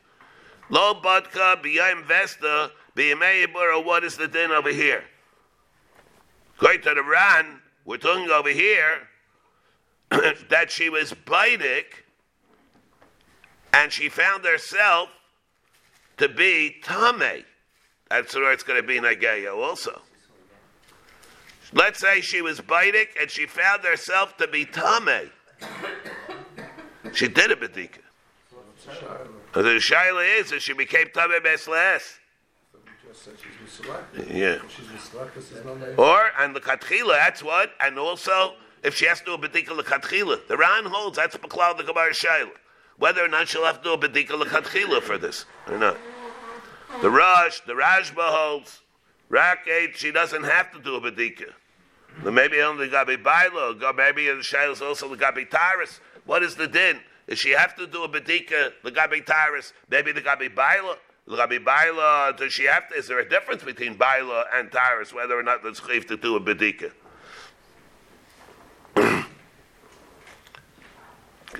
lo 0.69 1.01
badka 1.03 1.62
b'yayim 1.62 2.05
vesta 2.05 2.71
b'yamei 2.97 3.53
or 3.55 3.83
What 3.83 4.05
is 4.05 4.16
the 4.16 4.29
din 4.29 4.51
over 4.51 4.71
here? 4.71 5.05
Going 6.59 6.81
to 6.83 6.95
the 6.95 7.03
Ran, 7.03 7.61
we're 7.85 7.99
talking 7.99 8.31
over 8.31 8.49
here 8.49 9.09
that 10.11 10.71
she 10.71 10.88
was 10.88 11.12
biting 11.12 11.85
and 13.73 13.92
she 13.92 14.09
found 14.09 14.45
herself 14.45 15.11
to 16.16 16.29
be 16.29 16.77
tame. 16.83 17.45
That's 18.09 18.35
where 18.35 18.53
it's 18.53 18.62
going 18.62 18.81
to 18.81 18.87
be 18.87 18.99
Nagaya 18.99 19.55
also. 19.57 20.01
Let's 21.73 22.01
say 22.01 22.21
she 22.21 22.42
was 22.42 22.61
biting 22.61 23.07
and 23.21 23.31
she 23.31 23.47
found 23.47 23.83
herself 23.83 24.37
to 24.37 24.47
be 24.47 24.64
tame. 24.64 25.31
She 27.12 27.29
did 27.29 27.51
a 27.51 27.57
bedika. 27.57 27.99
The 29.53 29.62
shaila 29.62 30.40
is 30.40 30.51
that 30.51 30.62
she 30.62 30.75
became 30.75 31.09
tame 31.12 31.42
besles. 31.42 32.19
Yeah. 34.29 34.59
Or 35.97 36.31
and 36.38 36.55
the 36.55 36.61
katchila, 36.61 37.12
that's 37.12 37.42
what, 37.42 37.73
and 37.81 37.99
also 37.99 38.55
if 38.85 38.95
she 38.95 39.07
has 39.07 39.19
to 39.21 39.25
do 39.25 39.35
a 39.35 39.38
bedika 39.38 39.69
lekatchila, 39.69 40.47
the 40.47 40.57
Ran 40.57 40.85
holds 40.85 41.16
that's 41.16 41.37
beklal 41.37 41.77
the 41.77 41.83
Gemara 41.83 42.12
shaila, 42.12 42.51
whether 42.99 43.25
or 43.25 43.29
not 43.29 43.49
she'll 43.49 43.64
have 43.64 43.83
to 43.83 43.85
do 43.85 43.92
a 43.95 43.99
bedika 43.99 44.40
lekatchila 44.40 45.03
for 45.03 45.19
this 45.19 45.47
or 45.66 45.79
not. 45.79 45.97
The 47.03 47.11
Rush, 47.11 47.61
the 47.61 47.75
Rashba 47.75 48.14
holds, 48.16 48.81
Rak 49.29 49.66
eight, 49.68 49.96
she 49.96 50.12
doesn't 50.12 50.44
have 50.44 50.72
to 50.72 50.81
do 50.81 50.96
a 50.96 51.01
bedika. 51.01 51.53
Maybe 52.25 52.61
only 52.61 52.88
the 52.88 52.96
Gabi 52.96 53.22
Bailo, 53.22 53.79
maybe 53.94 54.27
the 54.27 54.37
shaila 54.37 54.72
is 54.72 54.83
also 54.83 55.09
the 55.09 55.22
Gabi 55.22 55.49
Taris. 55.49 56.01
What 56.25 56.42
is 56.42 56.55
the 56.55 56.66
din? 56.66 57.01
Does 57.29 57.38
she 57.38 57.51
have 57.51 57.77
to 57.77 57.87
do 57.87 58.05
a 58.05 58.09
bedika, 58.09 58.72
the 58.83 58.92
Gabi 58.92 59.25
Taris, 59.25 59.72
maybe 59.90 60.12
the 60.12 60.22
Gabi 60.22 60.55
Baila? 60.55 60.96
Rabbi 61.29 61.59
Baila, 61.59 62.35
does 62.38 62.53
she 62.53 62.64
have 62.64 62.88
to, 62.88 62.94
is 62.94 63.09
there 63.09 63.18
a 63.18 63.29
difference 63.29 63.64
between 63.64 63.96
Baila 63.96 64.44
and 64.55 64.70
Taris, 64.70 65.12
whether 65.12 65.37
or 65.37 65.42
not 65.42 65.62
there's 65.62 65.81
chayv 65.81 66.07
to 66.07 66.16
do 66.16 66.37
a 66.37 66.40
bedika? 66.40 66.92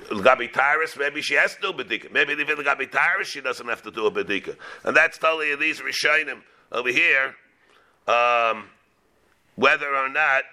Gabi 0.09 0.51
Taris, 0.51 0.97
maybe 0.97 1.21
she 1.21 1.35
has 1.35 1.55
to 1.55 1.61
do 1.61 1.69
a 1.69 1.73
bedika. 1.73 2.11
Maybe 2.11 2.33
even 2.33 2.57
the 2.57 2.63
Gabi 2.63 2.89
Taris, 2.89 3.25
she 3.25 3.41
doesn't 3.41 3.67
have 3.67 3.81
to 3.83 3.91
do 3.91 4.05
a 4.05 4.11
bedika. 4.11 4.55
And 4.83 4.95
that's 4.95 5.17
totally 5.17 5.55
these 5.55 5.79
Rishonim 5.79 6.41
over 6.71 6.89
here, 6.89 7.35
um, 8.07 8.65
whether 9.55 9.93
or 9.95 10.09
not 10.09 10.43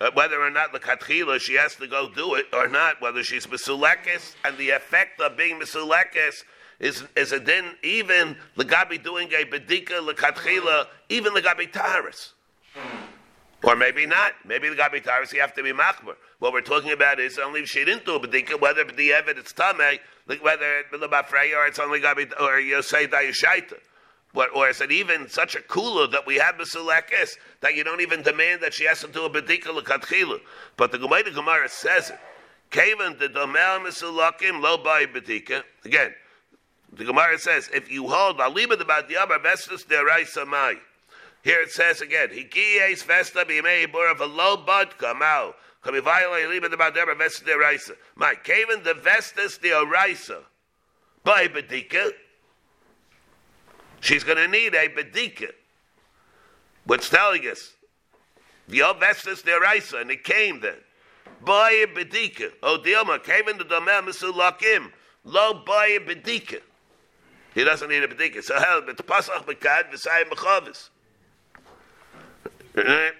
uh, 0.00 0.10
whether 0.14 0.40
or 0.40 0.50
not 0.50 0.72
the 0.72 0.80
katchila 0.80 1.38
she 1.40 1.54
has 1.54 1.76
to 1.76 1.86
go 1.86 2.08
do 2.08 2.34
it 2.34 2.46
or 2.52 2.68
not, 2.68 3.00
whether 3.00 3.22
she's 3.22 3.46
mesulekis, 3.46 4.34
and 4.44 4.56
the 4.56 4.70
effect 4.70 5.20
of 5.20 5.36
being 5.36 5.60
mesulekis 5.60 6.44
is 6.80 7.04
is 7.16 7.32
a 7.32 7.40
din 7.40 7.76
even 7.82 8.36
legabi 8.56 9.02
doing 9.02 9.28
a 9.32 9.44
bedika 9.44 10.00
lekatchila, 10.00 10.86
even 11.08 11.34
legabi 11.34 11.70
taris. 11.70 12.32
Or 13.62 13.76
maybe 13.76 14.06
not. 14.06 14.32
Maybe 14.44 14.68
the 14.68 14.74
gabi 14.74 15.02
taris 15.02 15.32
you 15.32 15.40
have 15.40 15.54
to 15.54 15.62
be 15.62 15.72
machmer. 15.72 16.16
What 16.40 16.52
we're 16.52 16.62
talking 16.62 16.90
about 16.90 17.20
is 17.20 17.38
only 17.38 17.60
if 17.60 17.68
she 17.68 17.84
didn't 17.84 18.04
do 18.04 18.16
a 18.16 18.20
bedika, 18.20 18.60
whether 18.60 18.84
the 18.84 19.12
evidence 19.12 19.52
tame, 19.52 19.98
whether 20.40 20.82
lebafrei 20.92 21.56
or 21.56 21.66
it's 21.66 21.78
only 21.78 22.00
gabi 22.00 22.30
or 22.40 22.60
yosei 22.60 23.08
dayishaita. 23.08 23.74
But, 24.34 24.48
or 24.54 24.68
is 24.68 24.80
it 24.80 24.90
even 24.90 25.28
such 25.28 25.54
a 25.54 25.58
kula 25.58 26.10
that 26.12 26.26
we 26.26 26.36
have 26.36 26.54
Basulakis 26.54 27.36
that 27.60 27.74
you 27.74 27.84
don't 27.84 28.00
even 28.00 28.22
demand 28.22 28.62
that 28.62 28.72
she 28.72 28.84
has 28.84 29.00
to 29.02 29.08
do 29.08 29.26
a 29.26 29.30
bedika 29.30 29.66
lekatchila? 29.66 30.40
But 30.76 30.90
the 30.90 30.98
Gemara 30.98 31.30
Gemara 31.30 31.68
says 31.68 32.10
it. 32.10 32.18
Kavan 32.70 33.18
the 33.18 33.28
domel 33.28 33.86
misulakim 33.86 34.62
lo 34.62 34.78
bay 34.78 35.06
bedika. 35.06 35.62
Again, 35.84 36.14
the 36.92 37.04
Gemara 37.04 37.38
says 37.38 37.68
if 37.74 37.90
you 37.90 38.08
hold 38.08 38.38
aliba 38.38 38.78
the 38.78 38.84
badiyama 38.84 39.42
vestus 39.42 39.84
deraisa 39.84 40.46
mai. 40.46 40.76
Here 41.42 41.60
it 41.60 41.70
says 41.70 42.00
again, 42.00 42.28
Hikiyes 42.28 43.04
vesta 43.04 43.44
b'yimei 43.44 43.92
bura 43.92 44.14
v'lo 44.14 44.64
badka 44.64 45.18
mau. 45.18 45.54
Kamivayla 45.84 46.46
aliba 46.46 46.70
the 46.70 46.76
badiyama 46.76 47.18
vestus 47.18 47.42
deraisa. 47.42 47.96
My 48.14 48.34
kavan 48.34 48.84
the 48.84 48.94
vestus 48.94 49.58
deraisa 49.58 50.42
by 51.24 51.48
bedika 51.48 52.12
she's 54.02 54.24
going 54.24 54.38
to 54.38 54.48
need 54.48 54.74
a 54.74 54.88
bedika. 54.88 55.50
What's 56.84 57.08
telling 57.08 57.42
us? 57.42 57.72
The 58.68 58.78
Vestus 59.00 59.42
deraisa, 59.42 60.00
and 60.00 60.10
it 60.10 60.24
came 60.24 60.60
then. 60.60 60.76
By 61.44 61.86
bedika. 61.94 62.52
Oh, 62.62 62.78
Dilma 62.84 63.22
came 63.22 63.48
in 63.48 63.58
the 63.58 63.64
domem 63.64 64.06
misulakim. 64.06 64.90
Lo 65.24 65.62
by 65.64 65.98
bedika. 65.98 66.60
He 67.54 67.64
doesn't 67.64 67.88
need 67.88 68.02
a 68.02 68.08
bedika. 68.08 68.42
So 68.42 68.58
hell, 68.58 68.82
but 68.84 68.96
pasach 69.06 69.44
bekad 69.46 69.92
v'sayim 69.92 70.30
mechavis. 70.30 70.90
Uh-huh. 72.76 73.10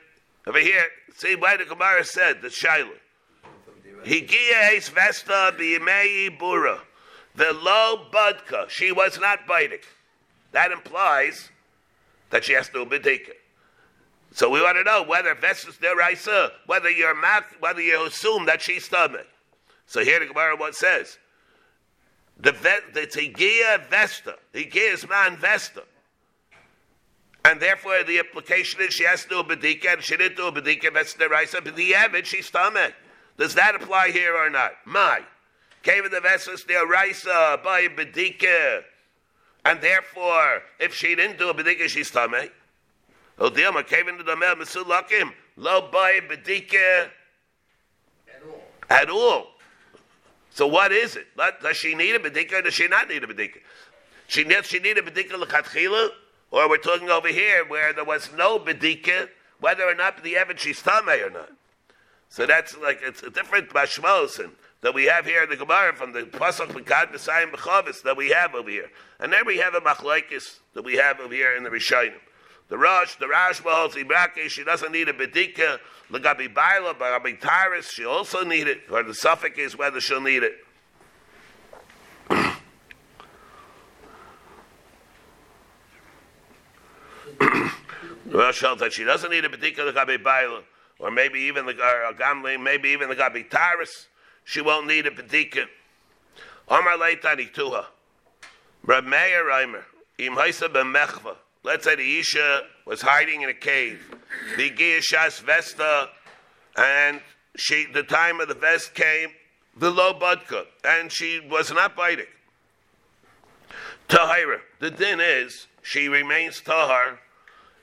Over 0.47 0.59
here, 0.59 0.87
see 1.17 1.37
why 1.37 1.57
the 1.57 1.65
Gemara 1.65 2.05
said 2.05 2.43
the 2.43 2.49
Shaila. 2.49 2.91
Higia 4.05 4.77
es 4.77 4.88
vesta 4.88 5.55
b'yimei 5.57 6.38
bura. 6.38 6.81
The 7.35 7.53
low 7.53 8.07
budka. 8.12 8.69
She 8.69 8.93
was 8.93 9.19
not 9.21 9.47
biting. 9.47 9.79
That 10.53 10.73
implies 10.73 11.51
that 12.31 12.45
she 12.45 12.53
has 12.55 12.69
to 12.71 12.85
be. 12.85 13.21
So 14.33 14.49
we 14.49 14.62
want 14.62 14.79
to 14.79 14.85
know 14.85 15.03
whether 15.03 15.35
vestus 15.35 15.77
deraisa, 15.77 16.51
whether 16.67 16.91
you're 16.91 17.15
math, 17.15 17.44
whether 17.61 17.81
you 17.81 18.07
assume 18.07 18.46
that 18.46 18.63
she's 18.63 18.85
stomach. 18.85 19.27
So 19.87 20.03
here 20.03 20.19
the 20.19 20.27
Gemara 20.27 20.57
what 20.57 20.75
says 20.75 21.19
the 22.38 22.53
the 22.94 23.07
tigia 23.07 23.88
vesta, 23.88 24.37
tigia 24.55 24.94
is 24.94 25.09
man 25.09 25.37
vesta, 25.37 25.83
and 27.45 27.61
therefore 27.61 28.03
the 28.05 28.19
implication 28.19 28.81
is 28.81 28.95
she 28.95 29.05
has 29.05 29.25
to 29.25 29.29
do 29.29 29.38
a 29.40 29.45
bedika, 29.45 29.95
and 29.95 30.03
she 30.03 30.17
didn't 30.17 30.37
do 30.37 30.47
a 30.47 30.53
bedika 30.53 30.93
vestus 30.93 31.17
deraisa, 31.17 31.63
but 31.65 31.77
the 31.77 31.95
average 31.95 32.29
she's 32.29 32.47
stomach. 32.47 32.95
Does 33.38 33.55
that 33.55 33.75
apply 33.75 34.11
here 34.11 34.37
or 34.37 34.51
not? 34.51 34.73
My. 34.85 35.21
Came 35.83 36.05
the 36.05 36.21
vestus 36.21 36.65
deraisa 36.65 37.63
by 37.63 37.88
bedika. 37.88 38.83
And 39.65 39.81
therefore, 39.81 40.63
if 40.79 40.95
she 40.95 41.15
didn't 41.15 41.38
do 41.38 41.49
a 41.49 41.55
bedika, 41.55 41.88
she's 41.88 42.11
tamei. 42.11 42.51
Odiyama 43.38 43.87
came 43.87 44.09
into 44.09 44.23
the 44.23 44.37
mel 44.37 44.57
misulakim 44.57 45.33
lo 45.57 45.88
by 45.93 46.21
bedika 46.21 47.09
At 48.29 48.43
all. 48.47 48.63
at 48.90 49.11
all. 49.11 49.47
So 50.51 50.67
what 50.67 50.93
is 50.93 51.17
it? 51.17 51.27
Does 51.63 51.77
she 51.77 51.95
need 51.95 52.15
a 52.15 52.19
bedika 52.19 52.59
or 52.59 52.63
does 52.63 52.75
she 52.75 52.87
not 52.87 53.09
need 53.09 53.25
a 53.25 53.27
bedika? 53.27 53.59
She 54.27 54.45
needs 54.45 54.67
she 54.69 54.79
need 54.79 54.99
a 54.99 55.03
bedika 55.03 55.38
l'katchila, 55.38 56.11
or 56.53 56.69
we're 56.69 56.77
talking 56.77 57.11
over 57.11 57.29
here 57.29 57.65
where 57.67 57.92
there 57.92 58.05
was 58.05 58.31
no 58.37 58.59
bedika, 58.59 59.29
whether 59.59 59.83
or 59.85 59.94
not 59.94 60.23
the 60.23 60.37
evidence 60.37 60.61
she's 60.61 60.83
tamei 60.83 61.27
or 61.27 61.31
not. 61.31 61.50
So 62.29 62.46
that's 62.46 62.77
like 62.79 63.00
it's 63.03 63.23
a 63.23 63.31
different 63.31 63.71
mashmos 63.71 64.40
that 64.83 64.94
we 64.94 65.05
have 65.07 65.25
here 65.25 65.42
in 65.42 65.48
the 65.48 65.57
Gemara 65.57 65.94
from 65.94 66.13
the 66.13 66.23
Pasuk 66.23 66.69
Mekad 66.69 67.11
Messiah 67.13 67.46
Bechavis 67.46 68.03
that 68.03 68.17
we 68.17 68.31
have 68.31 68.55
over 68.55 68.69
here. 68.69 68.90
And 69.19 69.33
then 69.33 69.46
we 69.46 69.59
have 69.59 69.75
a 69.75 69.81
Machlaikis 69.81 70.59
that 70.75 70.85
we 70.85 70.96
have 70.96 71.21
over 71.21 71.35
here 71.35 71.57
in 71.57 71.63
the 71.63 71.71
Rishayim. 71.71 72.15
The 72.69 72.79
Rosh, 72.79 73.17
the 73.17 73.27
Rashba 73.27 73.71
holds 73.71 73.94
Ibraki, 73.96 74.48
she 74.48 74.65
doesn't 74.65 74.92
need 74.92 75.09
a 75.09 75.13
Bedika. 75.13 75.79
Lagabi 76.11 76.53
Baila, 76.53 76.94
Bagabi 76.94 77.38
Taris, 77.40 77.90
she 77.90 78.05
also 78.05 78.44
need 78.44 78.67
it. 78.67 78.81
Or 78.90 79.03
the 79.03 79.15
suffix 79.15 79.59
is 79.59 79.77
whether 79.77 80.00
she'll 80.00 80.21
need 80.21 80.42
it. 80.42 80.55
the 87.38 87.38
Rosh 87.38 87.73
holds 88.00 88.21
that 88.33 88.92
she 88.92 89.04
doesn't 89.04 89.30
need 89.30 89.44
a 89.44 89.48
Bedika 89.48 89.92
Lagabi 89.92 90.22
Baila. 90.22 90.62
Or 90.98 91.10
maybe 91.10 91.40
even 91.40 91.66
the 91.66 91.74
Gamli, 91.74 92.60
maybe 92.60 92.90
even 92.90 93.08
the 93.08 93.16
Gabi 93.16 93.48
Taris, 93.48 94.06
she 94.44 94.60
won't 94.60 94.87
need 94.87 95.06
a 95.06 95.10
Bedika. 95.10 95.66
Omar 96.68 96.96
Leitani 96.96 97.52
Tuha. 97.52 97.87
Reb 98.85 99.04
Meir 99.04 99.44
Reimer, 99.44 99.83
Im 100.18 100.35
Haisa 100.35 100.68
B'mechva. 100.68 101.37
Let's 101.62 101.85
say 101.85 101.94
the 101.94 102.18
Isha 102.18 102.62
was 102.85 103.02
hiding 103.02 103.42
in 103.42 103.48
a 103.48 103.54
cave. 103.54 104.02
The 104.56 104.70
Giyashas 104.70 105.40
Vesta, 105.42 106.08
and 106.76 107.20
she, 107.56 107.87
the 107.92 108.02
time 108.02 108.40
of 108.40 108.48
the 108.48 108.54
vest 108.54 108.94
came, 108.94 109.28
the 109.76 109.90
low 109.90 110.12
budka, 110.14 110.64
and 110.85 111.12
she 111.12 111.40
was 111.40 111.70
not 111.72 111.94
biting. 111.94 112.26
Tahira. 114.08 114.58
The 114.80 114.90
din 114.90 115.20
is, 115.20 115.68
she 115.83 116.08
remains 116.08 116.60
tahar, 116.60 117.20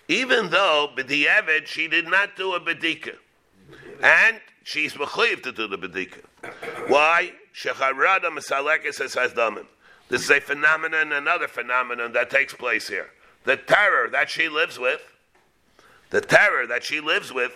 even 0.09 0.49
though 0.49 0.89
b'di'evid 0.97 1.67
she 1.67 1.87
did 1.87 2.07
not 2.07 2.35
do 2.35 2.53
a 2.53 2.59
bedika. 2.59 3.15
And 4.01 4.41
she's 4.63 4.95
mechayiv 4.95 5.43
to 5.43 5.51
do 5.51 5.67
the 5.67 5.77
bedika. 5.77 6.23
Why? 6.89 7.31
Shecharada 7.55 8.25
misalekes 8.25 8.99
es 8.99 9.15
hasdamim. 9.15 9.67
This 10.09 10.23
is 10.23 10.31
a 10.31 10.41
phenomenon, 10.41 11.11
another 11.11 11.47
phenomenon 11.47 12.11
that 12.13 12.31
takes 12.31 12.53
place 12.53 12.87
here. 12.87 13.11
The 13.43 13.57
terror 13.57 14.09
that 14.09 14.29
she 14.29 14.49
lives 14.49 14.79
with, 14.79 15.01
the 16.09 16.21
terror 16.21 16.65
that 16.65 16.83
she 16.83 16.99
lives 16.99 17.31
with, 17.31 17.53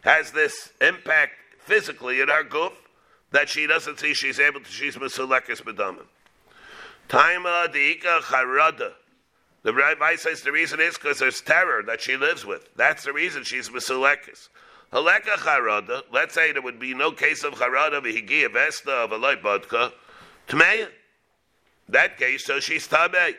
has 0.00 0.32
this 0.32 0.70
impact 0.80 1.32
physically 1.58 2.22
in 2.22 2.28
her 2.28 2.42
goof 2.42 2.72
that 3.32 3.50
she 3.50 3.66
doesn't 3.66 3.98
see 3.98 4.14
she's 4.14 4.40
able 4.40 4.60
to, 4.60 4.70
she's 4.70 4.96
misalekes 4.96 5.60
bedamim. 5.60 6.06
Taima 7.10 7.68
diika 7.68 8.20
charada. 8.20 8.92
The 9.62 9.74
rabbi 9.74 10.16
says 10.16 10.42
the 10.42 10.52
reason 10.52 10.80
is 10.80 10.94
because 10.94 11.18
there's 11.18 11.40
terror 11.40 11.82
that 11.86 12.00
she 12.00 12.16
lives 12.16 12.46
with. 12.46 12.68
That's 12.76 13.04
the 13.04 13.12
reason 13.12 13.44
she's 13.44 13.68
misalekes. 13.68 14.48
Haleka 14.92 15.36
charada. 15.36 16.02
Let's 16.12 16.34
say 16.34 16.52
there 16.52 16.62
would 16.62 16.80
be 16.80 16.94
no 16.94 17.12
case 17.12 17.44
of 17.44 17.54
charada 17.54 18.00
v'higia 18.00 18.52
vesta 18.52 18.90
of 18.90 19.12
a 19.12 19.16
light 19.16 19.42
vodka. 19.42 19.92
Tmeya. 20.48 20.88
That 21.88 22.18
case, 22.18 22.44
so 22.44 22.60
she's 22.60 22.86
tabe. 22.86 23.34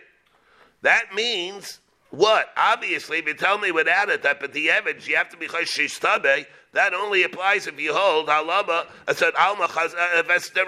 That 0.82 1.14
means 1.16 1.80
what? 2.10 2.50
Obviously, 2.58 3.20
if 3.20 3.26
you 3.26 3.34
tell 3.34 3.58
me 3.58 3.72
without 3.72 4.10
it 4.10 4.24
that 4.24 4.40
but 4.40 4.54
the 4.54 4.70
evidence 4.70 5.08
you 5.08 5.16
have 5.16 5.30
to 5.30 5.38
be 5.38 5.48
she's 5.66 5.98
tabe, 5.98 6.46
that 6.74 6.94
only 6.94 7.24
applies 7.24 7.68
if 7.68 7.80
you 7.80 7.94
hold 7.94 8.28
halaba. 8.28 8.88
I 9.08 9.14
said 9.14 9.34
alma 9.36 9.70
uh, 9.74 10.24
vesta 10.28 10.66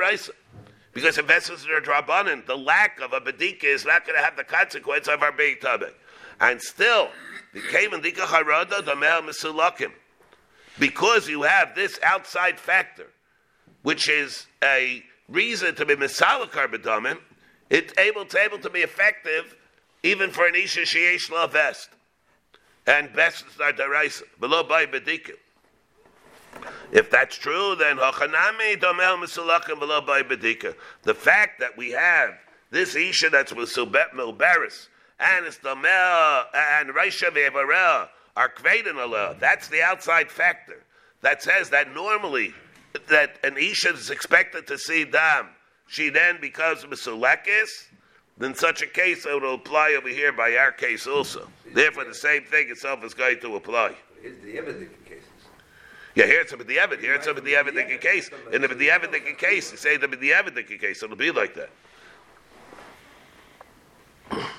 because 0.94 1.18
if 1.18 1.26
vessels 1.26 1.68
are 1.68 1.82
drabanan, 1.82 2.46
the 2.46 2.56
lack 2.56 3.00
of 3.00 3.14
a 3.14 3.20
bedika 3.20 3.64
is 3.64 3.86
not 3.86 4.06
going 4.06 4.18
to 4.18 4.24
have 4.24 4.36
the 4.36 4.44
consequence 4.44 5.08
of 5.08 5.24
our 5.24 5.32
being 5.32 5.58
tabe. 5.60 5.89
And 6.39 6.62
still, 6.62 7.10
the 7.54 7.62
cave 7.62 7.94
and 7.94 8.04
dika 8.04 8.26
harada 8.26 8.86
the 8.86 8.94
misulakim. 8.94 9.91
Because 10.80 11.28
you 11.28 11.44
have 11.44 11.76
this 11.76 12.00
outside 12.04 12.60
factor, 12.60 13.08
which 13.82 14.08
is 14.10 14.48
a 14.64 15.04
reason 15.30 15.76
to 15.76 15.86
be 15.86 15.96
misalakar 15.96 16.68
bedamin, 16.68 17.18
it's 17.70 17.98
able 17.98 18.26
to 18.26 18.39
able 18.39 18.60
to 18.60 18.70
be 18.70 18.80
effective 18.80 19.56
even 20.04 20.30
for 20.30 20.46
an 20.46 20.56
isha 20.56 20.82
sheyesh 20.82 21.52
vest. 21.52 21.89
And 22.86 23.10
vests 23.12 23.60
are 23.62 23.72
deraisa, 23.72 24.24
below 24.39 24.64
by 24.64 24.86
bedika. 24.86 25.32
If 26.91 27.10
that's 27.10 27.36
true, 27.38 27.76
then. 27.76 27.97
The 27.97 28.14
fact 31.16 31.60
that 31.60 31.78
we 31.78 31.91
have 31.91 32.34
this 32.72 32.95
isha 32.95 33.30
that's 33.30 33.51
musubet 33.54 34.12
milbaris 34.16 34.88
and 35.20 35.45
it's 35.45 35.58
domel 35.58 36.45
and 36.54 36.89
reisha 36.89 37.30
ve'avarel 37.30 38.10
are 38.36 38.49
kveden 38.49 38.97
Allah. 38.97 39.36
That's 39.39 39.68
the 39.68 39.82
outside 39.82 40.32
factor 40.32 40.84
that 41.22 41.41
says 41.41 41.70
that 41.70 41.93
normally 41.93 42.54
that 43.08 43.38
an 43.43 43.58
isha 43.58 43.93
is 43.93 44.10
expected 44.10 44.68
to 44.68 44.78
see 44.78 45.06
dam. 45.06 45.49
She 45.88 46.10
then 46.10 46.39
becomes 46.41 46.84
misulekis. 46.84 47.88
Then 48.38 48.56
such 48.56 48.82
a 48.82 48.88
case 48.88 49.26
it 49.26 49.41
will 49.41 49.54
apply 49.56 49.95
over 49.97 50.10
here 50.10 50.32
by 50.32 50.56
our 50.58 50.72
case 50.72 51.06
also. 51.06 51.47
Therefore, 51.72 52.06
the 52.06 52.16
same 52.16 52.43
thing 52.45 52.70
itself 52.70 53.04
is 53.04 53.14
going 53.14 53.39
to 53.41 53.56
apply. 53.56 53.95
Is 54.24 54.39
the 54.43 54.54
cases? 55.06 55.22
Yeah, 56.16 56.26
here 56.26 56.41
it's 56.41 56.53
a 56.53 56.57
the 56.57 56.78
evid. 56.78 56.99
Here 56.99 57.16
it's 57.16 57.28
a 57.28 57.34
the 57.34 57.41
evid 57.41 58.01
case. 58.01 58.30
In 58.51 58.61
the 58.61 58.68
the 58.68 58.88
evid 58.89 59.38
case, 59.38 59.72
you 59.72 59.78
say 59.78 59.97
the 59.97 60.07
the 60.07 60.32
evid 60.32 60.80
case. 60.80 61.01
It'll 61.01 61.16
be 61.16 61.32
like 61.32 61.55
that. 61.55 61.70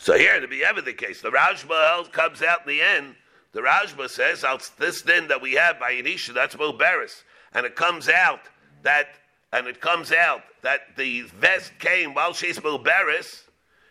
So 0.00 0.16
here, 0.16 0.40
to 0.40 0.48
be 0.48 0.64
ever 0.64 0.80
the 0.80 0.94
case, 0.94 1.20
the 1.20 1.30
Rashba 1.30 2.10
comes 2.10 2.40
out 2.40 2.62
in 2.66 2.68
the 2.68 2.80
end. 2.80 3.16
The 3.52 3.60
Rashba 3.60 4.08
says, 4.08 4.42
this 4.78 5.02
din 5.02 5.28
that 5.28 5.42
we 5.42 5.52
have 5.52 5.78
by 5.78 5.92
Yenisha, 5.92 6.32
that's 6.32 6.56
Moberis. 6.56 7.22
And 7.52 7.66
it 7.66 7.76
comes 7.76 8.08
out 8.08 8.40
that, 8.82 9.08
and 9.52 9.66
it 9.66 9.82
comes 9.82 10.10
out 10.10 10.40
that 10.62 10.96
the 10.96 11.22
vest 11.22 11.72
came 11.78 12.14
while 12.14 12.32
she's 12.32 12.58
Moberis, 12.58 13.42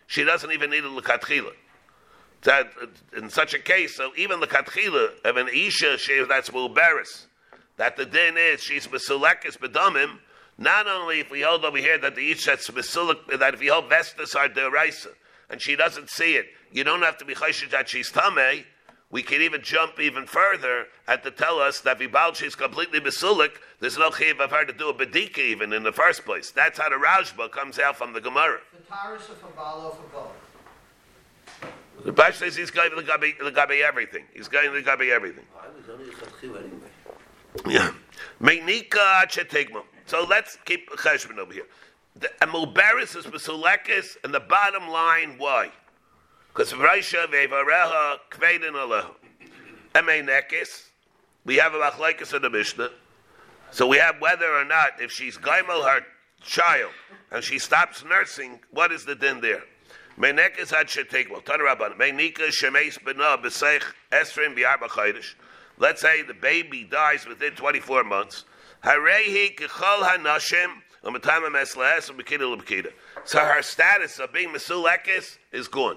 she 0.08 0.24
doesn't 0.24 0.50
even 0.50 0.70
need 0.70 0.82
a 0.82 0.88
Lekatchila. 0.88 1.52
That 2.42 2.72
in 3.16 3.28
such 3.28 3.52
a 3.52 3.58
case, 3.58 3.96
so 3.96 4.12
even 4.16 4.40
the 4.40 4.46
Katchila 4.46 5.24
of 5.24 5.36
an 5.36 5.48
Isha, 5.48 5.98
she, 5.98 6.24
that's 6.26 6.48
Moberis, 6.50 7.26
that 7.76 7.96
the 7.96 8.06
din 8.06 8.36
is 8.38 8.62
she's 8.62 8.86
Mesulekis 8.86 9.58
Bedamim, 9.58 10.18
not 10.56 10.86
only 10.86 11.20
if 11.20 11.30
we 11.30 11.42
hold 11.42 11.64
over 11.64 11.78
here 11.78 11.98
that 11.98 12.14
the 12.14 12.30
Isha, 12.30 12.50
that's 12.50 12.70
Mesulek, 12.70 13.38
that 13.38 13.54
if 13.54 13.60
we 13.60 13.68
hold 13.68 13.88
Vestas 13.88 14.34
are 14.34 14.48
Deraisa, 14.48 15.08
and 15.50 15.60
she 15.60 15.76
doesn't 15.76 16.08
see 16.10 16.36
it, 16.36 16.46
you 16.72 16.84
don't 16.84 17.02
have 17.02 17.18
to 17.18 17.24
be 17.24 17.34
chayshish 17.34 17.70
that 17.70 17.88
she's 17.88 18.10
tamei. 18.10 18.64
We 19.10 19.24
can 19.24 19.42
even 19.42 19.62
jump 19.62 19.98
even 19.98 20.24
further 20.24 20.86
and 21.08 21.20
to 21.24 21.32
tell 21.32 21.58
us 21.58 21.80
that 21.80 21.98
Vibal 21.98 22.34
she's 22.36 22.54
completely 22.54 23.00
basulik. 23.00 23.50
There's 23.80 23.98
no 23.98 24.10
chiv 24.12 24.38
of 24.38 24.52
her 24.52 24.64
to 24.64 24.72
do 24.72 24.88
a 24.88 24.94
bedika 24.94 25.38
even 25.38 25.72
in 25.72 25.82
the 25.82 25.90
first 25.90 26.24
place. 26.24 26.52
That's 26.52 26.78
how 26.78 26.88
the 26.88 26.94
Rashba 26.94 27.50
comes 27.50 27.80
out 27.80 27.96
from 27.96 28.12
the 28.12 28.20
Gemara. 28.20 28.60
The 28.72 28.94
Taurus 28.94 29.28
of 29.28 29.42
a 29.42 29.60
balo 29.60 29.96
for 29.96 30.02
both. 30.12 30.49
The 32.04 32.12
Bash 32.12 32.38
says 32.38 32.56
he's 32.56 32.70
going 32.70 32.90
to 32.90 33.02
gabe 33.02 33.70
everything. 33.84 34.24
He's 34.32 34.48
going 34.48 34.72
to 34.72 34.82
gabe 34.82 35.10
everything. 35.10 35.44
I 35.60 35.66
was 35.68 35.88
only 35.90 36.08
a 36.08 36.12
chachil 36.12 36.56
anyway. 36.58 36.88
Yeah. 37.66 37.92
Meinika 38.40 39.26
chetigma. 39.26 39.82
So 40.06 40.24
let's 40.28 40.56
keep 40.64 40.88
cheshbon 40.90 41.38
over 41.38 41.52
here. 41.52 41.66
The 42.16 42.30
Amuberis 42.42 43.16
is 43.16 43.26
Basulekis, 43.26 44.16
and 44.24 44.34
the 44.34 44.40
bottom 44.40 44.88
line, 44.88 45.36
why? 45.38 45.70
Because 46.48 46.72
Raisha 46.72 47.26
ve'vareha 47.26 48.16
kveidin 48.30 48.72
aleha. 48.72 49.12
Emenekis, 49.94 50.88
we 51.44 51.56
have 51.56 51.74
a 51.74 51.78
machlekes 51.78 52.34
in 52.34 52.42
the 52.42 52.50
Mishnah. 52.50 52.90
So 53.70 53.86
we 53.86 53.98
have 53.98 54.20
whether 54.20 54.52
or 54.52 54.64
not, 54.64 55.00
if 55.00 55.12
she's 55.12 55.38
gaimel 55.38 55.84
her 55.84 56.00
child, 56.42 56.90
and 57.30 57.44
she 57.44 57.58
stops 57.58 58.04
nursing, 58.04 58.60
what 58.70 58.90
is 58.90 59.04
the 59.04 59.14
din 59.14 59.40
there? 59.40 59.62
Menekis 60.20 60.70
had 60.70 60.88
shetikmal. 60.88 61.44
Tana 61.44 61.64
Rabban. 61.64 61.96
Menika 61.96 62.48
shemeis 62.50 63.02
bena 63.02 63.38
b'seich 63.38 63.84
esrim 64.12 64.54
bi'arba 64.54 64.88
chaydish. 64.88 65.34
Let's 65.78 66.02
say 66.02 66.22
the 66.22 66.34
baby 66.34 66.84
dies 66.84 67.26
within 67.26 67.52
24 67.54 68.04
months. 68.04 68.44
Harehi 68.84 69.56
kechol 69.56 70.02
hanashim 70.02 70.82
so 71.02 71.10
her 73.38 73.62
status 73.62 74.18
of 74.18 74.32
being 74.34 74.50
Mesulekis 74.50 75.38
is 75.50 75.66
gone. 75.66 75.96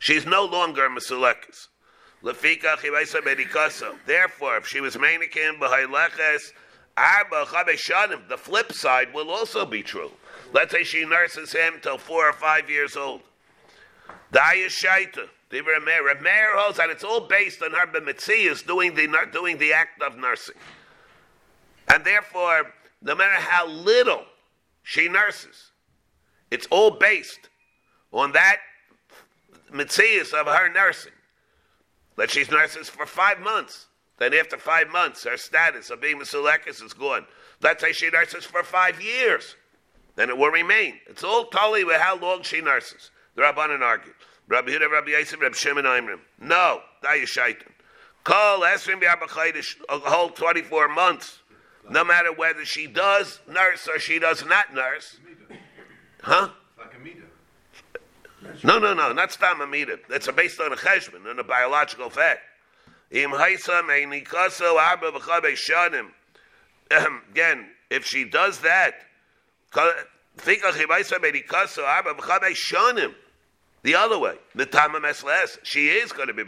She's 0.00 0.26
no 0.26 0.44
longer 0.44 0.88
Mesulekis. 0.88 1.68
Therefore, 4.06 4.56
if 4.56 4.66
she 4.66 4.80
was 4.80 4.96
Manikin 4.96 5.60
B'haileches, 5.60 6.52
the 8.28 8.36
flip 8.36 8.72
side 8.72 9.14
will 9.14 9.30
also 9.30 9.64
be 9.64 9.82
true. 9.84 10.10
Let's 10.52 10.72
say 10.72 10.82
she 10.82 11.04
nurses 11.04 11.52
him 11.52 11.74
till 11.80 11.98
four 11.98 12.28
or 12.28 12.32
five 12.32 12.68
years 12.68 12.96
old. 12.96 13.22
Daya 14.32 14.66
Shaita. 14.66 15.28
Meir 15.52 16.56
holds 16.58 16.78
that 16.78 16.88
it's 16.88 17.04
all 17.04 17.20
based 17.20 17.62
on 17.62 17.72
her 17.72 17.86
b'mitzias 17.86 18.66
doing 18.66 18.94
the 18.94 19.06
doing 19.32 19.58
the 19.58 19.74
act 19.74 20.00
of 20.00 20.16
nursing, 20.16 20.54
and 21.88 22.02
therefore, 22.04 22.72
no 23.02 23.14
matter 23.14 23.34
how 23.34 23.68
little 23.68 24.24
she 24.82 25.08
nurses. 25.08 25.70
It's 26.50 26.66
all 26.70 26.90
based 26.90 27.48
on 28.12 28.32
that 28.32 28.58
mitzias 29.70 30.32
of 30.32 30.46
her 30.46 30.72
nursing. 30.72 31.12
That 32.16 32.30
she 32.30 32.44
nurses 32.44 32.88
for 32.88 33.06
five 33.06 33.40
months. 33.40 33.86
then 34.18 34.34
after 34.34 34.58
five 34.58 34.90
months, 34.90 35.24
her 35.24 35.36
status 35.36 35.90
of 35.90 36.00
being 36.00 36.18
Masulekis 36.18 36.82
is 36.84 36.92
gone. 36.92 37.26
Let's 37.62 37.82
say 37.82 37.92
she 37.92 38.10
nurses 38.10 38.44
for 38.44 38.62
five 38.62 39.00
years, 39.00 39.56
then 40.16 40.28
it 40.28 40.36
will 40.36 40.50
remain. 40.50 41.00
It's 41.06 41.24
all 41.24 41.46
totally 41.46 41.84
with 41.84 42.00
how 42.00 42.18
long 42.18 42.42
she 42.42 42.60
nurses. 42.60 43.10
The 43.34 43.42
Rabbanan 43.42 43.80
argue. 43.80 44.12
Rabbi 44.48 44.70
Yehuda, 44.70 44.90
Rabbi 44.90 45.10
Yosef, 45.10 45.40
Rabbi 45.40 45.54
Shimon, 45.54 45.84
Imrim. 45.84 46.20
No, 46.40 46.80
that 47.02 47.16
is 47.16 47.28
shaitan. 47.28 47.72
Call 48.24 48.60
Esrim 48.60 49.00
B'Abachaydish 49.00 49.76
a 49.88 49.98
whole 49.98 50.30
24 50.30 50.88
months, 50.88 51.40
no 51.90 52.04
matter 52.04 52.32
whether 52.32 52.64
she 52.64 52.86
does 52.86 53.40
nurse 53.48 53.88
or 53.88 53.98
she 53.98 54.18
does 54.18 54.44
not 54.44 54.74
nurse. 54.74 55.18
Huh? 56.20 56.50
No, 58.64 58.78
no, 58.78 58.94
no, 58.94 59.12
not 59.12 59.32
stam 59.32 59.60
amida. 59.60 59.98
It's 60.10 60.30
based 60.32 60.60
on 60.60 60.72
a 60.72 60.76
cheshbon, 60.76 61.28
and 61.28 61.38
a 61.38 61.44
biological 61.44 62.10
fact. 62.10 62.40
Again, 63.10 63.32
if 67.90 68.04
she 68.04 68.24
does 68.24 68.60
that, 68.60 68.94
The 70.36 70.60
other 73.96 74.18
way, 74.18 74.36
she 75.62 75.88
is 75.88 76.12
going 76.12 76.28
to 76.28 76.34
be. 76.34 76.44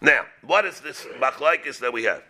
Now, 0.00 0.26
what 0.42 0.64
is 0.64 0.80
this 0.80 1.06
machlaikis 1.20 1.78
that 1.78 1.92
we 1.92 2.04
have? 2.04 2.22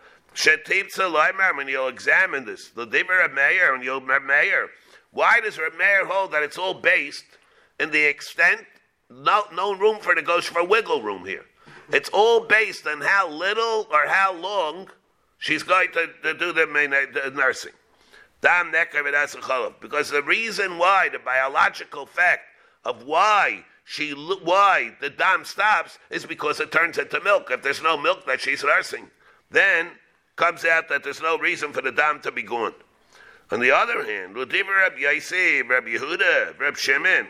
When 1.55 1.67
you'll 1.67 1.87
examine 1.87 2.45
this, 2.45 2.69
the 2.69 2.85
diver 2.85 3.21
of 3.21 3.33
and 3.33 3.83
you'll 3.83 4.01
Meir, 4.01 4.69
why 5.11 5.39
does 5.41 5.57
Meir 5.57 6.05
hold 6.05 6.31
that 6.31 6.43
it's 6.43 6.57
all 6.57 6.73
based 6.73 7.25
in 7.79 7.91
the 7.91 8.03
extent, 8.03 8.65
no, 9.09 9.43
no 9.53 9.73
room 9.75 9.99
for 9.99 10.15
negotiation, 10.15 10.53
for 10.53 10.65
wiggle 10.65 11.01
room 11.01 11.25
here. 11.25 11.45
It's 11.91 12.09
all 12.09 12.41
based 12.41 12.87
on 12.87 13.01
how 13.01 13.29
little 13.29 13.87
or 13.91 14.07
how 14.07 14.33
long 14.33 14.89
she's 15.37 15.63
going 15.63 15.91
to, 15.91 16.07
to 16.23 16.33
do 16.33 16.53
the 16.53 16.65
nursing. 16.65 16.93
Dam 17.31 17.31
neker 17.31 17.31
v'das 17.33 17.71
chalav. 17.71 17.73
Because 19.81 20.09
the 20.09 20.23
reason 20.23 20.77
why, 20.77 21.09
the 21.09 21.19
biological 21.19 22.05
fact 22.05 22.41
of 22.85 23.03
why 23.03 23.63
she 23.85 24.11
why 24.11 24.95
the 25.01 25.09
dam 25.09 25.43
stops 25.43 25.99
is 26.09 26.25
because 26.25 26.59
it 26.59 26.71
turns 26.71 26.97
into 26.97 27.19
milk. 27.21 27.49
If 27.51 27.63
there's 27.63 27.81
no 27.81 27.97
milk 27.97 28.25
that 28.27 28.41
she's 28.41 28.63
nursing, 28.63 29.09
then 29.51 29.91
comes 30.35 30.65
out 30.65 30.89
that 30.89 31.03
there's 31.03 31.21
no 31.21 31.37
reason 31.37 31.73
for 31.73 31.81
the 31.81 31.91
dam 31.91 32.19
to 32.21 32.31
be 32.31 32.43
gone. 32.43 32.73
On 33.51 33.59
the 33.59 33.71
other 33.71 34.03
hand, 34.03 34.35
Ludiva 34.35 34.75
Reb 34.75 34.97
Yaisi, 34.97 35.67
Reb 35.67 35.85
Yehuda, 35.85 36.57
Reb 36.59 36.77
Shimon, 36.77 37.27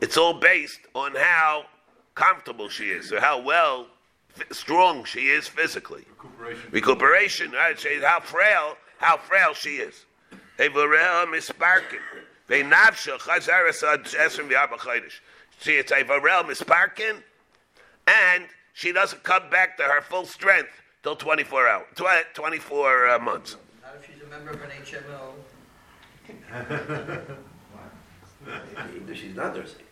it's 0.00 0.16
all 0.16 0.34
based 0.34 0.80
on 0.94 1.14
how 1.14 1.64
comfortable 2.14 2.68
she 2.68 2.90
is, 2.90 3.12
or 3.12 3.20
how 3.20 3.40
well, 3.40 3.86
strong 4.50 5.04
she 5.04 5.28
is 5.28 5.48
physically. 5.48 6.04
Recuperation. 6.10 6.70
Recuperation, 6.72 7.50
right? 7.52 8.02
How 8.02 8.20
frail, 8.20 8.76
how 9.02 9.18
frail 9.18 9.52
she 9.52 9.76
is. 9.76 10.06
Evarel 10.58 11.26
misparkin. 11.26 12.00
Veinavsha 12.48 13.18
chazaras 13.18 13.82
ad 13.82 14.04
esrim 14.04 14.48
v'arba 14.48 14.78
chodesh. 14.78 15.20
See, 15.60 15.74
it's 15.74 15.92
Evarel 15.92 16.44
misparkin, 16.44 17.22
and 18.06 18.44
she 18.72 18.92
doesn't 18.92 19.22
come 19.22 19.50
back 19.50 19.76
to 19.76 19.82
her 19.82 20.00
full 20.00 20.24
strength 20.24 20.70
till 21.02 21.16
24 21.16 21.68
hours, 21.68 21.86
24 22.34 23.08
uh, 23.08 23.18
months. 23.18 23.56
Not 23.82 23.96
if 24.00 24.06
she's 24.06 24.22
a 24.22 24.26
member 24.26 24.52
of 24.52 24.62
an 24.62 24.70
HMO. 24.70 25.34
Even 28.94 29.08
if 29.08 29.18
she's 29.18 29.34
not 29.34 29.56
nursing. 29.56 29.82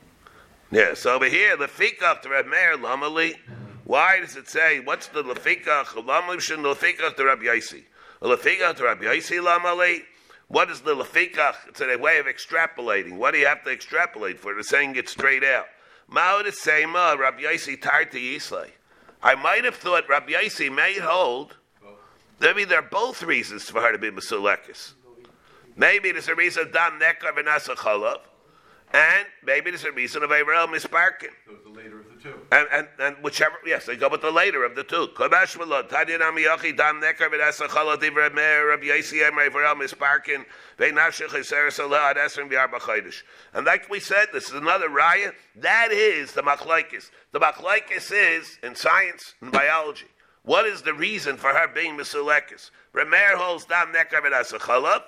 Yeah, 0.72 0.94
so 0.94 1.14
over 1.14 1.26
here, 1.26 1.56
lefikach 1.56 2.22
to 2.22 2.28
Reb 2.28 2.46
Meir 2.46 2.76
lamali. 2.76 3.36
Why 3.84 4.20
does 4.20 4.36
it 4.36 4.48
say 4.48 4.78
what's 4.78 5.08
the 5.08 5.24
lefikach 5.24 5.86
lamali 5.86 6.40
shin 6.40 6.60
lefikach 6.60 7.16
to 7.16 7.24
Reb 7.24 7.40
Yaisi? 7.40 7.82
What 8.20 8.44
is 10.70 10.80
the 10.80 10.94
lefikach? 10.94 11.68
It's 11.68 11.80
a 11.80 11.96
way 11.96 12.18
of 12.18 12.26
extrapolating. 12.26 13.16
What 13.16 13.32
do 13.32 13.38
you 13.38 13.46
have 13.46 13.64
to 13.64 13.70
extrapolate 13.70 14.38
for? 14.38 14.58
It's 14.58 14.68
saying 14.68 14.96
it 14.96 15.08
straight 15.08 15.42
out. 15.42 15.66
Ma'od 16.10 16.46
is 16.46 16.60
saying, 16.60 16.90
"Ma 16.90 17.12
Reb 17.12 17.38
Yaisi 17.38 17.80
tarti 17.80 18.36
yislay." 18.36 18.70
I 19.22 19.34
might 19.36 19.64
have 19.64 19.76
thought 19.76 20.08
Reb 20.08 20.28
Yaisi 20.28 20.70
may 20.70 20.98
hold. 20.98 21.56
Maybe 22.40 22.64
there 22.64 22.80
are 22.80 22.82
both 22.82 23.22
reasons 23.22 23.70
for 23.70 23.80
her 23.80 23.92
to 23.92 23.98
be 23.98 24.10
Masulekis. 24.10 24.94
Maybe 25.76 26.10
there's 26.12 26.28
a 26.28 26.34
reason 26.34 26.70
dam 26.72 26.98
nekar 26.98 27.32
v'nasa 27.32 27.76
chalav. 27.76 28.20
And 28.92 29.26
maybe 29.44 29.70
there's 29.70 29.84
a 29.84 29.92
reason 29.92 30.22
of 30.22 30.30
Avraham 30.30 30.74
misparkin. 30.74 31.30
So 31.46 31.52
And, 32.52 32.68
and, 32.72 32.88
and 32.98 33.16
whichever, 33.22 33.56
yes, 33.64 33.86
they 33.86 33.96
go 33.96 34.08
with 34.08 34.22
the 34.22 34.30
later 34.30 34.64
of 34.64 34.74
the 34.74 34.84
two. 34.84 35.08
And 43.54 43.66
like 43.66 43.88
we 43.88 44.00
said, 44.00 44.26
this 44.32 44.48
is 44.48 44.54
another 44.54 44.88
raya. 44.88 45.32
That 45.56 45.92
is 45.92 46.32
the 46.32 46.42
machlaikis. 46.42 47.10
The 47.32 47.40
machlaikis 47.40 48.12
is 48.12 48.58
in 48.62 48.74
science 48.74 49.34
and 49.40 49.52
biology. 49.52 50.06
What 50.42 50.66
is 50.66 50.82
the 50.82 50.94
reason 50.94 51.36
for 51.36 51.50
her 51.50 51.68
being 51.68 51.96
Mesulekis? 51.96 52.70
Remer 52.94 53.34
holds 53.34 53.66
Dam 53.66 53.92
Nekar, 53.92 54.22
Vidasa 54.22 54.58
Chala. 54.58 55.02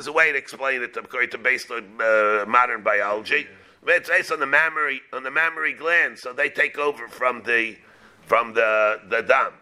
There's 0.00 0.06
a 0.06 0.12
way 0.12 0.32
to 0.32 0.38
explain 0.38 0.82
it 0.82 0.96
according 0.96 1.28
to 1.32 1.36
based 1.36 1.70
on 1.70 1.84
uh, 2.00 2.46
modern 2.48 2.82
biology. 2.82 3.46
It's 3.86 4.08
based 4.08 4.32
on 4.32 4.40
the 4.40 4.46
mammary 4.46 5.02
on 5.12 5.24
the 5.24 5.30
mammary 5.30 5.74
glands, 5.74 6.22
so 6.22 6.32
they 6.32 6.48
take 6.48 6.78
over 6.78 7.06
from 7.06 7.42
the 7.42 7.76
from 8.24 8.54
the 8.54 8.98
the 9.10 9.20
dam. 9.20 9.52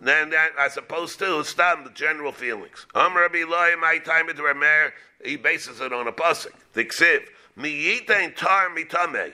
Then 0.00 0.30
that, 0.30 0.52
as 0.56 0.76
opposed 0.76 1.18
to 1.18 1.42
stam 1.42 1.82
the 1.82 1.90
general 1.90 2.30
feelings. 2.30 2.86
Um 2.94 3.16
Rabbi 3.16 3.42
Loi, 3.42 3.74
my 3.80 3.98
time 3.98 4.26
with 4.26 4.36
Ramer, 4.36 4.92
he 5.24 5.34
bases 5.34 5.80
it 5.80 5.92
on 5.92 6.06
a 6.06 6.12
pasuk. 6.12 6.52
The 6.74 6.84
ksiv 6.84 7.22
mi 7.56 7.72
yitain 7.72 8.36
tar 8.36 8.70
mitame 8.70 9.32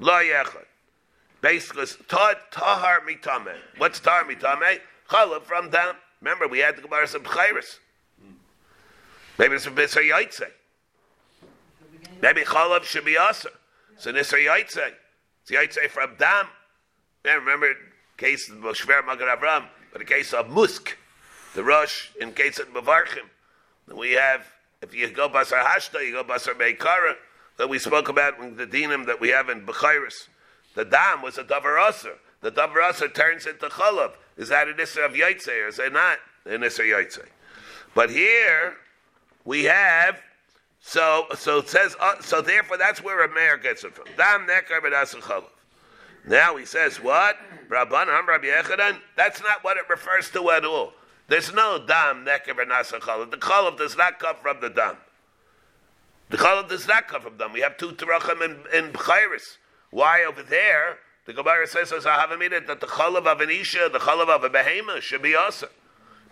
lo 0.00 0.14
yechad. 0.14 0.66
Basically, 1.40 1.86
tar 2.08 2.34
tahar 2.50 3.02
mitame. 3.02 3.54
What's 3.78 4.00
tar 4.00 4.24
mitame? 4.24 4.80
Challah 5.08 5.44
from 5.44 5.70
dam. 5.70 5.94
Remember, 6.20 6.48
we 6.48 6.58
had 6.58 6.76
the 6.76 6.82
Gemara 6.82 7.06
some 7.06 7.22
Chayris. 7.22 7.78
Maybe 9.38 9.54
it's 9.54 9.66
a 9.66 9.70
Bisr 9.70 10.08
Yaitse. 10.08 10.50
Maybe 12.22 12.42
Chalav 12.42 12.84
should 12.84 13.04
be 13.04 13.16
Aser. 13.16 13.50
So 13.98 14.12
Nisr 14.12 14.44
Yaitse. 14.44 14.92
It's 15.42 15.50
Yaitse 15.50 15.90
from 15.90 16.16
Dam. 16.18 16.46
Yeah, 17.24 17.34
remember 17.34 17.74
case 18.16 18.48
of 18.48 18.56
Shver 18.56 19.02
Magar 19.02 19.36
Avram, 19.36 19.64
but 19.92 20.00
in 20.00 20.06
case 20.06 20.32
of 20.32 20.48
Musk, 20.48 20.96
the 21.54 21.64
Rosh, 21.64 22.10
in 22.20 22.32
case 22.32 22.58
of 22.58 22.68
Mavarchim, 22.68 23.28
we 23.94 24.12
have, 24.12 24.46
if 24.82 24.94
you 24.94 25.08
go 25.10 25.28
Basar 25.28 25.62
Hashta, 25.64 26.04
you 26.06 26.12
go 26.12 26.24
Basar 26.24 26.54
Beikara, 26.54 27.14
that 27.56 27.68
we 27.68 27.78
spoke 27.78 28.08
about 28.08 28.38
in 28.40 28.56
the 28.56 28.66
dinim 28.66 29.06
that 29.06 29.20
we 29.20 29.28
have 29.30 29.48
in 29.48 29.66
Bechiris. 29.66 30.28
The 30.74 30.84
Dam 30.84 31.22
was 31.22 31.38
a 31.38 31.44
Davar 31.44 31.88
Aser. 31.88 32.14
The 32.40 32.50
Davar 32.50 32.90
Aser 32.90 33.08
turns 33.08 33.46
into 33.46 33.66
Chalav. 33.66 34.12
Is 34.36 34.48
that 34.48 34.68
a 34.68 34.72
Nisr 34.72 35.06
of 35.06 35.12
Yaitse 35.12 35.48
or 35.48 35.68
is 35.68 35.78
it 35.78 35.92
not 35.92 36.18
a 36.44 36.50
Nisr 36.50 36.84
Yaitse? 36.84 37.26
But 37.94 38.10
here, 38.10 38.74
we 39.44 39.64
have 39.64 40.20
so 40.80 41.26
so 41.34 41.58
it 41.58 41.68
says 41.68 41.96
uh, 42.00 42.20
so 42.20 42.42
therefore 42.42 42.76
that's 42.76 43.02
where 43.02 43.24
a 43.24 43.32
Meir 43.32 43.56
gets 43.56 43.84
it 43.84 43.94
from. 43.94 44.06
Dam. 44.16 44.46
Now 46.26 46.56
he 46.56 46.64
says 46.64 47.02
what? 47.02 47.36
Rabban 47.68 48.26
Rabbi 48.26 48.46
Yechanan. 48.46 48.98
That's 49.16 49.42
not 49.42 49.62
what 49.62 49.76
it 49.76 49.84
refers 49.88 50.30
to 50.30 50.50
at 50.50 50.64
all. 50.64 50.92
There's 51.28 51.52
no 51.54 51.82
dam 51.86 52.24
b'das 52.24 52.92
chalav. 53.00 53.30
The 53.30 53.36
chalav 53.38 53.78
does 53.78 53.96
not 53.96 54.18
come 54.18 54.36
from 54.42 54.60
the 54.60 54.68
dam. 54.68 54.96
The 56.30 56.36
chalav 56.36 56.68
does 56.68 56.86
not 56.86 57.08
come 57.08 57.22
from 57.22 57.38
dam. 57.38 57.52
We 57.52 57.60
have 57.60 57.76
two 57.76 57.92
terachim 57.92 58.44
in 58.44 58.58
in. 58.74 58.92
Why 59.90 60.24
over 60.24 60.42
there? 60.42 60.98
The 61.26 61.32
Gemara 61.32 61.66
says 61.66 61.92
as 61.92 62.04
I 62.04 62.20
have 62.20 62.30
a 62.30 62.36
minute 62.36 62.66
that 62.66 62.80
the 62.80 62.86
chalav 62.86 63.26
of 63.26 63.40
an 63.40 63.48
isha, 63.48 63.88
the 63.90 64.00
chalav 64.00 64.28
of 64.28 64.44
a 64.44 64.50
behema 64.50 65.00
should 65.00 65.22
be 65.22 65.34
also. 65.34 65.68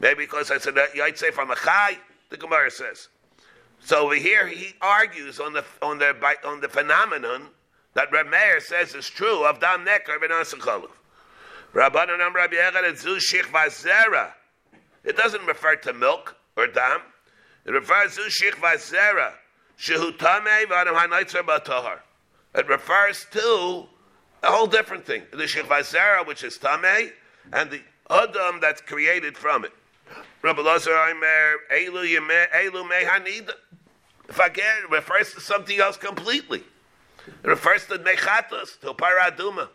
Maybe 0.00 0.24
because 0.24 0.50
I 0.50 0.58
said 0.58 0.74
that 0.74 0.90
I'd 1.02 1.16
say 1.16 1.30
from 1.30 1.50
a 1.50 1.56
chai. 1.56 1.98
The 2.32 2.38
Gemara 2.38 2.70
says. 2.70 3.08
So 3.80 4.06
over 4.06 4.14
here, 4.14 4.46
he 4.46 4.74
argues 4.80 5.38
on 5.38 5.52
the 5.52 5.64
on 5.82 5.98
the 5.98 6.16
by- 6.18 6.38
on 6.44 6.62
the 6.62 6.68
phenomenon 6.68 7.48
that 7.92 8.10
Reb 8.10 8.26
Meir 8.26 8.58
says 8.58 8.94
is 8.94 9.06
true 9.06 9.44
of 9.44 9.60
dam 9.60 9.84
nekar 9.84 10.18
v'nasacholov. 10.18 10.90
Rabbanan 11.74 12.20
am 12.20 12.34
Rabbi 12.34 12.56
Echad 12.56 12.84
shich 13.18 13.42
vazera. 13.52 14.32
It 15.04 15.14
doesn't 15.14 15.44
refer 15.44 15.76
to 15.76 15.92
milk 15.92 16.36
or 16.56 16.66
dam. 16.68 17.00
It 17.66 17.72
refers 17.72 18.14
to 18.16 18.22
shich 18.22 18.54
vazera. 18.54 19.34
Shehu 19.78 20.16
tamei 20.16 20.64
v'adam 20.64 20.94
hanaitzer 20.94 21.42
b'tohar. 21.42 21.98
It 22.54 22.66
refers 22.66 23.26
to 23.32 23.86
a 24.42 24.46
whole 24.46 24.66
different 24.66 25.04
thing. 25.04 25.24
The 25.32 25.44
shich 25.44 25.64
vazera, 25.64 26.26
which 26.26 26.44
is 26.44 26.56
tamei, 26.56 27.12
and 27.52 27.70
the 27.70 27.82
adam 28.08 28.58
that's 28.60 28.80
created 28.80 29.36
from 29.36 29.66
it. 29.66 29.72
Rabbi 30.42 30.60
Lazar 30.60 30.90
Aimer, 30.90 31.54
Elu 31.72 32.18
Elu 32.18 32.90
Mehanida. 32.90 33.52
If 34.28 34.40
I 34.40 34.48
get 34.48 34.64
it, 34.82 34.90
refers 34.90 35.32
to 35.34 35.40
something 35.40 35.78
else 35.78 35.96
completely. 35.96 36.64
It 37.26 37.46
refers 37.46 37.86
to 37.86 37.98
Mechatos, 37.98 38.80
to 38.80 38.92
Paraduma. 38.94 39.68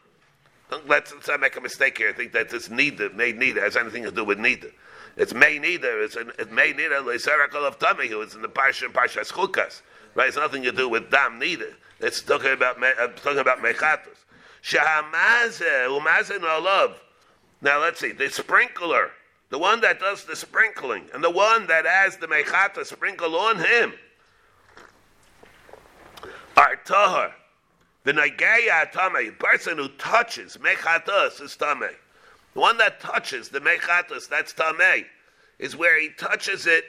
let's, 0.87 1.13
let's 1.13 1.27
not 1.27 1.39
make 1.39 1.55
a 1.55 1.61
mistake 1.61 1.97
here. 1.97 2.09
I 2.09 2.13
think 2.13 2.33
that 2.33 2.49
this 2.49 2.69
neither, 2.69 3.09
may 3.11 3.31
neither, 3.31 3.61
has 3.61 3.77
anything 3.77 4.03
to 4.03 4.11
do 4.11 4.25
with 4.25 4.39
neither. 4.39 4.69
It's 5.15 5.33
may 5.33 5.57
neither. 5.57 6.01
It's, 6.01 6.15
an, 6.15 6.31
it's 6.37 6.51
may 6.51 6.71
of 6.71 7.79
Tamei, 7.79 8.07
who 8.07 8.21
is 8.21 8.35
in 8.35 8.41
the 8.41 8.49
Parsha, 8.49 8.91
Parshas 8.91 9.31
Chukas. 9.31 9.81
Right? 10.15 10.27
It's 10.27 10.37
nothing 10.37 10.63
to 10.63 10.71
do 10.71 10.89
with 10.89 11.09
dam 11.09 11.39
neither. 11.39 11.73
It's 11.99 12.21
talking 12.21 12.51
about, 12.51 12.81
uh, 12.81 13.07
talking 13.15 13.39
about 13.39 13.59
mechatos. 13.59 14.25
Shahamazeh, 14.63 15.87
umazeh 15.87 16.41
no 16.41 16.59
love. 16.59 16.99
Now 17.61 17.81
let's 17.81 17.99
see. 17.99 18.11
The 18.11 18.29
sprinkler, 18.29 19.11
the 19.49 19.57
one 19.57 19.81
that 19.81 19.99
does 19.99 20.25
the 20.25 20.35
sprinkling, 20.35 21.05
and 21.13 21.23
the 21.23 21.29
one 21.29 21.67
that 21.67 21.85
has 21.85 22.17
the 22.17 22.27
mechata 22.27 22.85
sprinkle 22.85 23.35
on 23.35 23.59
him, 23.59 23.93
are 26.57 26.75
tahar. 26.85 27.33
The 28.03 28.13
Nagaya 28.13 28.89
Tame, 28.91 29.35
person 29.37 29.77
who 29.77 29.89
touches 29.89 30.55
Mechatos 30.55 31.41
is 31.41 31.57
Tame. 31.57 31.89
The 32.53 32.59
one 32.59 32.77
that 32.77 33.01
touches 33.01 33.49
the 33.49 33.59
Mechatos, 33.59 34.29
that's 34.29 34.53
Tame, 34.53 35.05
is 35.59 35.75
where 35.75 35.99
he 35.99 36.09
touches 36.17 36.67
it 36.67 36.85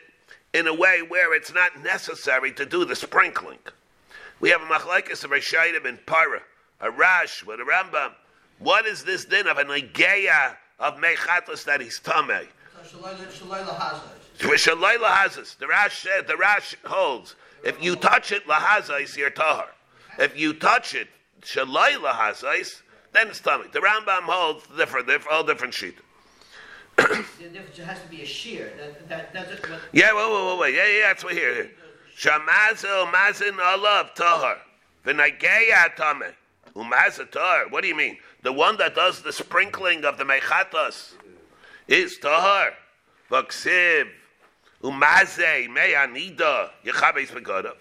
in 0.54 0.68
a 0.68 0.74
way 0.74 1.02
where 1.02 1.34
it's 1.34 1.52
not 1.52 1.82
necessary 1.82 2.52
to 2.52 2.64
do 2.64 2.84
the 2.84 2.94
sprinkling. 2.94 3.58
We 4.38 4.50
have 4.50 4.62
a 4.62 4.66
Machlaikis 4.66 5.24
of 5.24 5.30
Rishaitim 5.30 5.86
in 5.86 5.98
Para, 6.06 6.40
a 6.80 6.90
Rash 6.90 7.44
with 7.44 7.58
a 7.58 7.64
Rambam. 7.64 8.12
What 8.60 8.86
is 8.86 9.02
this 9.02 9.24
din 9.24 9.48
of 9.48 9.58
a 9.58 9.64
Nagaya 9.64 10.56
of 10.78 10.96
Mechatos 10.96 11.64
that 11.64 11.80
he's 11.80 11.98
Tame? 12.00 12.48
Shalai 12.84 13.16
lahazas. 14.96 15.58
The 15.58 15.66
Rash 15.66 15.98
said, 15.98 16.26
the 16.26 16.36
Rash 16.36 16.76
holds, 16.84 17.34
if 17.64 17.82
you 17.82 17.96
touch 17.96 18.32
it, 18.32 18.46
lahazais, 18.46 19.16
you're 19.16 19.30
tahar. 19.30 19.68
If 20.18 20.38
you 20.38 20.54
touch 20.54 20.94
it, 20.94 21.08
shalai 21.42 21.96
lahazais, 21.96 22.82
then 23.12 23.28
it's 23.28 23.40
tummy. 23.40 23.66
The 23.72 23.80
Rambam 23.80 24.22
holds 24.22 24.64
different, 24.76 25.08
all 25.30 25.44
different 25.44 25.74
sheet. 25.74 25.96
The 26.96 27.24
difference 27.52 27.78
has 27.78 28.00
to 28.02 28.08
be 28.08 28.22
a 28.22 28.26
shear. 28.26 28.72
That, 28.76 29.08
that 29.08 29.32
doesn't. 29.32 29.70
What, 29.70 29.80
Yeah, 29.92 30.14
wait, 30.14 30.32
wait, 30.32 30.46
wait, 30.46 30.58
wait. 30.58 30.74
Yeah, 30.74 30.86
yeah, 30.86 31.06
that's 31.08 31.24
what 31.24 31.34
here. 31.34 31.70
Shamazel 32.16 33.10
mazin 33.12 33.54
alav 33.54 34.14
tahar. 34.14 34.58
V'nageya 35.06 35.94
tame. 35.96 36.34
Umazah 36.78 37.28
tahar. 37.30 37.68
What 37.70 37.82
do 37.82 37.88
you 37.88 37.96
mean? 37.96 38.18
The 38.42 38.52
one 38.52 38.76
that 38.76 38.94
does 38.94 39.20
the 39.20 39.32
sprinkling 39.32 40.04
of 40.04 40.16
the 40.16 40.24
mechatas 40.24 41.14
is 41.88 42.18
tahar. 42.18 42.72
V'ksiv. 43.30 44.06
Umazeh 44.84 45.68
me'anida. 45.68 46.70
Yechabes 46.84 47.32
begodav. 47.32 47.74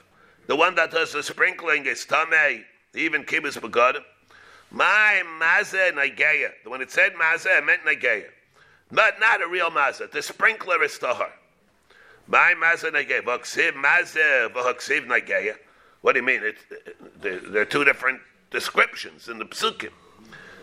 The 0.47 0.55
one 0.55 0.73
that 0.75 0.89
does 0.89 1.13
the 1.13 1.21
sprinkling 1.21 1.85
is 1.85 2.05
tamei. 2.05 2.63
Even 2.95 3.23
kibbutz 3.23 3.59
begodav. 3.59 4.01
My 4.71 5.21
mazeh 5.39 5.91
nageya. 5.91 6.49
When 6.65 6.81
it 6.81 6.89
said 6.89 7.13
mazeh, 7.13 7.59
it 7.59 7.65
meant 7.65 7.83
nageya. 7.83 8.25
But 8.91 9.19
not 9.19 9.43
a 9.43 9.47
real 9.47 9.69
mazeh. 9.69 10.11
The 10.11 10.23
sprinkler 10.23 10.81
is 10.83 10.97
tahar. 10.97 11.31
My 12.25 12.55
mazeh 12.57 12.91
nageya. 12.91 13.21
V'ksiv 13.21 13.73
mazeh 13.73 14.51
v'ksiv 14.51 15.05
nageya. 15.05 15.55
What 16.01 16.13
do 16.13 16.19
you 16.19 16.25
mean? 16.25 16.41
It, 16.43 17.55
are 17.55 17.65
two 17.65 17.83
different 17.83 18.21
descriptions 18.51 19.27
in 19.27 19.39
the 19.39 19.45
psukim. 19.45 19.91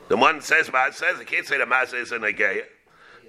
The 0.08 0.16
one 0.16 0.40
says 0.40 0.70
says 0.92 1.20
it 1.20 1.26
can't 1.26 1.46
say 1.46 1.58
the 1.58 1.64
mazeh 1.64 2.02
is 2.02 2.12
a 2.12 2.18
nageya. 2.18 2.64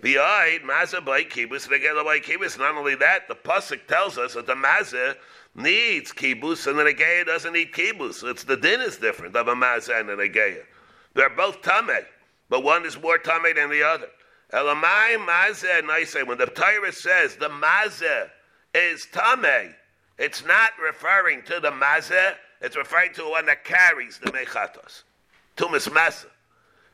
Behind 0.01 0.64
mazeh 0.64 1.03
by 1.06 1.24
kibbutz 1.24 1.68
nageya 1.68 2.03
by 2.03 2.20
kibbutz. 2.20 2.60
Not 2.60 2.76
only 2.76 2.95
that, 2.95 3.28
the 3.28 3.36
pasuk 3.36 3.88
tells 3.88 4.18
us 4.18 4.34
that 4.34 4.45
the 4.45 4.56
mazeh 4.56 5.16
needs 5.56 6.12
kibbutz 6.12 6.68
and 6.68 6.78
the 6.78 6.84
nageya 6.84 7.26
doesn't 7.26 7.53
need 7.53 7.72
kibbutz. 7.72 8.30
It's 8.30 8.43
the 8.43 8.58
din 8.58 8.82
is 8.82 8.97
different 8.97 9.36
of 9.36 9.47
a 9.47 9.56
mazeh 9.56 9.99
and 9.99 10.10
a 10.10 10.18
nageya. 10.18 10.64
They're 11.14 11.30
both 11.30 11.62
tameh, 11.62 12.06
but 12.49 12.64
one 12.64 12.86
is 12.86 13.01
more 13.01 13.18
tameh 13.18 13.56
than 13.56 13.70
the 13.70 13.84
other. 13.84 14.08
Elamai 14.51 15.18
mazeh 15.26 15.82
naiseh. 15.82 16.28
When 16.28 16.38
the 16.38 16.47
Torah 16.47 16.91
says 16.91 17.38
the 17.38 17.49
mazeh 17.49 18.30
is 18.74 19.08
tameh, 19.14 19.74
it's 20.18 20.45
not 20.45 20.72
referring 20.84 21.41
to 21.43 21.60
the 21.62 21.72
mazeh. 21.72 22.36
It's 22.66 22.76
referring 22.76 23.13
to 23.13 23.30
one 23.30 23.45
that 23.45 23.63
carries 23.63 24.18
the 24.18 24.32
mechatos. 24.32 25.03
Tumas 25.55 25.88
masa. 25.88 26.26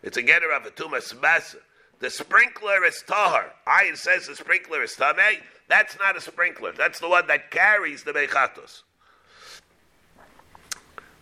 It's 0.03 0.17
a 0.17 0.22
getter 0.22 0.51
of 0.51 0.65
a 0.65 0.69
tumas 0.69 1.15
masa. 1.15 1.59
The 1.99 2.09
sprinkler 2.09 2.84
is 2.84 3.01
tahar. 3.07 3.53
Ayin 3.65 3.95
says 3.95 4.28
the 4.28 4.36
sprinkler 4.36 4.84
is 4.84 4.97
tameh. 4.97 5.38
That's 5.69 5.97
not 5.97 6.17
a 6.17 6.22
sprinkler. 6.22 6.74
That's 6.74 6.99
the 6.99 7.07
one 7.07 7.26
that 7.28 7.51
carries 7.51 8.03
the 8.03 8.11
mechatos. 8.11 8.82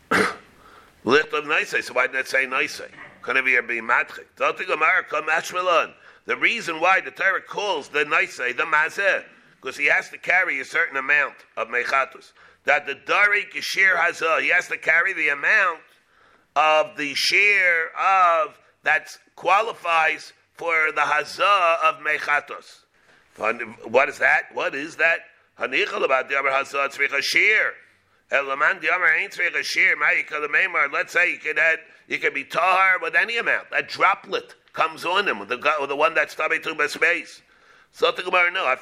Lift 1.04 1.32
of 1.34 1.44
Naisei, 1.44 1.84
so 1.84 1.94
why 1.94 2.08
did 2.08 2.16
it 2.16 2.28
say 2.28 2.48
Naisei? 2.48 2.90
Couldn't 3.22 3.48
it 3.48 3.68
be 3.68 3.82
Matchik? 3.82 4.26
Don't. 4.36 4.58
The 6.26 6.38
reason 6.38 6.82
why 6.82 7.02
the 7.02 7.12
Torah 7.12 7.42
calls 7.44 7.90
the 7.90 8.04
Naisei 8.04 8.58
the 8.58 8.64
Mazeh, 8.64 9.26
because 9.62 9.78
he 9.78 9.86
has 9.86 10.10
to 10.10 10.18
carry 10.18 10.60
a 10.60 10.66
certain 10.66 10.98
amount 10.98 11.36
of 11.56 11.68
Mechatos. 11.68 12.32
That 12.70 12.86
the 12.86 12.94
Dari 12.94 13.46
Kishir 13.46 13.96
Hazah, 13.96 14.38
uh, 14.38 14.40
he 14.42 14.50
has 14.50 14.68
to 14.68 14.78
carry 14.78 15.12
the 15.14 15.30
amount 15.30 15.80
of 16.56 16.96
the 16.98 17.16
share 17.16 17.88
of 17.98 18.60
that 18.84 19.10
qualifies 19.36 20.34
for 20.54 20.92
the 20.94 21.02
Hazah 21.02 21.84
of 21.84 21.96
Mechatos. 22.02 22.82
What 23.90 24.08
is 24.08 24.20
that? 24.20 24.54
What 24.54 24.76
is 24.76 24.98
that? 24.98 25.22
Hanichal 25.58 26.06
about 26.06 26.30
the 26.30 26.38
Amar 26.38 26.52
Hazah 26.52 26.96
Tzricha 26.96 27.24
Shir. 27.24 27.74
Elaman 28.32 28.82
the 28.82 28.94
Amar 28.94 29.16
ain't 29.16 29.34
Tzricha 29.34 29.64
Shir. 29.64 29.96
Let's 30.94 31.12
say 31.12 31.32
you 31.32 31.40
could 31.40 31.58
add, 31.58 31.80
you 32.08 32.20
could 32.20 32.36
be 32.36 32.44
tahar 32.44 33.00
with 33.02 33.16
any 33.16 33.40
amount. 33.40 33.72
That 33.72 33.90
droplet 33.90 34.54
comes 34.74 35.06
on 35.06 35.28
him 35.28 35.40
the, 35.48 35.58
the 35.88 35.96
one 35.96 36.14
that's 36.14 36.36
tabi 36.36 36.60
to 36.60 36.88
space. 36.88 37.42
So 37.92 38.12
the 38.12 38.24
Gemara 38.24 38.52
no. 38.52 38.76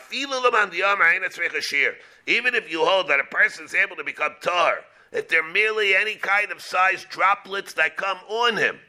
Even 2.28 2.56
if 2.56 2.72
you 2.72 2.86
hold 2.86 3.08
that 3.08 3.20
a 3.20 3.24
person 3.24 3.66
is 3.66 3.74
able 3.74 3.96
to 3.96 4.04
become 4.04 4.36
tar, 4.42 4.80
if 5.12 5.30
they're 5.30 5.44
merely 5.44 5.96
any 5.96 6.16
kind 6.16 6.52
of 6.52 6.62
size 6.62 7.06
droplets 7.10 7.74
that 7.74 7.96
come 7.98 8.18
on 8.28 8.58
him, 8.58 8.80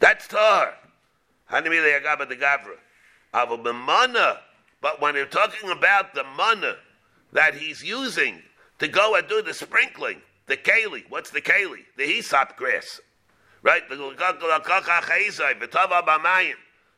that's 0.00 0.28
b'mana. 3.58 4.38
But 4.80 5.00
when 5.00 5.14
you're 5.14 5.26
talking 5.26 5.70
about 5.70 6.14
the 6.14 6.24
mana 6.24 6.76
that 7.32 7.54
he's 7.54 7.82
using 7.82 8.42
to 8.78 8.88
go 8.88 9.16
and 9.16 9.26
do 9.28 9.42
the 9.42 9.54
sprinkling, 9.54 10.22
the 10.46 10.56
keli, 10.56 11.04
what's 11.08 11.30
the 11.30 11.40
keli? 11.40 11.84
The 11.96 12.04
hyssop 12.04 12.56
grass, 12.56 13.00
right? 13.62 13.82
The 13.88 13.96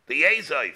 the 0.07 0.23
yazayv. 0.23 0.75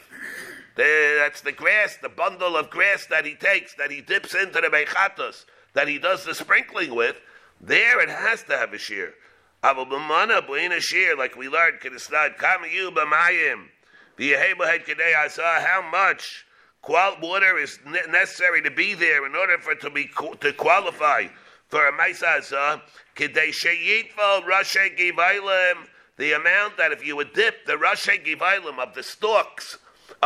The, 0.76 1.18
that's 1.20 1.40
the 1.40 1.52
grass, 1.52 1.96
the 2.00 2.08
bundle 2.08 2.56
of 2.56 2.70
grass 2.70 3.06
that 3.06 3.24
he 3.24 3.34
takes, 3.34 3.74
that 3.74 3.90
he 3.90 4.00
dips 4.00 4.34
into 4.34 4.60
the 4.60 4.68
mechatos, 4.68 5.44
that 5.72 5.86
he 5.86 5.98
does 5.98 6.24
the 6.24 6.34
sprinkling 6.34 6.94
with. 6.94 7.16
There 7.60 8.00
it 8.00 8.08
has 8.08 8.42
to 8.44 8.56
have 8.56 8.72
a 8.72 8.78
shear. 8.78 9.14
Aval 9.62 9.88
b'mana 9.88 10.46
b'ina 10.46 10.80
shear, 10.80 11.16
like 11.16 11.36
we 11.36 11.48
learned, 11.48 11.80
kedisnad 11.80 12.36
kamayu 12.36 12.92
b'mayim. 12.92 13.68
How 14.16 15.82
much 15.90 16.46
water 16.86 17.58
is 17.58 17.78
necessary 18.08 18.62
to 18.62 18.70
be 18.70 18.94
there 18.94 19.26
in 19.26 19.34
order 19.34 19.58
for 19.58 19.72
it 19.72 19.80
to 19.80 19.90
be 19.90 20.08
to 20.40 20.52
qualify 20.52 21.26
for 21.66 21.88
a 21.88 21.92
Maisazah? 21.92 22.80
Kidei 23.16 23.48
sheyitval 23.48 24.44
rashe. 24.44 25.76
The 26.16 26.32
amount 26.32 26.76
that 26.76 26.92
if 26.92 27.04
you 27.04 27.16
would 27.16 27.32
dip 27.32 27.66
the 27.66 27.72
rashe 27.72 28.24
givailim 28.24 28.78
of 28.78 28.94
the 28.94 29.02
stalks 29.02 29.78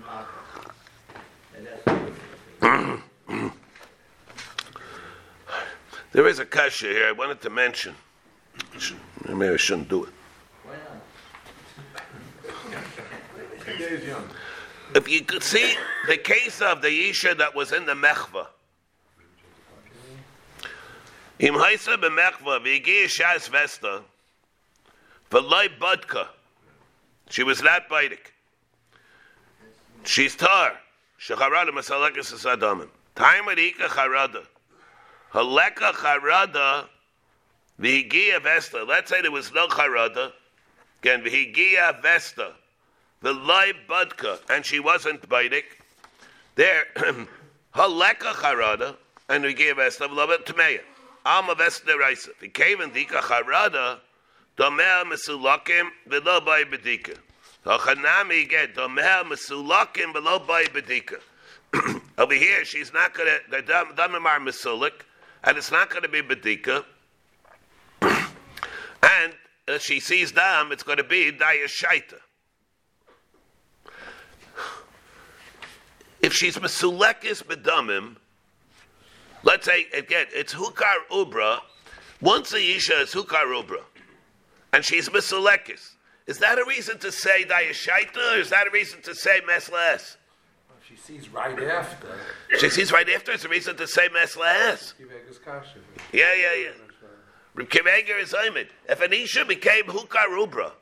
maga. 0.00 0.28
And 1.56 1.66
that's. 1.66 1.84
There 6.12 6.28
is 6.28 6.38
a 6.38 6.46
kasha 6.46 6.86
here 6.86 7.08
I 7.08 7.12
wanted 7.12 7.40
to 7.42 7.50
mention. 7.50 7.94
Maybe 9.28 9.52
I 9.52 9.56
shouldn't 9.56 9.88
do 9.88 10.04
it. 10.04 10.10
Why 10.62 10.76
not? 10.76 11.02
Two 13.66 13.76
days 13.76 14.04
young. 14.06 14.28
If 14.94 15.08
you 15.08 15.22
could 15.22 15.42
see 15.42 15.74
the 16.06 16.16
case 16.16 16.62
of 16.62 16.82
the 16.82 17.08
Isha 17.10 17.34
that 17.34 17.54
was 17.54 17.72
in 17.72 17.84
the 17.84 17.94
Mechva. 17.94 18.46
Im 21.44 21.56
Haisa 21.56 21.98
b'Mechva 21.98 22.58
v'yigia 22.64 23.04
Shas 23.04 23.50
Vesta 23.50 24.02
v'loi 25.30 25.68
Budka. 25.78 26.28
She 27.28 27.42
was 27.42 27.60
not 27.60 27.86
Baidik. 27.90 28.32
She's 30.04 30.34
tar. 30.34 30.72
Shecharada 31.20 31.68
masalekes 31.68 32.32
asadamim. 32.32 32.88
Time 33.14 33.44
with 33.44 33.58
Ika 33.58 33.88
Charada. 33.88 34.46
Haleka 35.34 35.92
Charada 35.92 36.86
v'yigia 37.78 38.42
Vesta. 38.42 38.82
Let's 38.82 39.10
say 39.10 39.20
there 39.20 39.30
was 39.30 39.52
no 39.52 39.68
Charada. 39.68 40.32
Again, 41.02 41.22
v'yigia 41.24 42.00
Vesta 42.00 42.52
the 43.20 43.34
loy 43.34 43.72
budka, 43.86 44.38
and 44.48 44.64
she 44.64 44.80
wasn't 44.80 45.28
baidik. 45.28 45.64
There, 46.54 46.86
haleka 47.74 48.32
charada, 48.32 48.96
and 49.28 49.44
we 49.44 49.52
gave 49.52 49.78
us 49.78 50.00
a 50.00 50.06
little 50.06 50.26
bit 50.26 50.46
tmeya. 50.46 50.80
Alma 51.24 51.54
came 52.52 52.80
in 52.80 52.90
dika 52.90 53.20
charada, 53.20 53.98
domer 54.58 55.04
mesulakim 55.04 55.88
below 56.08 56.40
by 56.40 56.64
bedika. 56.64 57.16
Hachanami 57.64 58.48
get 58.48 58.74
domer 58.74 59.24
mesulakim 59.24 60.12
below 60.12 60.38
by 60.40 60.64
bedika. 60.64 61.20
Over 62.18 62.34
here, 62.34 62.64
she's 62.64 62.92
not 62.92 63.14
gonna 63.14 63.38
the 63.50 63.62
dam 63.62 63.86
damim 63.96 64.24
are 64.26 64.38
mesulik, 64.38 65.02
and 65.42 65.56
it's 65.56 65.72
not 65.72 65.90
gonna 65.90 66.08
be 66.08 66.22
bedika. 66.22 66.84
and 68.02 69.32
if 69.66 69.82
she 69.82 70.00
sees 70.00 70.30
dam, 70.32 70.72
it's 70.72 70.82
gonna 70.82 71.04
be 71.04 71.32
dayashaita. 71.32 72.20
if 76.24 76.32
she's 76.32 76.56
mesulekis 76.56 77.42
bedamim, 77.44 78.16
let's 79.44 79.66
say 79.66 79.86
again, 79.92 80.26
it's 80.32 80.54
hukar 80.54 80.96
ubra. 81.10 81.60
Once 82.20 82.52
a 82.52 82.58
isha 82.58 83.00
is 83.00 83.14
hukar 83.14 83.44
ubra, 83.44 83.82
and 84.72 84.84
she's 84.84 85.08
mesulekis, 85.08 85.92
is 86.26 86.38
that 86.38 86.58
a 86.58 86.64
reason 86.66 86.98
to 86.98 87.12
say 87.12 87.44
dayashaita, 87.44 88.34
or 88.34 88.38
is 88.38 88.50
that 88.50 88.66
a 88.66 88.70
reason 88.70 89.00
to 89.02 89.14
say 89.14 89.40
mesles? 89.48 90.16
She 90.88 90.96
sees 90.96 91.28
right 91.30 91.58
after. 91.62 92.08
She 92.58 92.68
sees 92.68 92.92
right 92.92 93.08
after. 93.08 93.32
It's 93.32 93.44
a 93.44 93.48
reason 93.48 93.76
to 93.76 93.86
say 93.86 94.08
mesles. 94.08 94.94
Yeah, 96.12 96.34
yeah, 96.34 96.54
yeah. 96.54 96.68
Reb 97.54 97.68
Akiva 97.68 97.94
Eiger 97.94 98.18
is 98.18 98.32
Aymed. 98.32 98.68
If 98.88 99.00
an 99.00 99.12
isha 99.12 99.44
became 99.44 99.84
hukar 99.84 100.26
ubra, 100.28 100.72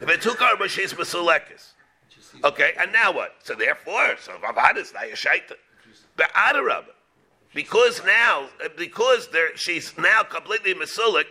if 0.00 0.08
it's 0.08 0.26
hukar 0.26 0.56
ubra, 0.56 0.68
she's 0.68 0.94
mesulekis. 0.94 1.72
She 2.08 2.20
sees 2.20 2.44
Okay, 2.44 2.72
and 2.78 2.92
now 2.92 3.12
what? 3.12 3.36
So 3.42 3.54
therefore, 3.54 4.16
so 4.20 4.32
Vavad 4.42 4.76
is 4.76 4.92
Nayashaita. 4.92 5.54
But 6.16 6.32
Adarab. 6.32 6.84
Because 7.56 8.04
now, 8.04 8.50
uh, 8.62 8.68
because 8.76 9.28
there, 9.28 9.56
she's 9.56 9.96
now 9.96 10.22
completely 10.22 10.74
Masulik, 10.74 11.24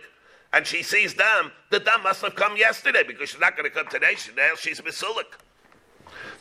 and 0.52 0.66
she 0.66 0.82
sees 0.82 1.14
Dam, 1.14 1.52
the 1.70 1.78
Dam 1.78 2.02
must 2.02 2.20
have 2.22 2.34
come 2.34 2.56
yesterday, 2.56 3.04
because 3.06 3.30
she's 3.30 3.40
not 3.40 3.56
going 3.56 3.70
to 3.70 3.74
come 3.74 3.86
today, 3.86 4.16
she, 4.16 4.32
now 4.34 4.50
she's 4.58 4.80
Masulik. 4.80 5.38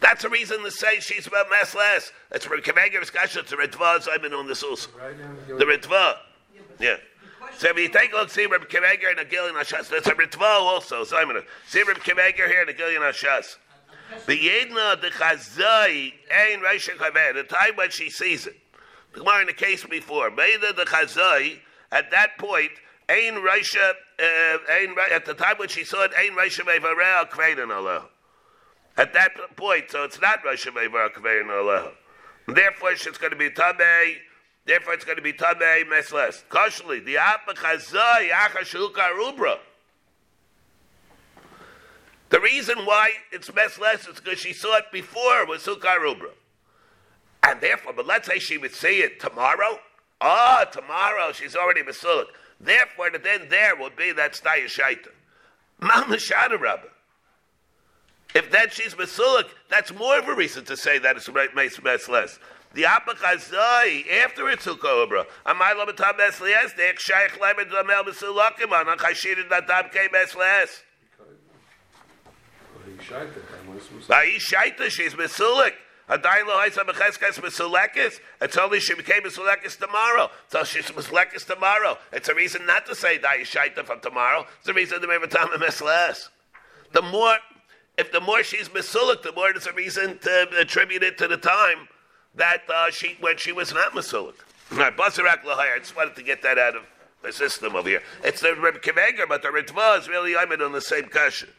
That's 0.01 0.23
a 0.23 0.29
reason 0.29 0.63
to 0.63 0.71
say 0.71 0.99
she's 1.01 1.27
about 1.27 1.45
Mesles. 1.51 2.11
It's 2.31 2.45
from 2.45 2.61
Akiva 2.61 2.79
Eiger's 2.79 3.11
Kasha, 3.11 3.41
it's 3.41 3.51
a 3.51 3.57
Ritva, 3.57 4.09
I've 4.09 4.23
been 4.23 4.33
on 4.33 4.47
this 4.47 4.63
also. 4.63 4.89
The 5.47 5.65
Ritva. 5.65 6.15
Yeah. 6.79 6.95
So 7.55 7.69
if 7.69 7.77
you 7.77 7.87
take 7.87 8.11
a 8.11 8.15
look, 8.15 8.31
see 8.31 8.47
Reb 8.47 8.67
Akiva 8.67 8.85
Eiger 8.85 9.09
and 9.09 9.19
a 9.19 9.25
Gilyon 9.25 9.53
Hashas, 9.53 9.89
that's 9.89 10.07
a 10.07 10.15
Ritva 10.15 10.41
also, 10.41 11.03
so 11.03 11.15
I'm 11.15 11.29
going 11.29 11.43
to 11.43 11.47
see 11.67 11.83
Reb 11.83 11.97
Akiva 11.97 12.21
Eiger 12.21 12.47
here 12.47 12.61
and 12.61 12.69
a 12.71 12.73
Gilyon 12.73 13.01
Hashas. 13.01 13.57
The 14.25 14.37
Yedna 14.37 14.99
the 14.99 15.09
Chazai 15.09 16.13
ain't 16.31 16.63
Raisha 16.63 16.95
Kaver. 16.97 17.33
The 17.33 17.43
time 17.43 17.75
when 17.75 17.89
she 17.91 18.09
sees 18.09 18.47
it. 18.47 18.55
The 19.15 19.21
Gemara 19.21 19.41
in 19.41 19.47
the 19.47 19.53
case 19.53 19.85
before. 19.85 20.29
Meida 20.29 20.75
the 20.75 20.83
Chazai 20.83 21.59
at 21.91 22.11
that 22.11 22.37
point 22.37 22.71
ain't 23.09 23.37
Raisha. 23.37 23.93
Uh, 24.19 25.13
at 25.13 25.25
the 25.25 25.33
time 25.33 25.55
when 25.57 25.69
she 25.69 25.85
saw 25.85 26.03
it 26.03 26.11
ain't 26.21 26.35
Raisha 26.37 26.65
Mevarel 26.65 27.29
Kvein 27.29 27.73
Allah. 27.73 28.07
At 28.97 29.13
that 29.13 29.31
point, 29.55 29.85
so 29.89 30.03
it's 30.03 30.19
not 30.19 30.43
Raisha 30.43 30.71
Mevarel 30.73 31.13
Kvein 31.13 31.49
Allah. 31.49 31.91
Therefore, 32.47 32.91
it's 32.91 33.17
going 33.17 33.31
to 33.31 33.37
be 33.37 33.49
Tamei. 33.49 34.15
Therefore, 34.65 34.93
it's 34.93 35.05
going 35.05 35.17
to 35.17 35.21
be 35.21 35.33
Tamei 35.33 35.83
Mesles. 35.85 36.43
Kashli 36.49 37.05
the 37.05 37.17
Apa 37.17 37.53
Chazai 37.53 38.29
Achashuka 38.29 39.11
Rubra. 39.17 39.59
The 42.29 42.41
reason 42.41 42.79
why 42.79 43.11
it's 43.31 43.49
mesles 43.49 44.09
is 44.09 44.19
because 44.19 44.39
she 44.39 44.51
saw 44.51 44.77
it 44.77 44.85
before 44.91 45.45
with 45.45 45.63
Sukkar 45.63 45.99
Rubra. 45.99 46.31
And 47.47 47.61
therefore, 47.61 47.93
but 47.93 48.07
let's 48.07 48.27
say 48.27 48.39
she 48.39 48.57
would 48.57 48.73
see 48.73 48.99
it 48.99 49.19
tomorrow. 49.19 49.79
Ah, 50.19 50.65
tomorrow 50.71 51.31
she's 51.31 51.55
already 51.55 51.83
Masulik. 51.83 52.25
Therefore, 52.59 53.11
then 53.11 53.47
there 53.49 53.75
would 53.75 53.95
be 53.95 54.11
that 54.13 54.33
Staya 54.33 54.65
Shaita. 54.65 55.09
Mama 55.79 56.15
Shada 56.15 56.59
Rabba. 56.59 56.87
If 58.33 58.49
then 58.49 58.69
she's 58.71 58.95
Masulik, 58.95 59.45
that's 59.69 59.93
more 59.93 60.17
of 60.17 60.27
a 60.27 60.33
reason 60.33 60.65
to 60.65 60.75
say 60.75 60.97
that 60.99 61.17
it's 61.17 61.29
makes 61.55 62.09
less. 62.09 62.39
The 62.73 62.83
apachazai 62.83 64.11
after 64.23 64.49
it's 64.49 64.65
Sukkar 64.65 65.25
Amai 65.45 65.75
Lamatam 65.75 66.17
Mesles, 66.17 66.75
the 66.75 66.81
Ekshayach 66.81 67.39
Lemon 67.39 67.69
Damel 67.69 68.03
Masulakim 68.03 68.71
on 68.71 68.97
Chashid 68.97 69.47
Nadam 69.49 69.91
K 69.91 70.07
Mesles. 70.13 70.81
He 72.85 73.03
shied 73.03 73.33
the 73.33 73.41
time. 73.41 73.73
What's 73.73 73.91
Musa? 73.91 74.07
By 74.09 74.25
Shaita, 74.37 74.89
she's 74.89 75.13
Mesulik. 75.13 75.73
Adayin 76.09 76.45
lo 76.45 76.53
haisa 76.57 76.83
becheskes. 76.85 78.19
It's 78.41 78.57
only 78.57 78.79
she 78.79 78.93
became 78.93 79.23
Mesulekis 79.23 79.79
tomorrow. 79.79 80.29
So 80.49 80.63
she's 80.63 80.85
Mesulekis 80.85 81.45
tomorrow. 81.45 81.97
It's 82.11 82.29
a 82.29 82.35
reason 82.35 82.65
not 82.65 82.85
to 82.85 82.95
say 82.95 83.17
Dayi 83.17 83.41
Shaita 83.41 83.85
from 83.85 83.99
tomorrow. 84.01 84.45
It's 84.59 84.69
a 84.69 84.73
reason 84.73 85.01
to 85.01 85.07
make 85.07 85.23
a 85.23 85.27
time 85.27 85.51
of. 85.51 85.59
The 85.59 87.01
more, 87.01 87.37
if 87.97 88.11
the 88.11 88.21
more 88.21 88.43
she's 88.43 88.69
Mesulik, 88.69 89.23
the 89.23 89.31
more 89.33 89.51
there's 89.51 89.65
a 89.67 89.73
reason 89.73 90.19
to 90.19 90.47
attribute 90.59 91.01
it 91.03 91.17
to 91.17 91.27
the 91.27 91.37
time 91.37 91.87
that 92.35 92.61
uh, 92.73 92.91
she, 92.91 93.17
when 93.19 93.37
she 93.37 93.51
was 93.51 93.73
not 93.73 93.93
Mesulik. 93.93 94.35
Right, 94.71 94.95
Basarak 94.95 95.43
Lahaya, 95.43 95.75
I 95.75 95.79
just 95.79 95.95
wanted 95.95 96.15
to 96.15 96.23
get 96.23 96.41
that 96.43 96.57
out 96.57 96.75
of 96.75 96.83
the 97.23 97.31
system 97.31 97.75
over 97.75 97.89
here. 97.89 98.01
It's 98.23 98.41
the 98.41 98.55
Reb 98.55 98.75
Akiva 98.75 98.99
Eiger, 99.07 99.25
but 99.27 99.41
the 99.41 99.47
Ritva 99.49 99.99
is 99.99 100.07
really 100.07 100.37
I'm 100.37 100.51
in 100.51 100.61
on 100.61 100.71
the 100.71 100.81
same 100.81 101.05
question. 101.05 101.49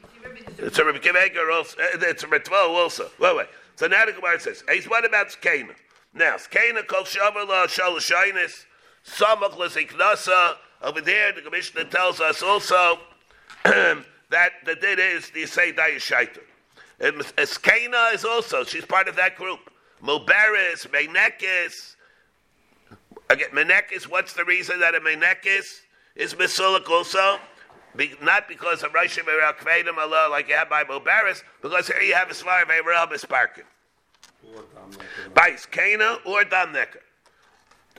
It's 0.58 0.78
a 0.78 0.84
Rebbe 0.84 0.98
Akiva 1.00 1.16
Eiger 1.16 1.50
also. 1.50 1.76
uh, 1.80 1.84
It's 2.02 2.22
a 2.22 2.26
Ritva 2.26 2.68
also. 2.68 3.10
Wait, 3.18 3.36
wait. 3.36 3.46
So 3.76 3.86
now 3.86 4.06
the 4.06 4.12
Gemara 4.12 4.40
says, 4.40 4.64
hey, 4.68 4.80
what 4.88 5.04
about 5.04 5.30
Skena? 5.30 5.74
Now, 6.14 6.36
Skena 6.38 6.82
called 6.82 7.06
Shavala 7.06 7.66
Shalashinis, 7.66 8.64
Samach 9.06 9.52
Lasiknasa. 9.52 10.56
Over 10.82 11.02
there, 11.02 11.32
the 11.32 11.42
Commissioner 11.42 11.84
tells 11.84 12.20
us 12.20 12.42
also 12.42 12.98
that 13.64 14.50
the 14.64 14.74
did 14.74 14.98
is 14.98 15.30
the 15.30 15.46
say 15.46 15.72
Dayashaita. 15.72 16.40
And 17.00 17.20
uh, 17.20 17.44
Skena 17.44 18.14
is 18.14 18.24
also, 18.24 18.64
she's 18.64 18.84
part 18.86 19.08
of 19.08 19.16
that 19.16 19.36
group. 19.36 19.60
Mubaris, 20.02 20.86
Menekis. 20.88 21.96
Again, 23.28 23.48
Menekis, 23.52 24.04
what's 24.04 24.32
the 24.32 24.44
reason 24.44 24.80
that 24.80 24.94
a 24.94 25.00
Menekis 25.00 25.80
is 26.14 26.34
Misulik 26.34 26.88
also? 26.88 27.38
Be, 27.96 28.14
not 28.22 28.48
because 28.48 28.82
of 28.82 28.92
Rosh 28.92 29.18
Kvedim 29.18 29.96
Allah 29.96 30.28
like 30.30 30.48
you 30.48 30.54
have 30.54 30.68
by 30.68 30.84
Mubaris, 30.84 31.42
because 31.62 31.86
here 31.86 32.00
you 32.00 32.14
have 32.14 32.30
a 32.30 32.34
Svar 32.34 32.62
of 32.62 32.68
Avraham 32.68 33.08
Esparkin. 33.12 33.64
By 35.34 35.56
Kana 35.70 36.18
or 36.24 36.44
Dam 36.44 36.72
Necker. 36.72 37.00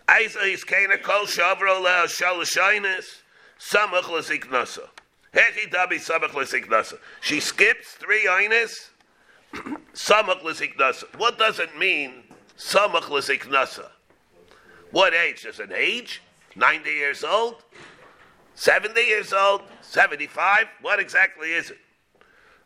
Eisa 0.08 0.52
is 0.52 0.64
keine 0.64 1.02
kol 1.02 1.26
shavro 1.26 1.82
le 1.82 2.08
shalashainis, 2.08 3.06
samach 3.60 4.04
lesiknasa. 4.04 4.88
Hechi 5.34 5.70
dabi 5.70 5.96
samach 5.96 6.32
lesiknasa. 6.32 6.98
She 7.20 7.42
skips 7.42 7.96
three 7.96 8.26
einis, 8.26 8.90
samach 9.94 10.42
lesiknasa. 10.44 11.04
What 11.18 11.38
does 11.38 11.60
it 11.60 11.78
mean, 11.78 12.24
samach 12.58 13.10
lesiknasa? 13.10 13.90
What 14.92 15.14
age? 15.14 15.46
Is 15.46 15.60
it 15.60 15.72
age? 15.74 16.22
90 16.56 16.90
years 16.90 17.24
old? 17.26 17.64
70 18.58 19.00
years 19.00 19.34
old? 19.34 19.62
75? 19.82 20.66
What 20.82 21.00
exactly 21.00 21.54
is 21.54 21.70
it? 21.70 21.78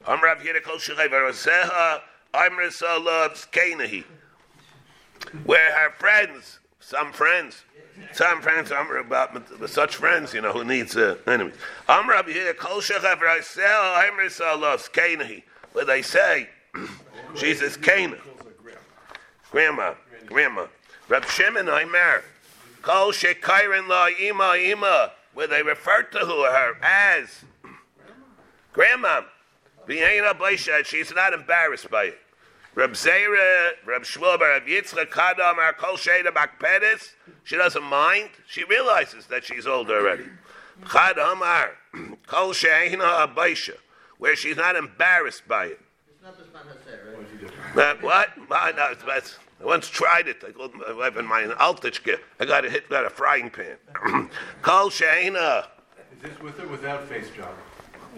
Amrav 0.07 0.41
Yidikol 0.41 0.77
Shechai 0.77 1.09
Varaseha, 1.09 1.99
Amrisa 2.33 3.03
loves 3.03 3.45
Kenahi. 3.51 4.05
Where 5.43 5.77
her 5.77 5.91
friends, 5.99 6.59
some 6.79 7.11
friends, 7.11 7.65
some 8.13 8.41
friends, 8.41 8.71
Amr 8.71 8.99
about 8.99 9.69
such 9.69 9.97
friends, 9.97 10.33
you 10.33 10.39
know, 10.39 10.53
who 10.53 10.63
needs 10.63 10.95
uh, 10.95 11.17
enemies. 11.27 11.55
Amrav 11.89 12.23
Yidikol 12.23 12.79
Shechai 12.79 13.17
Varaseha, 13.17 14.09
Amrisa 14.09 14.59
loves 14.59 14.87
Kenahi. 14.87 15.43
Where 15.73 15.85
they 15.85 16.01
say, 16.01 16.47
she's 17.35 17.59
his 17.59 17.75
Cana. 17.75 18.17
Grandma, 19.51 19.95
grandma. 20.25 20.67
Rab 21.09 21.25
Shimon 21.25 21.67
Aimer, 21.67 22.23
Kol 22.81 23.11
Shekairin 23.11 23.89
La 23.89 24.07
Ima 24.07 24.55
Ima, 24.55 25.11
where 25.33 25.47
they 25.47 25.63
refer 25.63 26.03
to 26.03 26.19
her 26.19 26.77
as 26.83 27.43
grandma. 28.73 29.21
She's 29.87 31.13
not 31.13 31.33
embarrassed 31.33 31.89
by 31.89 32.05
it. 32.05 32.19
Rab 32.73 32.93
Zera, 32.93 33.71
Rab 33.85 34.03
Shmuel, 34.03 34.39
Rab 34.39 34.65
Yitzchak, 34.65 35.09
Kadam, 35.09 35.77
Kol 35.77 35.97
Sheda 35.97 36.27
Bakpedis, 36.27 37.15
she 37.43 37.57
doesn't 37.57 37.83
mind. 37.83 38.29
She 38.47 38.63
realizes 38.63 39.25
that 39.27 39.43
she's 39.43 39.67
old 39.67 39.91
already. 39.91 40.23
Chad 40.89 41.17
Amar, 41.17 41.71
Kol 42.27 42.51
Sheina 42.53 43.33
Baisha, 43.35 43.75
where 44.19 44.35
she's 44.35 44.55
not 44.55 44.75
embarrassed 44.75 45.47
by 45.47 45.65
it. 45.65 45.79
It's 46.09 46.23
not 46.23 46.37
the 46.37 46.45
right? 47.75 47.93
Uh, 47.93 47.95
what? 48.01 48.29
No, 48.49 48.93
I 49.61 49.65
once 49.65 49.87
tried 49.89 50.27
it. 50.27 50.43
I 50.47 50.51
called 50.51 50.73
my 50.73 50.91
wife 50.93 51.17
in 51.17 51.25
my 51.25 51.43
Altichke. 51.43 52.17
I 52.39 52.45
got 52.45 52.65
a 52.65 52.69
hit, 52.69 52.89
got 52.89 53.05
a 53.05 53.09
frying 53.09 53.49
pan. 53.49 53.77
Kol 54.61 54.89
Sheina. 54.89 55.67
Is 56.15 56.21
this 56.23 56.39
with 56.39 56.59
or 56.59 56.67
without 56.67 57.07
face 57.07 57.29
job? 57.35 57.49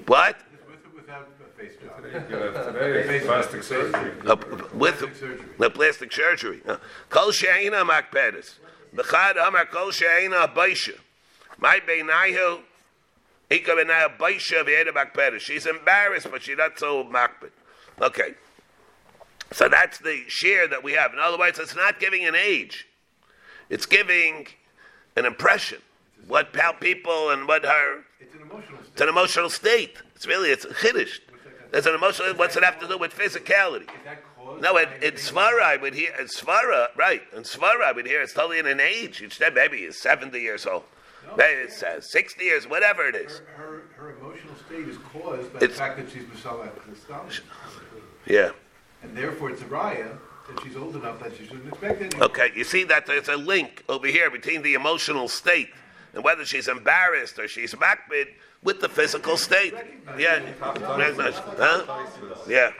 What? 0.08 0.38
Is 0.38 0.44
this 0.52 0.68
with 0.68 0.86
or 0.94 0.96
without 0.96 1.28
a 1.42 1.60
face 1.62 1.74
job? 1.82 2.02
Today, 2.02 3.16
it's 3.18 3.26
plastic 3.26 3.64
surgery. 3.64 4.12
Uh, 4.26 4.36
with 4.74 4.98
Plastic 5.00 5.16
surgery. 5.16 5.46
the 5.60 5.70
plastic 5.70 6.12
surgery. 6.14 6.62
Uh, 6.68 6.78
Kol 7.10 7.32
she'ina 7.32 7.84
makpedes. 7.86 8.56
B'chad 8.96 9.36
amar 9.46 9.66
kol 9.66 9.92
she'ina 9.92 10.48
baisha. 10.48 10.98
My 11.58 11.80
beinayu, 11.86 12.60
ika 13.50 13.72
beinayu 13.72 14.18
baisha 14.18 14.64
v'yeda 14.64 14.90
makpedes. 14.94 15.42
She's 15.42 15.66
embarrassed, 15.66 16.28
but 16.32 16.42
she's 16.44 16.58
not 16.58 16.80
so 16.80 17.04
makped. 17.04 17.52
Okay. 18.02 18.36
So 19.54 19.70
that's 19.70 20.00
the 20.00 20.24
share 20.28 20.68
that 20.68 20.84
we 20.84 20.94
have. 20.94 21.14
In 21.14 21.20
other 21.20 21.38
words, 21.38 21.60
it's 21.60 21.76
not 21.76 22.00
giving 22.00 22.26
an 22.26 22.36
age. 22.36 22.88
It's 23.70 23.86
giving 23.86 24.48
an 25.16 25.26
impression. 25.26 25.80
What 26.28 26.56
how 26.56 26.72
people 26.74 27.30
and 27.32 27.48
what 27.48 27.66
her 27.66 28.04
It's 28.20 28.34
an 28.34 28.42
emotional 28.42 28.80
it's 28.80 28.88
state. 28.90 29.02
an 29.04 29.10
emotional 29.10 29.50
state. 29.50 29.98
It's 30.16 30.26
really 30.26 30.50
it's 30.50 30.66
chiddush. 30.66 31.20
There's 31.72 31.86
an 31.86 31.96
emotional. 31.96 32.34
What's 32.36 32.56
it 32.56 32.64
have 32.64 32.80
to 32.80 32.88
do 32.88 32.98
with 32.98 33.14
physicality? 33.14 33.82
Is 33.84 33.90
that 34.06 34.22
caused 34.38 34.62
No, 34.62 34.74
by 34.74 34.82
it, 34.84 35.04
in 35.04 35.14
Svara 35.16 35.62
I 35.62 35.78
would 35.78 35.94
hear. 35.94 36.14
In 36.20 36.28
Svara, 36.28 36.88
right? 36.96 37.22
In 37.36 37.44
Svara 37.44 37.84
I 37.84 37.92
would 37.92 38.06
hear 38.06 38.22
it's 38.22 38.34
totally 38.34 38.60
in 38.60 38.68
an 38.68 38.80
age. 38.80 39.22
Instead, 39.22 39.54
maybe 39.56 39.78
he's 39.80 39.98
seventy 40.00 40.40
years 40.42 40.66
old. 40.66 40.84
Maybe 41.38 41.62
it's 41.62 41.82
uh, 41.84 42.00
sixty 42.02 42.46
years, 42.46 42.68
whatever 42.68 43.08
it 43.08 43.16
is. 43.16 43.40
Her, 43.56 43.64
her, 43.64 43.82
her 43.98 44.10
emotional 44.20 44.56
state 44.68 44.88
is 44.88 44.98
caused 45.12 45.52
by 45.54 45.58
It's- 45.58 45.72
the 45.72 45.76
fact 45.76 45.98
that 45.98 46.10
she's 46.12 46.24
Kristal. 46.24 46.70
Yeah. 48.26 48.52
And 49.04 49.16
therefore 49.16 49.52
it's 49.52 49.62
a 49.62 49.66
raya 49.66 50.18
that 50.50 50.64
she's 50.64 50.76
old 50.76 50.96
enough 50.96 51.20
that 51.22 51.36
she 51.38 51.46
shouldn't 51.46 51.68
expect 51.68 52.02
anything. 52.02 52.22
Okay. 52.22 52.52
You 52.56 52.64
see 52.64 52.84
that 52.86 53.06
there's 53.06 53.28
a 53.28 53.36
link 53.38 53.84
over 53.88 54.08
here 54.08 54.30
between 54.32 54.62
the 54.62 54.74
emotional 54.74 55.28
state 55.28 55.70
and 56.14 56.24
whether 56.24 56.46
she's 56.46 56.68
embarrassed 56.68 57.38
or 57.40 57.48
she's 57.48 57.74
makbid 57.74 58.28
with 58.64 58.80
the 58.80 58.90
physical 58.90 59.38
state. 59.38 59.74
Yeah. 60.18 60.42
Huh? 60.62 61.84
Yeah. 62.48 62.72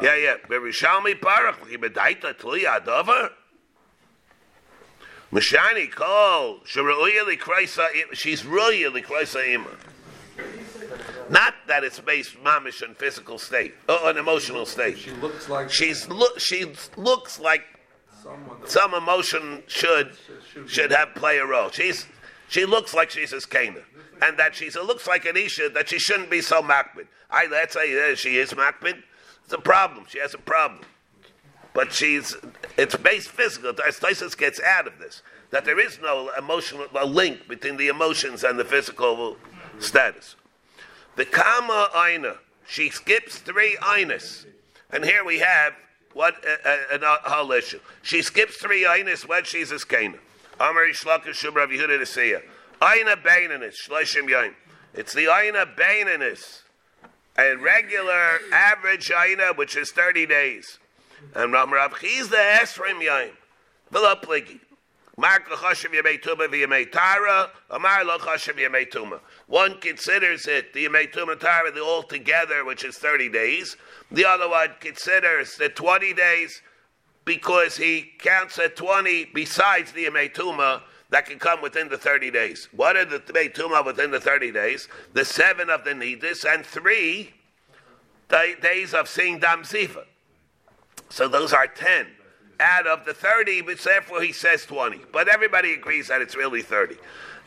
Yeah, 0.00 0.16
yeah. 0.16 0.36
Berishalmi 0.48 1.20
Baruch, 1.20 1.68
Yibedaita 1.68 2.34
Tliya 2.38 2.80
Adover. 2.84 3.30
Mishani 5.32 5.90
Kol, 5.92 6.60
she's 6.64 6.82
Ruya 6.82 7.24
Likraisa 8.90 9.54
Ima. 9.54 9.70
Not 11.30 11.54
that 11.66 11.84
it's 11.84 12.00
based 12.00 12.36
mamish 12.42 12.86
on 12.86 12.94
physical 12.94 13.38
state, 13.38 13.74
or 13.88 14.10
an 14.10 14.16
emotional 14.16 14.66
state. 14.66 14.98
She 14.98 15.10
looks 15.12 15.48
like 15.48 15.70
She's 15.70 16.08
look. 16.08 16.38
She 16.38 16.72
looks 16.96 17.38
like 17.38 17.62
some 18.64 18.94
emotion 18.94 19.62
should 19.66 20.12
should 20.66 20.90
have 20.90 21.14
play 21.14 21.38
a 21.38 21.46
role. 21.46 21.70
She's 21.70 22.06
she 22.48 22.64
looks 22.64 22.94
like 22.94 23.10
she's 23.10 23.32
a 23.32 23.40
Cana, 23.40 23.80
and 24.22 24.38
that 24.38 24.54
she's 24.54 24.76
it 24.76 24.84
looks 24.84 25.06
like 25.06 25.26
an 25.26 25.36
Isha 25.36 25.70
that 25.70 25.88
she 25.88 25.98
shouldn't 25.98 26.30
be 26.30 26.40
so 26.40 26.62
makbid. 26.62 27.06
I 27.30 27.46
let's 27.46 27.74
say 27.74 28.12
uh, 28.12 28.14
she 28.14 28.36
is 28.36 28.52
makbid. 28.52 29.02
It's 29.44 29.52
a 29.52 29.58
problem. 29.58 30.06
She 30.08 30.18
has 30.18 30.34
a 30.34 30.38
problem, 30.38 30.82
but 31.74 31.92
she's 31.92 32.36
it's 32.76 32.96
based 32.96 33.28
physical. 33.28 33.72
Tysus 33.74 34.36
gets 34.36 34.60
out 34.60 34.86
of 34.86 34.98
this 34.98 35.22
that 35.50 35.64
there 35.64 35.78
is 35.78 35.98
no 36.00 36.30
emotional 36.36 36.86
a 36.98 37.06
link 37.06 37.48
between 37.48 37.76
the 37.76 37.88
emotions 37.88 38.44
and 38.44 38.58
the 38.58 38.64
physical 38.64 39.36
status. 39.78 40.36
The 41.18 41.24
kama 41.24 41.90
aina, 41.96 42.36
she 42.64 42.90
skips 42.90 43.38
three 43.38 43.76
ainas, 43.80 44.46
and 44.92 45.04
here 45.04 45.24
we 45.24 45.40
have 45.40 45.72
what 46.12 46.36
uh, 46.46 46.68
uh, 46.68 46.76
an 46.92 47.02
uh, 47.02 47.16
whole 47.24 47.50
issue. 47.50 47.80
She 48.02 48.22
skips 48.22 48.58
three 48.58 48.84
ainas 48.84 49.26
when 49.26 49.42
she's 49.42 49.72
a 49.72 49.80
skena. 49.80 50.18
Amari 50.60 50.92
shub 50.92 51.56
Rav 51.56 51.70
Yehuda 51.70 51.98
Nesiya. 51.98 52.42
Aina 52.80 53.16
beinanis 53.16 53.74
shloshim 53.84 54.28
yain. 54.30 54.54
It's 54.94 55.12
the 55.12 55.26
aina 55.26 55.66
beinanis, 55.66 56.60
a 57.36 57.56
regular 57.56 58.38
average 58.52 59.10
aina 59.10 59.54
which 59.54 59.76
is 59.76 59.90
thirty 59.90 60.24
days. 60.24 60.78
And 61.34 61.52
Ram 61.52 61.72
Rav 61.72 61.94
Chisda 61.94 62.60
esrim 62.60 63.02
yain. 63.02 63.32
V'lo 63.92 64.22
One 65.18 65.40
considers 69.80 70.46
it, 70.46 70.72
the 70.72 70.86
yemei 70.86 71.12
tuma 71.12 71.40
tara, 71.40 71.72
the 71.72 71.82
all 71.82 72.04
together, 72.04 72.64
which 72.64 72.84
is 72.84 72.96
30 72.98 73.28
days. 73.28 73.76
The 74.12 74.24
other 74.24 74.48
one 74.48 74.68
considers 74.78 75.56
the 75.56 75.70
20 75.70 76.14
days 76.14 76.62
because 77.24 77.76
he 77.76 78.12
counts 78.20 78.60
at 78.60 78.76
20 78.76 79.24
besides 79.34 79.90
the 79.90 80.04
yemei 80.04 80.32
that 81.10 81.26
can 81.26 81.40
come 81.40 81.62
within 81.62 81.88
the 81.88 81.98
30 81.98 82.30
days. 82.30 82.68
What 82.70 82.94
are 82.96 83.04
the 83.04 83.18
yemei 83.18 83.84
within 83.84 84.12
the 84.12 84.20
30 84.20 84.52
days? 84.52 84.86
The 85.14 85.24
seven 85.24 85.68
of 85.68 85.82
the 85.82 85.94
nidus 85.94 86.44
and 86.44 86.64
three 86.64 87.34
da- 88.28 88.54
days 88.62 88.94
of 88.94 89.08
seeing 89.08 89.40
dam 89.40 89.64
zifa. 89.64 90.04
So 91.08 91.26
those 91.26 91.52
are 91.52 91.66
10 91.66 92.06
out 92.60 92.86
of 92.86 93.04
the 93.04 93.14
30, 93.14 93.62
but 93.62 93.78
therefore 93.78 94.22
he 94.22 94.32
says 94.32 94.64
20. 94.66 95.00
But 95.12 95.28
everybody 95.28 95.72
agrees 95.72 96.08
that 96.08 96.20
it's 96.20 96.36
really 96.36 96.62
30. 96.62 96.96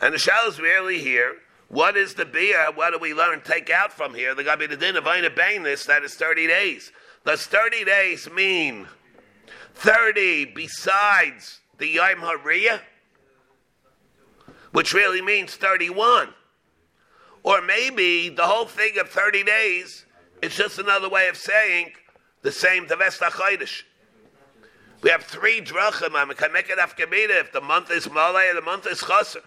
And 0.00 0.14
the 0.14 0.18
shell 0.18 0.48
is 0.48 0.58
really 0.58 0.98
here. 0.98 1.36
What 1.68 1.96
is 1.96 2.14
the 2.14 2.24
beer? 2.24 2.66
What 2.74 2.92
do 2.92 2.98
we 2.98 3.14
learn, 3.14 3.40
take 3.40 3.70
out 3.70 3.92
from 3.92 4.14
here? 4.14 4.34
The 4.34 4.44
Gabi 4.44 4.68
the 4.68 4.76
din 4.76 4.96
of 4.96 5.06
Aina 5.06 5.30
that 5.30 6.02
is 6.04 6.14
30 6.14 6.46
days. 6.46 6.92
Does 7.24 7.46
30 7.46 7.84
days 7.84 8.28
mean 8.30 8.88
30 9.74 10.46
besides 10.54 11.60
the 11.78 11.86
Yom 11.86 12.18
Hariyah? 12.18 12.80
Which 14.72 14.92
really 14.92 15.22
means 15.22 15.54
31. 15.54 16.28
Or 17.42 17.60
maybe 17.62 18.28
the 18.28 18.44
whole 18.44 18.66
thing 18.66 18.98
of 18.98 19.08
30 19.08 19.44
days 19.44 20.04
is 20.42 20.54
just 20.54 20.78
another 20.78 21.08
way 21.08 21.28
of 21.28 21.36
saying 21.36 21.92
the 22.42 22.52
same 22.52 22.86
Tavesta 22.86 23.30
Chodesh. 23.30 23.82
We 25.02 25.10
have 25.10 25.24
three 25.24 25.60
drachim. 25.60 26.14
I 26.14 26.32
can 26.34 26.52
make 26.52 26.70
it 26.70 26.78
afkamida 26.78 27.40
if 27.40 27.52
the 27.52 27.60
month 27.60 27.90
is 27.90 28.08
malay 28.08 28.48
and 28.48 28.56
the 28.56 28.62
month 28.62 28.86
is 28.86 29.02
chaser. 29.02 29.42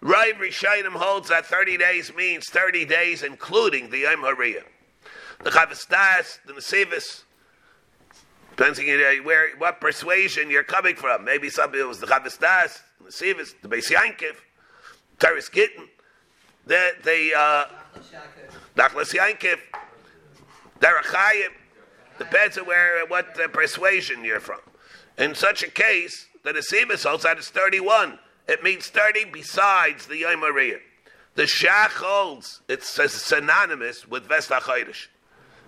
Rav 0.00 0.36
Rishayim 0.36 0.92
holds 0.92 1.28
that 1.28 1.46
30 1.46 1.76
days 1.76 2.14
means 2.14 2.48
30 2.48 2.84
days, 2.84 3.22
including 3.22 3.90
the 3.90 3.98
Yom 3.98 4.22
Hariyah. 4.22 4.64
The 5.44 5.50
Chavastas, 5.50 6.38
the 6.46 6.52
Nesivis, 6.54 7.22
depends 8.50 8.78
on 8.78 8.86
where, 9.24 9.56
what 9.58 9.80
persuasion 9.80 10.50
you're 10.50 10.64
coming 10.64 10.96
from. 10.96 11.24
Maybe 11.24 11.50
somebody 11.50 11.82
it 11.82 11.86
was 11.86 11.98
the 11.98 12.06
Chavastas, 12.06 12.80
the 13.00 13.10
Nesivis, 13.10 13.54
the 13.60 13.68
Beis 13.68 13.90
Yankiv, 13.92 14.36
Teres 15.18 15.48
Gittin, 15.48 15.88
the, 16.66 16.92
the, 17.04 17.32
uh, 17.36 17.64
Yankiv, 18.76 19.58
Derechayim, 20.80 21.48
depends 22.18 22.58
on 22.58 22.66
where, 22.66 23.04
what 23.06 23.40
uh, 23.40 23.48
persuasion 23.48 24.24
you're 24.24 24.40
from. 24.40 24.58
In 25.18 25.34
such 25.34 25.62
a 25.62 25.70
case, 25.70 26.26
the 26.42 26.52
Nesibis 26.52 27.04
holds 27.04 27.24
that 27.24 27.38
it's 27.38 27.50
31. 27.50 28.18
It 28.48 28.62
means 28.62 28.88
30 28.88 29.26
besides 29.26 30.06
the 30.06 30.18
Yom 30.18 30.40
Ariyah. 30.40 30.80
The 31.34 31.44
Shach 31.44 31.90
holds 31.90 32.60
it's 32.68 32.88
synonymous 32.88 34.06
with 34.06 34.24
Vesta 34.24 34.54
Chodesh. 34.54 35.06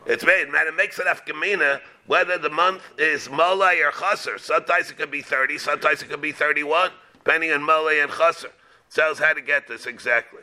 It's 0.07 0.25
made, 0.25 0.51
man, 0.51 0.67
it 0.67 0.77
makes 0.77 0.99
it 0.99 1.07
afkamina 1.07 1.81
whether 2.07 2.37
the 2.37 2.51
month 2.51 2.83
is 2.99 3.29
Molay 3.29 3.81
or 3.81 3.91
Chaser. 3.91 4.37
Sometimes 4.37 4.91
it 4.91 4.99
could 4.99 5.11
be 5.11 5.23
30, 5.23 5.57
sometimes 5.57 6.03
it 6.03 6.11
could 6.11 6.21
be 6.21 6.33
31, 6.33 6.91
depending 7.15 7.51
on 7.53 7.63
Molay 7.63 8.03
and 8.03 8.13
Chaser. 8.13 8.51
Tells 8.91 9.19
how 9.19 9.33
to 9.33 9.41
get 9.41 9.67
this 9.67 9.87
exactly. 9.87 10.43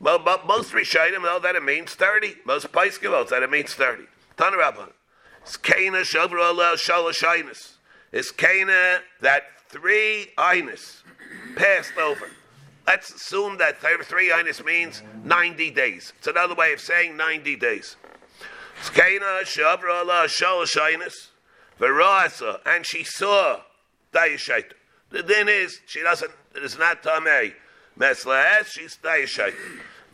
Well, 0.00 0.18
but 0.18 0.46
most 0.46 0.72
Rishayim 0.72 1.22
know 1.22 1.38
that 1.38 1.54
it 1.54 1.62
means 1.62 1.94
30. 1.94 2.36
Most 2.44 2.72
Paiskim 2.72 3.10
know 3.10 3.24
that 3.24 3.42
it 3.42 3.50
means 3.50 3.74
30. 3.74 4.04
Tanarabban. 4.36 4.92
It's 5.42 5.56
Kana 5.56 5.98
Shavra 5.98 6.52
It's 8.16 8.30
Kana 8.30 9.00
that 9.20 9.42
three 9.68 10.28
Inus 10.38 11.02
passed 11.54 11.98
over. 11.98 12.30
Let's 12.86 13.10
assume 13.12 13.58
that 13.58 13.76
three 13.78 14.30
Inus 14.30 14.64
means 14.64 15.02
90 15.22 15.70
days. 15.72 16.14
It's 16.16 16.26
another 16.26 16.54
way 16.54 16.72
of 16.72 16.80
saying 16.80 17.18
90 17.18 17.56
days. 17.56 17.96
Kana 18.94 19.42
Shavra 19.44 20.02
Shalashainis. 20.28 21.28
Verasa, 21.78 22.60
and 22.64 22.86
she 22.86 23.04
saw 23.04 23.60
Dayashait. 24.14 24.70
The 25.10 25.22
thing 25.22 25.48
is, 25.48 25.78
she 25.84 26.02
doesn't, 26.02 26.32
it 26.54 26.62
is 26.62 26.78
not 26.78 27.02
Tameh. 27.02 27.52
Meslaes, 27.98 28.64
she's 28.68 28.96
Dayashait. 28.96 29.52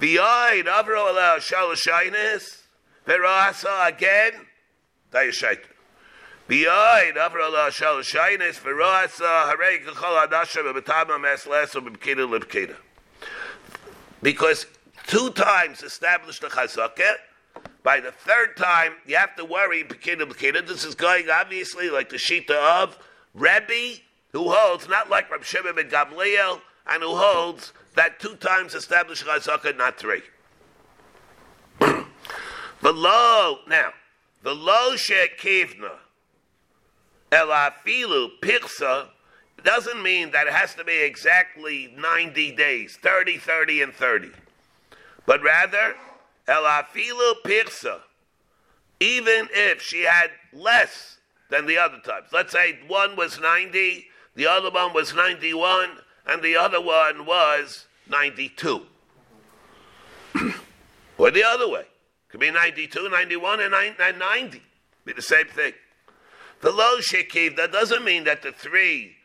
V'yoid 0.01 0.65
avro 0.65 1.09
ala 1.09 1.39
shalashainis. 1.39 2.63
Verasa 3.07 3.87
again. 3.87 4.33
Dayashait. 5.13 5.61
Uh, 6.49 6.53
harei 9.51 9.85
kachol 9.85 10.27
adasha 10.27 10.63
libkida. 12.29 12.77
Because 14.23 14.67
two 15.07 15.31
times 15.31 15.83
established 15.83 16.41
the 16.43 16.49
chazakah, 16.49 17.15
by 17.83 18.01
the 18.01 18.13
third 18.13 18.57
time, 18.57 18.93
you 19.07 19.17
have 19.17 19.35
to 19.37 19.45
worry, 19.45 19.83
Pekida 19.85 20.23
Pekida. 20.23 20.67
This 20.67 20.85
is 20.85 20.95
going 20.95 21.29
obviously 21.29 21.91
like 21.91 22.09
the 22.11 22.17
Shita 22.17 22.51
of 22.51 22.97
Rebbe, 23.35 24.01
who 24.33 24.51
holds, 24.53 24.89
not 24.89 25.11
like 25.11 25.31
Rab 25.31 25.45
Shimon 25.45 25.75
ben 25.75 25.89
Gamliel, 25.91 26.61
and 26.87 27.03
who 27.03 27.17
holds 27.17 27.73
that 27.95 28.21
two 28.21 28.37
times 28.37 28.75
established 28.75 29.25
chazaka, 29.25 29.77
not 29.77 29.99
three. 29.99 30.23
the 31.81 32.05
low 32.83 33.59
now, 33.67 33.91
the 34.43 34.55
low 34.55 34.95
shekivna 34.95 35.93
elafilu 37.33 38.39
pirsa 38.41 39.09
doesn't 39.65 40.03
mean 40.03 40.31
that 40.33 40.47
it 40.47 40.53
has 40.53 40.75
to 40.75 40.85
be 40.85 41.03
exactly 41.03 41.95
90 41.97 42.53
days, 42.53 42.99
30, 43.01 43.39
30, 43.39 43.83
and 43.83 43.95
30. 43.95 44.31
But 45.25 45.43
rather, 45.43 45.95
elafilu 46.47 47.35
pirsa, 47.45 48.01
even 49.01 49.49
if 49.53 49.81
she 49.81 50.03
had 50.03 50.31
less 50.53 51.19
than 51.49 51.67
the 51.67 51.79
other 51.79 51.99
times. 51.99 52.29
Let's 52.33 52.53
say 52.53 52.79
one 52.87 53.17
was 53.17 53.41
90, 53.41 54.07
the 54.35 54.47
other 54.47 54.71
one 54.71 54.93
was 54.93 55.15
91, 55.15 55.91
and 56.27 56.43
the 56.43 56.57
other 56.57 56.81
one 56.81 57.27
was 57.27 57.87
92. 58.09 58.87
or 61.19 61.31
the 61.31 61.45
other 61.45 61.69
way. 61.69 61.85
Could 62.29 62.41
be 62.41 62.51
92, 62.51 63.11
91, 63.11 63.61
and 63.61 64.19
90. 64.19 64.63
Be 65.05 65.13
the 65.13 65.23
same 65.23 65.47
thing. 65.47 65.75
The 66.63 66.71
low 66.71 66.99
shekiv, 66.99 67.57
that 67.57 67.73
doesn't 67.73 68.05
mean 68.05 68.25
that 68.25 68.43
the 68.43 68.53
three, 68.53 69.17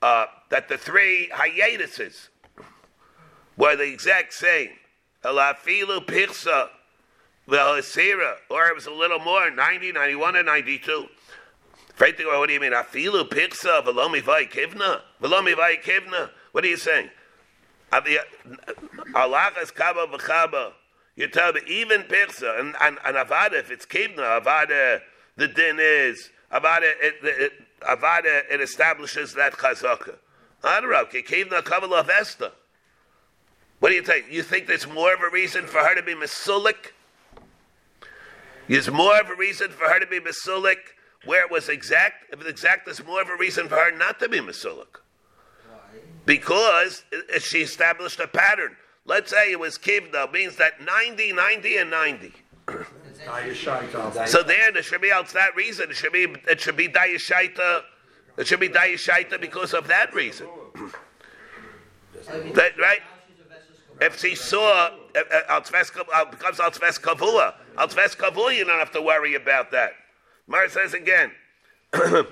uh, 0.00 0.24
that 0.48 0.68
the 0.68 0.78
three 0.78 1.30
hiatuses 1.32 2.30
were 3.58 3.76
the 3.76 3.84
exact 3.84 4.32
same. 4.32 4.70
Elafilu 5.22 6.04
pirsa, 6.06 6.70
v'hasira, 7.46 8.36
or 8.50 8.66
it 8.68 8.74
was 8.74 8.86
a 8.86 8.90
little 8.90 9.18
more, 9.18 9.50
90, 9.50 9.92
91, 9.92 10.36
and 10.36 10.46
92. 10.46 11.06
What 11.98 12.16
do 12.16 12.52
you 12.54 12.60
mean? 12.60 12.72
Afilu 12.72 13.28
pirsa, 13.28 13.84
v'lomi 13.84 14.22
vay 14.22 14.46
kivna? 14.46 15.02
V'lomi 15.22 15.54
vay 15.54 15.76
kivna? 15.76 16.30
What 16.52 16.64
are 16.64 16.68
you 16.68 16.78
saying? 16.78 17.10
Alachas 17.92 19.74
kaba 19.74 20.06
v'chaba. 20.06 20.72
You 21.16 21.28
tell 21.28 21.52
me 21.52 21.60
even 21.66 22.04
pirsa 22.04 22.58
and, 22.58 22.74
and, 22.80 22.96
and 23.04 23.16
avada 23.16 23.60
if 23.60 23.70
it's 23.70 23.84
kivna 23.84 24.40
avada 24.40 25.02
the 25.36 25.46
din 25.46 25.76
is 25.78 26.30
avada 26.52 26.92
it, 27.00 27.14
it, 27.22 27.52
avada 27.80 28.42
it 28.50 28.60
establishes 28.60 29.34
that 29.34 29.52
chazaka. 29.54 30.16
Adarab 30.62 31.10
kivna 31.10 31.62
kavala 31.62 32.04
vesta. 32.06 32.52
What 33.80 33.88
do 33.88 33.94
you 33.96 34.02
think? 34.02 34.26
You 34.30 34.42
think 34.42 34.66
there's 34.66 34.86
more 34.86 35.12
of 35.12 35.20
a 35.20 35.30
reason 35.32 35.66
for 35.66 35.78
her 35.78 35.94
to 35.94 36.02
be 36.02 36.14
masulik? 36.14 36.92
There's 38.68 38.90
more 38.90 39.20
of 39.20 39.28
a 39.28 39.34
reason 39.34 39.70
for 39.70 39.88
her 39.88 39.98
to 39.98 40.06
be 40.06 40.20
masulik 40.20 40.78
where 41.24 41.44
it 41.44 41.50
was 41.50 41.68
exact. 41.68 42.32
If 42.32 42.40
it's 42.40 42.48
exact, 42.48 42.84
there's 42.84 43.04
more 43.04 43.20
of 43.20 43.28
a 43.28 43.36
reason 43.36 43.68
for 43.68 43.76
her 43.76 43.90
not 43.90 44.20
to 44.20 44.28
be 44.28 44.38
masulik 44.38 45.00
because 46.26 47.04
she 47.40 47.58
established 47.58 48.20
a 48.20 48.28
pattern. 48.28 48.76
Let's 49.04 49.30
say 49.30 49.50
it 49.50 49.58
was 49.58 49.78
kivna, 49.78 50.32
means 50.32 50.56
that 50.56 50.80
90, 50.80 51.32
90, 51.32 51.76
and 51.78 51.90
90. 51.90 52.32
so 54.26 54.42
there, 54.42 54.72
there 54.72 54.82
should 54.82 55.00
be 55.00 55.12
out 55.12 55.28
that 55.28 55.54
reason. 55.54 55.90
It 55.90 55.96
should 55.96 56.12
be 56.12 56.24
it 56.48 56.60
should 56.60 56.76
be 56.76 56.88
dayashaita. 56.88 57.82
It 58.38 58.46
should 58.46 58.60
be 58.60 58.68
dayashaita 58.68 59.40
because 59.40 59.74
of 59.74 59.88
that 59.88 60.14
reason. 60.14 60.46
that, 62.54 62.78
right? 62.78 63.00
If 64.00 64.20
she 64.20 64.34
saw 64.34 64.90
uh, 65.14 65.20
uh, 65.48 65.60
uh, 65.60 66.24
becomes 66.24 66.58
altzves 66.58 67.00
kavua, 67.00 67.54
altzves 67.76 68.16
kavua, 68.16 68.56
you 68.56 68.64
don't 68.64 68.78
have 68.78 68.90
to 68.92 69.02
worry 69.02 69.34
about 69.34 69.70
that. 69.70 69.92
Mar 70.46 70.68
says 70.68 70.94
again. 70.94 71.30
V'lo 71.92 72.26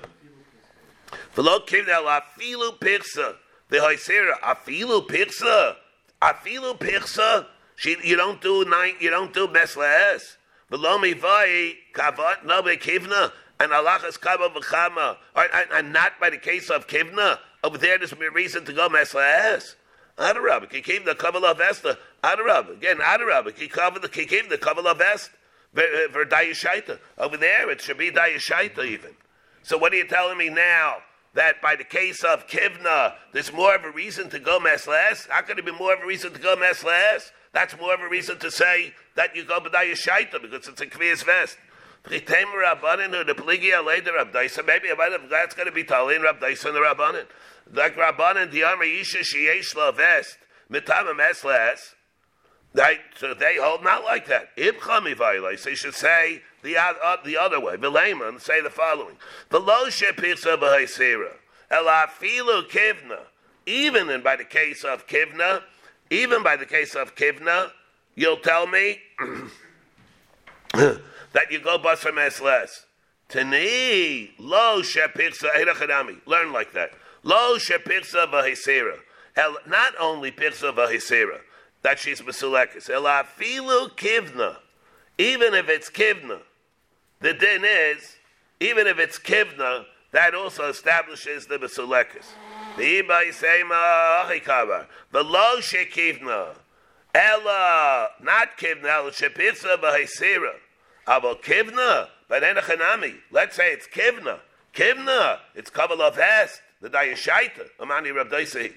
kivna 1.65 2.03
la 2.03 2.21
filu 2.37 2.77
pirsa. 2.79 3.35
The 3.69 3.77
Hoisera, 3.77 4.39
afilu 4.41 5.07
pirsa, 5.07 5.75
afilu 6.21 6.77
pirsa. 6.77 7.45
She, 7.77 7.95
you 8.03 8.15
don't 8.15 8.41
do 8.41 8.65
nine, 8.65 8.95
you 8.99 9.09
don't 9.09 9.33
do 9.33 9.47
meslaes. 10.71 10.79
Belomi 10.79 11.19
vai 11.19 11.75
kavat 11.93 12.45
nabe 12.45 12.79
kivna 12.79 13.31
and 13.59 13.71
alachas 13.71 14.19
kaba 14.19 14.49
v'chama, 14.49 15.17
and 15.73 15.93
not 15.93 16.19
by 16.19 16.29
the 16.29 16.37
case 16.37 16.69
of 16.69 16.87
kivna. 16.87 17.39
Over 17.63 17.77
there, 17.77 17.97
there's 17.97 18.13
a 18.13 18.31
reason 18.31 18.65
to 18.65 18.73
go 18.73 18.89
meslaes. 18.89 19.75
Adarab, 20.17 20.69
came 20.83 21.05
the 21.05 21.15
Kabbalah 21.15 21.55
Vesta. 21.55 21.97
Adarab, 22.23 22.71
again, 22.71 22.97
Adarab, 22.97 23.57
he 23.57 23.67
covered 23.67 24.01
the 24.01 24.57
Kabbalah 24.59 24.95
Vest 24.95 25.31
for 25.73 25.81
uh, 25.81 26.25
Dayashaita. 26.25 26.99
Over 27.17 27.37
there, 27.37 27.69
it 27.71 27.81
should 27.81 27.97
be 27.97 28.11
Dayashaita 28.11 28.85
even. 28.85 29.11
So 29.63 29.77
what 29.77 29.93
are 29.93 29.97
you 29.97 30.07
telling 30.07 30.37
me 30.37 30.49
now? 30.49 30.97
that 31.33 31.61
by 31.61 31.75
the 31.75 31.83
case 31.83 32.23
of 32.23 32.47
Kivna, 32.47 33.13
there's 33.31 33.53
more 33.53 33.73
of 33.75 33.83
a 33.83 33.91
reason 33.91 34.29
to 34.29 34.39
go 34.39 34.59
mesles. 34.59 35.29
How 35.29 35.41
could 35.41 35.59
it 35.59 35.65
be 35.65 35.71
more 35.71 35.93
of 35.93 36.01
a 36.01 36.05
reason 36.05 36.33
to 36.33 36.39
go 36.39 36.55
mesles? 36.55 37.31
That's 37.53 37.77
more 37.77 37.93
of 37.93 37.99
a 37.99 38.07
reason 38.07 38.39
to 38.39 38.51
say 38.51 38.93
that 39.15 39.35
you 39.35 39.43
go 39.43 39.59
b'daya 39.59 39.93
shaita 39.93 40.41
because 40.41 40.67
it's 40.67 40.81
a 40.81 40.85
kviyas 40.85 41.23
vest. 41.25 41.57
Maybe 42.09 42.17
that's 42.25 42.73
going 45.53 45.67
to 45.67 45.71
be 45.71 45.83
Talin 45.83 46.23
Rabdaisa 46.23 46.65
and 46.65 46.75
the 46.75 46.79
Rabbanin. 46.79 47.25
Like 47.73 47.95
Rabbanin, 47.95 48.51
the 48.51 48.63
Amr 48.63 48.85
Yisha 48.85 49.19
Sheyesh 49.19 49.75
La 49.75 49.91
Vest, 49.91 50.37
Mitama 50.71 51.13
Mesles. 51.13 51.93
Right? 52.73 52.99
So 53.17 53.33
they 53.33 53.57
hold 53.57 53.83
not 53.83 54.03
like 54.03 54.27
that. 54.27 54.55
Ibchami 54.57 55.15
Vailis. 55.15 55.63
They 55.63 55.75
should 55.75 55.93
say 55.93 56.41
the, 56.63 56.77
uh, 56.77 57.17
the 57.23 57.37
other 57.37 57.59
way. 57.59 57.75
Vilayman 57.75 58.41
say 58.41 58.61
the 58.61 58.69
following: 58.69 59.17
V'lo 59.51 59.87
shepirsa 59.87 60.57
b'haisira 60.57 61.33
elafilu 61.71 62.69
kivna. 62.69 63.19
Even 63.65 64.09
in 64.09 64.21
by 64.21 64.35
the 64.35 64.45
case 64.45 64.83
of 64.83 65.05
kivna, 65.05 65.61
even 66.11 66.43
by 66.43 66.55
the 66.57 66.65
case 66.65 66.93
of 66.93 67.15
kivna, 67.15 67.71
you'll 68.15 68.37
tell 68.37 68.67
me 68.67 68.99
that 70.73 71.49
you 71.49 71.59
go 71.59 71.77
bus 71.77 72.03
basar 72.03 72.11
mesles. 72.11 72.85
Tani 73.29 74.31
lo 74.37 74.81
shepirsa 74.81 75.51
erachadami. 75.55 76.17
Learn 76.25 76.51
like 76.51 76.73
that. 76.73 76.91
Lo 77.23 77.57
shepirsa 77.57 78.29
b'haisira. 78.29 78.97
Not 79.65 79.93
only 79.99 80.31
pirsa 80.31 80.75
v'haisira 80.75 81.39
that 81.81 81.97
she's 81.97 82.21
mesulekis. 82.21 82.89
Elafilu 82.89 83.91
kivna. 83.95 84.57
Even 85.17 85.53
if 85.53 85.69
it's 85.69 85.89
kivna, 85.89 86.39
the 87.19 87.33
din 87.33 87.63
is, 87.63 88.17
even 88.59 88.87
if 88.87 88.99
it's 88.99 89.19
kivna, 89.19 89.85
that 90.11 90.33
also 90.33 90.69
establishes 90.69 91.47
the 91.47 91.57
besulekis. 91.57 92.25
The 95.11 95.23
lo 95.23 95.59
shekivna. 95.59 96.55
Ella, 97.13 98.07
not 98.21 98.57
kivna, 98.57 98.85
ella 98.85 99.11
shepitza 99.11 99.77
b'haisira. 99.77 100.53
Avo 101.07 101.41
kivna, 101.41 102.07
but 102.27 102.41
enachanami. 102.43 103.15
Let's 103.31 103.55
say 103.55 103.71
it's 103.71 103.87
kivna. 103.87 104.39
Kivna, 104.73 105.39
it's 105.53 105.69
kavala 105.69 106.15
vest. 106.15 106.61
the 106.81 106.89
Dayashaita, 106.89 107.67
Amani 107.79 108.11
Rab 108.11 108.29
Daisei. 108.29 108.73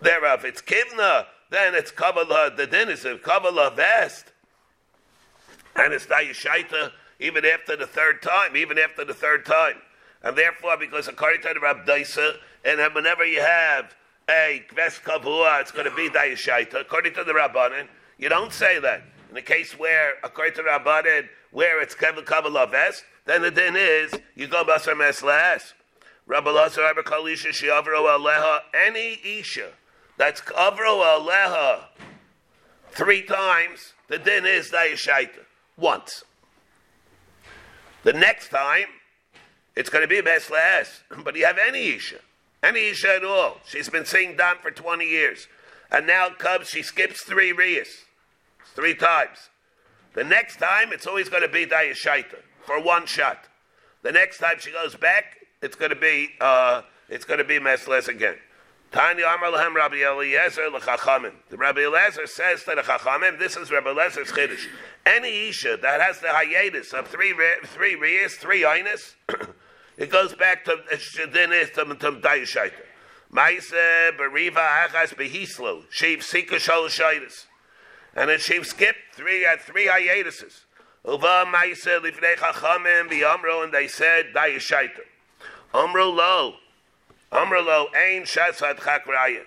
Thereof, 0.00 0.44
it's 0.44 0.60
Kivna, 0.60 1.26
then 1.50 1.74
it's 1.74 1.90
kavala, 1.90 2.54
the 2.54 2.66
din 2.66 2.90
is 2.90 3.04
a 3.04 3.16
Kabbalah 3.16 3.70
vest. 3.74 4.26
And 5.74 5.92
it's 5.92 6.06
Dayashaita 6.06 6.92
even 7.18 7.44
after 7.46 7.76
the 7.76 7.86
third 7.86 8.22
time, 8.22 8.56
even 8.56 8.78
after 8.78 9.04
the 9.04 9.14
third 9.14 9.46
time. 9.46 9.76
And 10.22 10.36
therefore, 10.36 10.76
because 10.76 11.08
according 11.08 11.42
to 11.42 11.54
the 11.54 11.60
Rab 11.60 11.86
Daisa, 11.86 12.36
and 12.66 12.94
whenever 12.94 13.24
you 13.24 13.40
have 13.40 13.94
a 14.28 14.64
vest 14.74 15.04
kavua, 15.04 15.60
it's 15.60 15.70
going 15.70 15.88
to 15.88 15.94
be 15.94 16.08
Dayashaita. 16.10 16.80
According 16.80 17.14
to 17.14 17.24
the 17.24 17.32
Rabbanin, 17.32 17.86
you 18.18 18.28
don't 18.28 18.52
say 18.52 18.80
that. 18.80 19.02
In 19.28 19.34
the 19.34 19.42
case 19.42 19.78
where, 19.78 20.14
according 20.24 20.54
to 20.56 20.62
the 20.62 20.68
Rabbanin, 20.68 21.28
where 21.52 21.80
it's 21.80 21.94
Kevin 21.94 22.24
Kabbalah 22.24 22.66
vest, 22.66 23.04
then 23.24 23.42
the 23.42 23.50
din 23.50 23.76
is 23.76 24.14
you 24.34 24.46
go 24.46 24.64
basar 24.64 24.94
meslas. 24.94 25.74
Rabbi 26.26 26.50
Lazar 26.50 26.82
Rabbi 26.82 27.02
Kalisha 27.02 27.50
Shiavro 27.50 28.04
Aleha, 28.04 28.60
any 28.74 29.20
Isha 29.24 29.70
that's 30.16 30.40
Avro 30.40 31.04
Aleha 31.04 31.84
three 32.90 33.22
times, 33.22 33.92
the 34.08 34.18
din 34.18 34.44
is 34.44 34.70
Dayashaita. 34.70 35.44
Once. 35.76 36.24
The 38.02 38.12
next 38.12 38.48
time, 38.48 38.86
it's 39.76 39.90
going 39.90 40.02
to 40.02 40.08
be 40.08 40.22
Meslas. 40.22 41.02
But 41.22 41.36
you 41.36 41.44
have 41.44 41.58
any 41.58 41.88
Isha. 41.88 42.20
Any 42.66 42.88
Isha 42.88 43.16
at 43.16 43.24
all. 43.24 43.58
She's 43.64 43.88
been 43.88 44.04
seeing 44.04 44.36
down 44.36 44.56
for 44.60 44.72
20 44.72 45.04
years. 45.04 45.46
And 45.88 46.04
now 46.04 46.30
comes, 46.30 46.68
she 46.68 46.82
skips 46.82 47.20
three 47.20 47.52
Riyas. 47.52 47.86
Three 48.74 48.94
times. 48.94 49.50
The 50.14 50.24
next 50.24 50.56
time, 50.56 50.92
it's 50.92 51.06
always 51.06 51.28
going 51.28 51.42
to 51.42 51.48
be 51.48 51.64
Dayashaita 51.64 52.38
for 52.64 52.82
one 52.82 53.06
shot. 53.06 53.44
The 54.02 54.10
next 54.10 54.38
time 54.38 54.56
she 54.58 54.72
goes 54.72 54.96
back, 54.96 55.36
it's 55.62 55.76
going 55.76 55.90
to 55.90 55.96
be 55.96 56.30
uh, 56.40 56.82
it's 57.08 57.24
going 57.24 57.38
to 57.38 57.44
be 57.44 57.58
Mesles 57.58 58.08
again. 58.08 58.34
Tanya 58.90 59.26
Amar 59.26 59.52
Lahem 59.52 59.74
Rabbi 59.74 59.96
Eliezer 59.96 60.68
L'Chachamim. 60.68 61.34
The 61.50 61.56
Rabbi 61.56 61.80
Eliezer 61.80 62.26
says 62.26 62.64
to 62.64 62.74
the 62.74 62.82
Chachamim, 62.82 63.38
this 63.38 63.56
is 63.56 63.70
Rabbi 63.70 63.90
Eliezer's 63.90 64.32
Chiddush. 64.32 64.66
Any 65.04 65.48
Isha 65.48 65.78
that 65.82 66.00
has 66.00 66.20
the 66.20 66.28
hiatus 66.28 66.92
of 66.92 67.06
three 67.06 67.34
three 67.64 67.94
Riyas, 67.96 68.32
three 68.32 68.62
Einis, 68.62 69.14
it 69.96 70.10
goes 70.10 70.34
back 70.34 70.64
to 70.64 70.76
Shadinis 70.92 71.72
to, 71.74 71.84
Dayashaita. 71.84 72.72
Maise 73.30 73.70
Beriva 73.70 74.86
Achas 74.86 75.14
Behislo, 75.14 75.82
Shev 75.90 76.22
Sika 76.22 76.56
Shalashaitis. 76.56 77.46
And 78.14 78.30
then 78.30 78.38
she 78.38 78.62
skipped 78.62 79.14
three, 79.14 79.42
had 79.42 79.60
three 79.60 79.86
hiatuses. 79.86 80.64
Uva 81.04 81.46
Maise 81.50 81.84
Lifnei 81.84 82.36
Chachamim 82.36 83.12
Amro, 83.22 83.62
and 83.62 83.72
they 83.72 83.88
said 83.88 84.26
Dayashaita. 84.34 85.00
Amro 85.74 86.06
Lo. 86.06 86.54
Amro 87.32 87.62
Lo, 87.62 87.86
Ein 87.94 88.22
Shasad 88.22 88.82
Chak 88.82 89.06
Raya. 89.06 89.42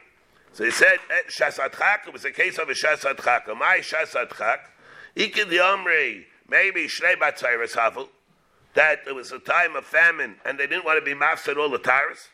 So 0.53 0.65
he 0.65 0.71
said, 0.71 0.99
eh, 1.09 1.29
Shasad 1.29 1.77
Chak, 1.77 2.05
it 2.07 2.13
was 2.13 2.25
a 2.25 2.31
case 2.31 2.57
of 2.57 2.69
a 2.69 2.73
Shasad 2.73 3.23
Chak. 3.23 3.47
My 3.57 3.79
Shasad 3.81 4.35
Chak, 4.37 4.71
Ikid 5.15 5.49
Amri, 5.51 6.25
maybe 6.47 6.87
Shrei 6.87 7.15
Batzairis 7.15 7.75
Havel, 7.75 8.09
that 8.73 8.99
it 9.07 9.15
was 9.15 9.31
a 9.31 9.39
time 9.39 9.75
of 9.75 9.85
famine 9.85 10.35
and 10.45 10.59
they 10.59 10.67
didn't 10.67 10.85
want 10.85 11.03
to 11.03 11.05
be 11.05 11.19
mafsed 11.19 11.57
all 11.57 11.69
the 11.69 11.79
tyrus. 11.79 12.29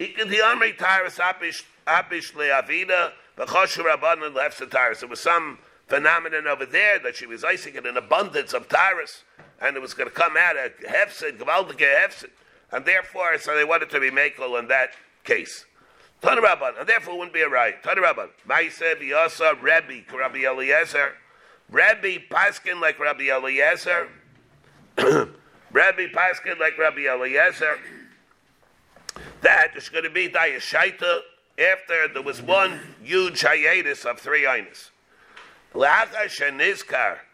Ikid 0.00 0.28
the 0.28 0.38
Amri 0.38 0.76
Tyrus 0.76 1.18
Apish, 1.18 1.64
Apish 1.86 2.32
Leavida, 2.34 3.12
Bachoshu 3.38 3.84
Rabban 3.84 4.26
and 4.26 4.36
Lefsa 4.36 4.70
Tyrus. 4.70 5.02
It 5.02 5.08
was 5.08 5.20
some 5.20 5.58
phenomenon 5.86 6.46
over 6.46 6.66
there 6.66 6.98
that 6.98 7.16
she 7.16 7.26
was 7.26 7.44
icing 7.44 7.76
in 7.76 7.86
an 7.86 7.96
abundance 7.96 8.52
of 8.52 8.68
tyrus, 8.68 9.22
and 9.60 9.76
it 9.76 9.80
was 9.80 9.94
going 9.94 10.08
to 10.08 10.14
come 10.14 10.36
out 10.36 10.56
a 10.56 10.70
hefsid, 10.88 11.38
gewaltige 11.38 11.78
hefsid, 11.78 12.30
and 12.72 12.84
therefore, 12.84 13.38
so 13.38 13.54
they 13.54 13.64
wanted 13.64 13.90
to 13.90 14.00
be 14.00 14.10
makel 14.10 14.58
in 14.58 14.68
that 14.68 14.90
case. 15.24 15.64
Tana 16.20 16.40
Rabban, 16.40 16.80
and 16.80 16.88
therefore 16.88 17.14
it 17.14 17.18
wouldn't 17.18 17.34
be 17.34 17.42
a 17.42 17.48
right. 17.48 17.80
Tana 17.82 18.00
Rabban, 18.00 18.28
Maise 18.48 18.80
Biyasa 19.00 19.60
Rebbe, 19.62 20.04
Rabbi 20.16 20.44
Eliezer, 20.44 21.12
Rebbe 21.70 22.24
Paskin 22.30 22.80
like 22.80 22.98
Rabbi 22.98 23.28
Eliezer, 23.30 24.08
Rebbe 25.76 26.08
Paskin 26.08 26.58
like 26.58 26.78
Rabbi 26.78 27.02
Eliezer, 27.06 27.78
that 29.42 29.76
is 29.76 29.90
going 29.90 30.04
to 30.04 30.10
be 30.10 30.26
Dayashaita 30.26 31.18
after 31.58 32.08
there 32.14 32.22
was 32.22 32.40
one 32.40 32.80
huge 33.04 33.42
hiatus 33.42 34.06
of 34.06 34.18
three 34.18 34.44
einis. 34.44 34.88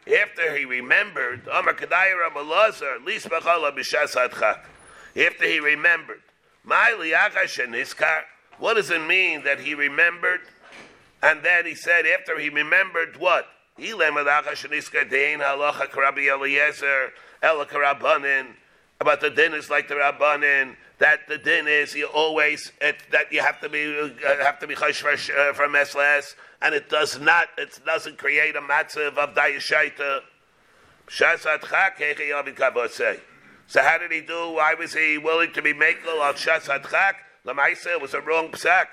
After 0.05 0.57
he 0.57 0.65
remembered, 0.65 1.47
Amar 1.47 1.75
Kedai 1.75 2.11
Ramalazar, 2.21 3.05
Lis 3.07 3.27
Bachala 3.27 3.71
B'Shas 3.71 4.17
After 4.17 5.47
he 5.47 5.61
remembered, 5.61 6.23
My 6.65 6.97
Liachashenizkar, 6.99 8.23
what 8.59 8.75
does 8.75 8.91
it 8.91 9.07
mean 9.07 9.45
that 9.45 9.61
he 9.61 9.77
remembered? 9.77 10.41
And 11.23 11.45
then 11.45 11.65
he 11.65 11.77
said, 11.77 12.07
after 12.07 12.41
he 12.41 12.49
remembered 12.49 13.19
what? 13.19 13.47
About 17.43 19.21
the 19.21 19.31
din 19.31 19.55
is 19.55 19.69
like 19.69 19.89
the 19.89 19.95
Rabbanin, 19.95 20.77
that 20.99 21.27
the 21.27 21.39
din 21.39 21.67
is 21.67 21.95
you 21.95 22.07
always 22.07 22.71
it, 22.81 22.99
that 23.11 23.33
you 23.33 23.41
have 23.41 23.61
to 23.61 23.69
be 23.69 23.99
uh, 23.99 24.11
have 24.45 24.61
to 24.61 24.69
be 24.69 24.77
chashvash 24.77 25.37
uh, 25.37 25.53
from 25.53 25.75
esles, 25.75 26.37
and 26.61 26.73
it 26.73 26.89
does 26.89 27.19
not 27.19 27.49
it 27.59 27.81
doesn't 27.85 28.19
create 28.19 28.55
a 28.55 28.61
matzav 28.61 29.19
of 29.19 29.35
dayashaita. 29.35 30.21
So 31.09 31.27
how 33.83 33.99
did 33.99 34.13
he 34.13 34.21
do? 34.21 34.53
Why 34.53 34.75
was 34.75 34.95
he 34.95 35.19
willing 35.19 35.53
to 35.53 35.63
be 35.63 35.75
makel 35.75 36.25
al 36.25 36.35
shasat 36.35 36.89
chak? 36.89 37.15
Lamaisa 37.45 38.01
was 38.01 38.15
a 38.15 38.21
wrong 38.21 38.53
psak. 38.53 38.87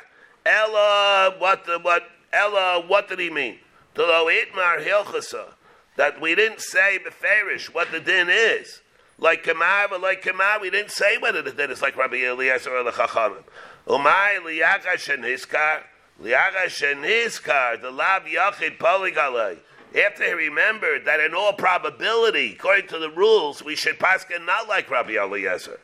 Ella, 0.43 1.35
what 1.37 1.65
the, 1.65 1.77
what 1.77 2.09
Ella? 2.33 2.83
What 2.87 3.09
did 3.09 3.19
he 3.19 3.29
mean? 3.29 3.59
To 3.93 4.01
lo 4.01 4.27
itmar 4.27 4.83
hilchasa 4.83 5.53
that 5.99 6.21
we 6.21 6.33
didn't 6.33 6.61
say 6.61 6.97
beferish 6.97 7.65
what 7.73 7.91
the 7.91 7.99
din 7.99 8.29
is 8.29 8.79
like 9.17 9.43
Kamar, 9.43 9.89
but 9.89 9.99
like 9.99 10.21
Kamar, 10.21 10.61
we 10.61 10.69
didn't 10.69 10.91
say 10.91 11.17
whether 11.17 11.41
the 11.41 11.51
din 11.51 11.71
is 11.71 11.81
like 11.81 11.97
Rabbi 11.97 12.23
Eliezer 12.25 12.73
or 12.73 12.85
the 12.85 12.91
Chachamim. 12.91 13.43
Umay 13.85 14.39
liyaga 14.39 14.93
shenizkar, 14.95 15.81
liyaga 16.23 16.67
shenizkar, 16.67 17.81
the 17.81 17.91
lav 17.91 18.23
yachid 18.23 18.77
poligalei. 18.77 19.57
After 19.93 20.23
he 20.23 20.31
remembered 20.31 21.03
that 21.03 21.19
in 21.19 21.35
all 21.35 21.51
probability, 21.51 22.53
according 22.53 22.87
to 22.87 22.97
the 22.97 23.09
rules, 23.09 23.61
we 23.61 23.75
should 23.75 23.99
paskin 23.99 24.45
not 24.45 24.69
like 24.69 24.89
Rabbi 24.89 25.17
Eliezer. 25.17 25.81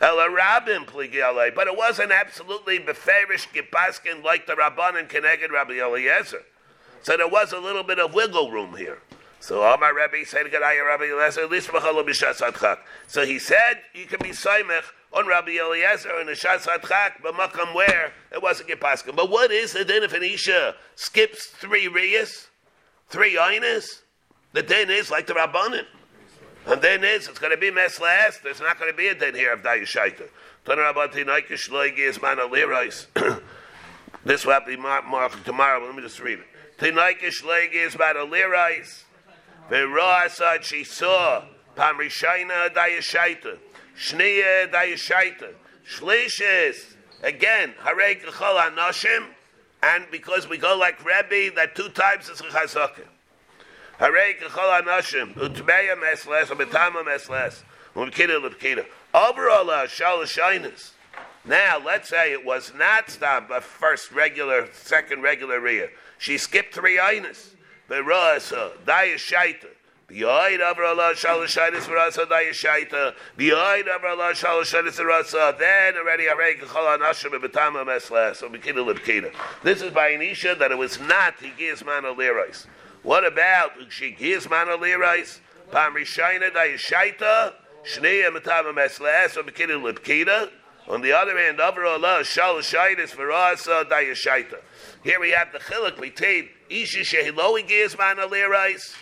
Ela 0.00 0.30
Rabin 0.30 0.84
pligialei, 0.84 1.52
but 1.52 1.66
it 1.66 1.76
wasn't 1.76 2.12
absolutely 2.12 2.78
beferish 2.78 3.48
gipaskin 3.52 4.22
like 4.22 4.46
the 4.46 4.52
Rabban 4.52 5.00
and 5.00 5.08
Keneged 5.08 5.50
Rabbi 5.50 5.80
Eliezer. 5.80 6.44
So 7.02 7.16
there 7.16 7.26
was 7.26 7.52
a 7.52 7.58
little 7.58 7.82
bit 7.82 7.98
of 7.98 8.14
wiggle 8.14 8.52
room 8.52 8.76
here. 8.76 9.00
So 9.40 9.62
Amar 9.62 9.94
Rabbi 9.94 10.24
said, 10.24 10.52
Rabbi 10.52 11.08
So 13.06 13.24
he 13.24 13.38
said 13.38 13.80
you 13.94 14.06
can 14.06 14.18
be 14.20 14.30
Saimech 14.30 14.84
on 15.12 15.26
Rabbi 15.26 15.58
Eliezer 15.58 16.20
in 16.20 16.28
a 16.28 16.32
Shasat 16.32 17.12
but 17.22 17.34
Makam 17.34 17.74
where 17.74 18.12
it 18.32 18.42
wasn't 18.42 18.68
Gepaskim. 18.68 19.16
But 19.16 19.30
what 19.30 19.50
is 19.50 19.72
the 19.72 19.84
din 19.84 20.02
if 20.02 20.12
an 20.12 20.22
Isha 20.22 20.74
skips 20.96 21.46
three 21.46 21.88
Riyas, 21.88 22.48
three 23.08 23.36
Ainas? 23.36 24.02
The 24.52 24.62
din 24.62 24.90
is 24.90 25.10
like 25.10 25.26
the 25.26 25.34
Rabbanim. 25.34 25.84
And 26.66 26.82
then 26.82 27.04
is 27.04 27.28
it's 27.28 27.38
going 27.38 27.52
to 27.52 27.56
be 27.56 27.70
mess 27.70 28.00
last. 28.00 28.42
There's 28.42 28.60
not 28.60 28.78
going 28.78 28.90
to 28.90 28.96
be 28.96 29.08
a 29.08 29.14
din 29.14 29.34
here 29.34 29.52
of 29.52 29.62
Dayashaita. 29.62 30.28
This 34.24 34.44
will 34.44 34.60
be 34.66 34.76
marked 34.76 35.46
tomorrow. 35.46 35.86
Let 35.86 35.94
me 35.94 36.02
just 36.02 36.20
read 36.20 36.40
it. 36.40 36.46
Tinaikish 36.78 37.44
legi 37.44 37.86
is 37.86 37.94
about. 37.94 38.16
Ve'ro'asad 39.70 40.62
she 40.62 40.82
saw 40.84 41.44
Pamrishaina 41.76 42.70
dayashaita, 42.70 43.58
Shniya 43.96 44.70
dayashaita, 44.72 45.52
Shlishes 45.86 46.94
again 47.22 47.74
Harei 47.82 48.20
kachol 48.22 48.70
anoshim, 48.70 49.26
and 49.82 50.04
because 50.10 50.48
we 50.48 50.56
go 50.56 50.76
like 50.76 51.04
Rebbe, 51.04 51.54
that 51.54 51.74
two 51.74 51.88
times 51.90 52.28
is 52.28 52.40
chazaka. 52.40 53.02
Harei 54.00 54.38
kachol 54.38 54.82
anoshim 54.82 55.34
utmeya 55.34 55.96
mesles 55.96 56.46
u'betama 56.46 57.04
mesles 57.04 57.62
u'mkida 57.94 58.42
l'pkida. 58.42 58.86
Overall, 59.12 59.66
shalashinas. 59.86 60.92
Now, 61.44 61.78
let's 61.84 62.08
say 62.08 62.32
it 62.32 62.44
was 62.44 62.72
not 62.74 63.10
stop 63.10 63.50
a 63.50 63.60
first 63.60 64.12
regular, 64.12 64.68
second 64.72 65.22
regular 65.22 65.60
riyah. 65.60 65.88
She 66.18 66.36
skipped 66.36 66.74
three 66.74 66.98
einis. 66.98 67.54
Berasa, 67.88 68.72
Dayashaita. 68.84 69.68
B'yoid 70.10 70.60
Avra 70.60 70.88
Allah 70.88 71.12
Shalashaitis 71.14 71.82
Verasa 71.82 72.26
Dayashaita. 72.26 73.14
B'yoid 73.38 73.88
Avra 73.88 74.12
Allah 74.12 74.32
Shalashaitis 74.32 74.98
Verasa. 74.98 75.58
Then 75.58 75.96
already 75.96 76.24
Arei 76.24 76.58
Kachal 76.58 76.98
Anashim 76.98 77.38
Betama 77.38 77.84
Mesla. 77.84 78.34
So 78.34 78.48
Bikina 78.48 78.90
Libkina. 78.90 79.30
This 79.62 79.82
is 79.82 79.92
by 79.92 80.12
Anisha 80.12 80.58
that 80.58 80.70
it 80.72 80.78
was 80.78 80.98
not 80.98 81.36
Higis 81.38 81.84
Mana 81.84 82.08
Lirais. 82.14 82.66
What 83.02 83.26
about 83.26 83.78
Shigis 83.90 84.48
Mana 84.48 84.78
Lirais? 84.78 85.40
Pam 85.70 85.94
Rishaina 85.94 86.50
Dayashaita. 86.52 87.52
Shneya 87.84 88.34
Metama 88.34 88.74
Mesla. 88.74 89.28
So 89.28 89.42
Bikina 89.42 89.78
Libkina. 89.78 90.48
On 90.88 91.02
the 91.02 91.12
other 91.12 91.36
hand, 91.38 91.60
overall, 91.60 92.22
shal 92.22 92.56
shaitis 92.56 93.10
for 93.10 93.30
us, 93.30 93.68
uh, 93.68 93.84
dayashaita. 93.84 94.58
Here 95.04 95.20
we 95.20 95.30
have 95.30 95.52
the 95.52 95.58
chiluk 95.58 96.00
between 96.00 96.48
isha 96.70 97.00
shehiloi 97.00 97.68
gizman 97.68 98.16
alirais, 98.16 98.94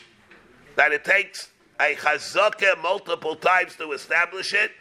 that 0.75 0.91
it 0.93 1.05
takes 1.05 1.51
a 1.79 1.95
chazaka 1.95 2.83
multiple 2.83 3.37
times 3.37 3.77
to 3.77 3.93
establish 3.93 4.53
it, 4.53 4.73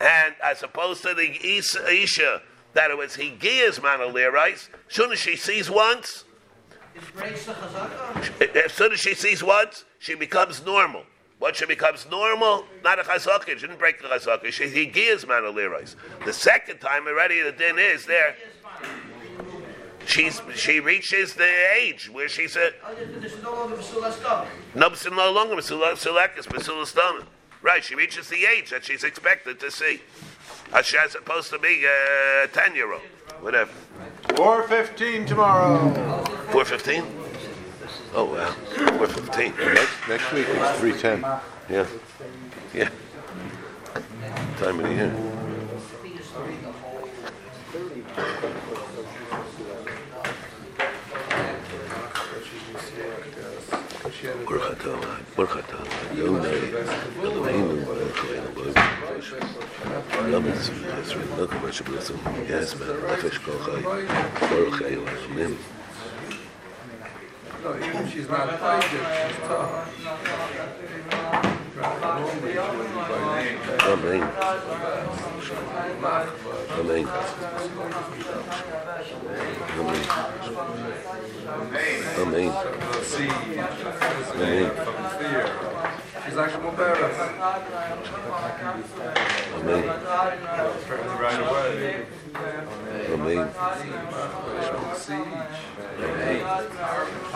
and 0.00 0.34
as 0.42 0.62
opposed 0.64 1.02
to 1.02 1.14
the 1.14 1.38
isha 1.46 2.42
that 2.72 2.90
it 2.90 2.98
was 2.98 3.14
he 3.14 3.30
gives 3.30 3.80
man 3.80 4.00
alirais, 4.00 4.68
soon 4.88 5.12
as 5.12 5.20
she 5.20 5.36
sees 5.36 5.70
once, 5.70 6.24
It 6.96 7.02
breaks 7.14 7.46
the 7.46 7.52
chazaka. 7.52 8.56
as 8.64 8.72
soon 8.72 8.92
as 8.92 8.98
she 8.98 9.14
sees 9.14 9.44
once, 9.44 9.84
she 10.00 10.16
becomes 10.16 10.64
normal. 10.66 11.04
Once 11.40 11.56
she 11.56 11.64
becomes 11.64 12.06
normal, 12.10 12.66
not 12.84 12.98
a 12.98 13.02
chazaka, 13.02 13.46
she 13.46 13.54
didn't 13.54 13.78
break 13.78 14.00
the 14.00 14.08
chazaka, 14.08 14.52
she 14.52 14.68
he 14.68 14.84
gives 14.84 15.26
man 15.26 15.42
alirais. 15.42 15.96
The 16.26 16.34
second 16.34 16.78
time 16.78 17.06
already 17.06 17.42
the 17.42 17.52
din 17.52 17.78
is 17.78 18.04
there. 18.04 18.36
She's 20.06 20.42
she 20.54 20.80
reaches 20.80 21.34
the 21.34 21.50
age 21.74 22.10
where 22.10 22.28
she's 22.28 22.56
a 22.56 22.72
this 22.96 23.22
this 23.22 23.32
is 23.34 23.42
no 23.42 23.54
longer 23.54 23.76
Vasula 23.76 24.12
stomach. 24.12 24.48
no 24.74 24.88
no 24.88 25.32
longer 25.32 25.56
Mesulakis, 25.56 26.46
Mesulastamim. 26.46 27.24
Right, 27.62 27.84
she 27.84 27.94
reaches 27.94 28.28
the 28.28 28.46
age 28.46 28.70
that 28.70 28.84
she's 28.84 29.04
expected 29.04 29.60
to 29.60 29.70
see. 29.70 30.00
As 30.72 30.86
she's 30.86 31.10
supposed 31.10 31.50
to 31.50 31.58
be 31.58 31.84
a 31.84 32.48
ten 32.48 32.74
year 32.74 32.92
old. 32.92 33.02
Whatever. 33.40 33.70
Four 34.34 34.66
fifteen 34.68 35.24
tomorrow. 35.24 36.24
Four 36.50 36.64
fifteen? 36.64 37.04
Oh 38.12 38.24
wow. 38.24 38.50
Four 38.98 39.06
fifteen. 39.06 39.54
Next, 39.56 40.08
next 40.08 40.32
week 40.32 40.46
it's 40.48 40.80
three 40.80 40.92
ten. 40.92 41.20
Yeah. 41.68 41.86
Yeah. 42.74 42.90
Time 44.58 44.80
of 44.80 44.86
the 44.86 44.94
year. 44.94 45.14
Baruch 54.44 54.66
atah 54.74 54.90
Adonai, 54.90 55.20
Baruch 55.36 55.56
atah 55.62 55.80
Adonai, 56.12 56.60
Eloheinu 57.24 57.74
melech 57.86 58.18
haolam 58.20 58.46
v'olam 58.54 58.76
Lamed 60.32 60.54
tzvi 60.54 60.82
Yisrael, 60.98 61.30
lo 61.38 61.44
kama 61.46 61.68
sheb'letzim, 61.72 62.18
yes, 62.48 62.76
man, 62.76 62.88
nefesh 63.06 63.38
kol 63.44 63.58
chai, 63.64 63.80
Baruch 64.50 64.80
Eloheinu, 64.82 65.24
amen. 65.30 65.79
No, 67.62 67.76
even 67.76 67.96
if 67.96 68.12
she's 68.12 68.28
not 68.28 68.58
tied 68.58 68.82
she's 68.84 69.36
tough. 69.46 69.86
Amen. 73.82 74.22
Amen. 76.78 77.06
Amen. 79.78 80.04
Amen. 82.18 82.48
Amen. 84.36 84.70
She's 86.24 86.36
like 86.36 86.52
Mubarak. 86.52 87.14
Amen. 89.56 89.84
Right 91.20 91.40
away. 91.40 92.06
Amen. 93.12 93.48
Amen. 96.00 97.29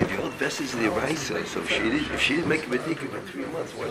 If 0.00 0.10
you 0.10 0.16
vessels 0.32 0.72
the 0.72 0.90
Raisa, 0.90 1.46
so 1.46 1.60
if 1.60 1.70
she 1.70 1.78
didn't, 1.78 2.10
if 2.12 2.20
she 2.20 2.34
didn't 2.36 2.48
make 2.48 2.66
a 2.66 2.70
for 3.08 3.20
three 3.22 3.46
months, 3.46 3.72
the 3.72 3.86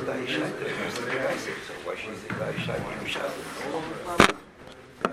why 1.83 1.95
she's 1.95 2.21
the 2.21 2.33
Aishai? 2.35 2.79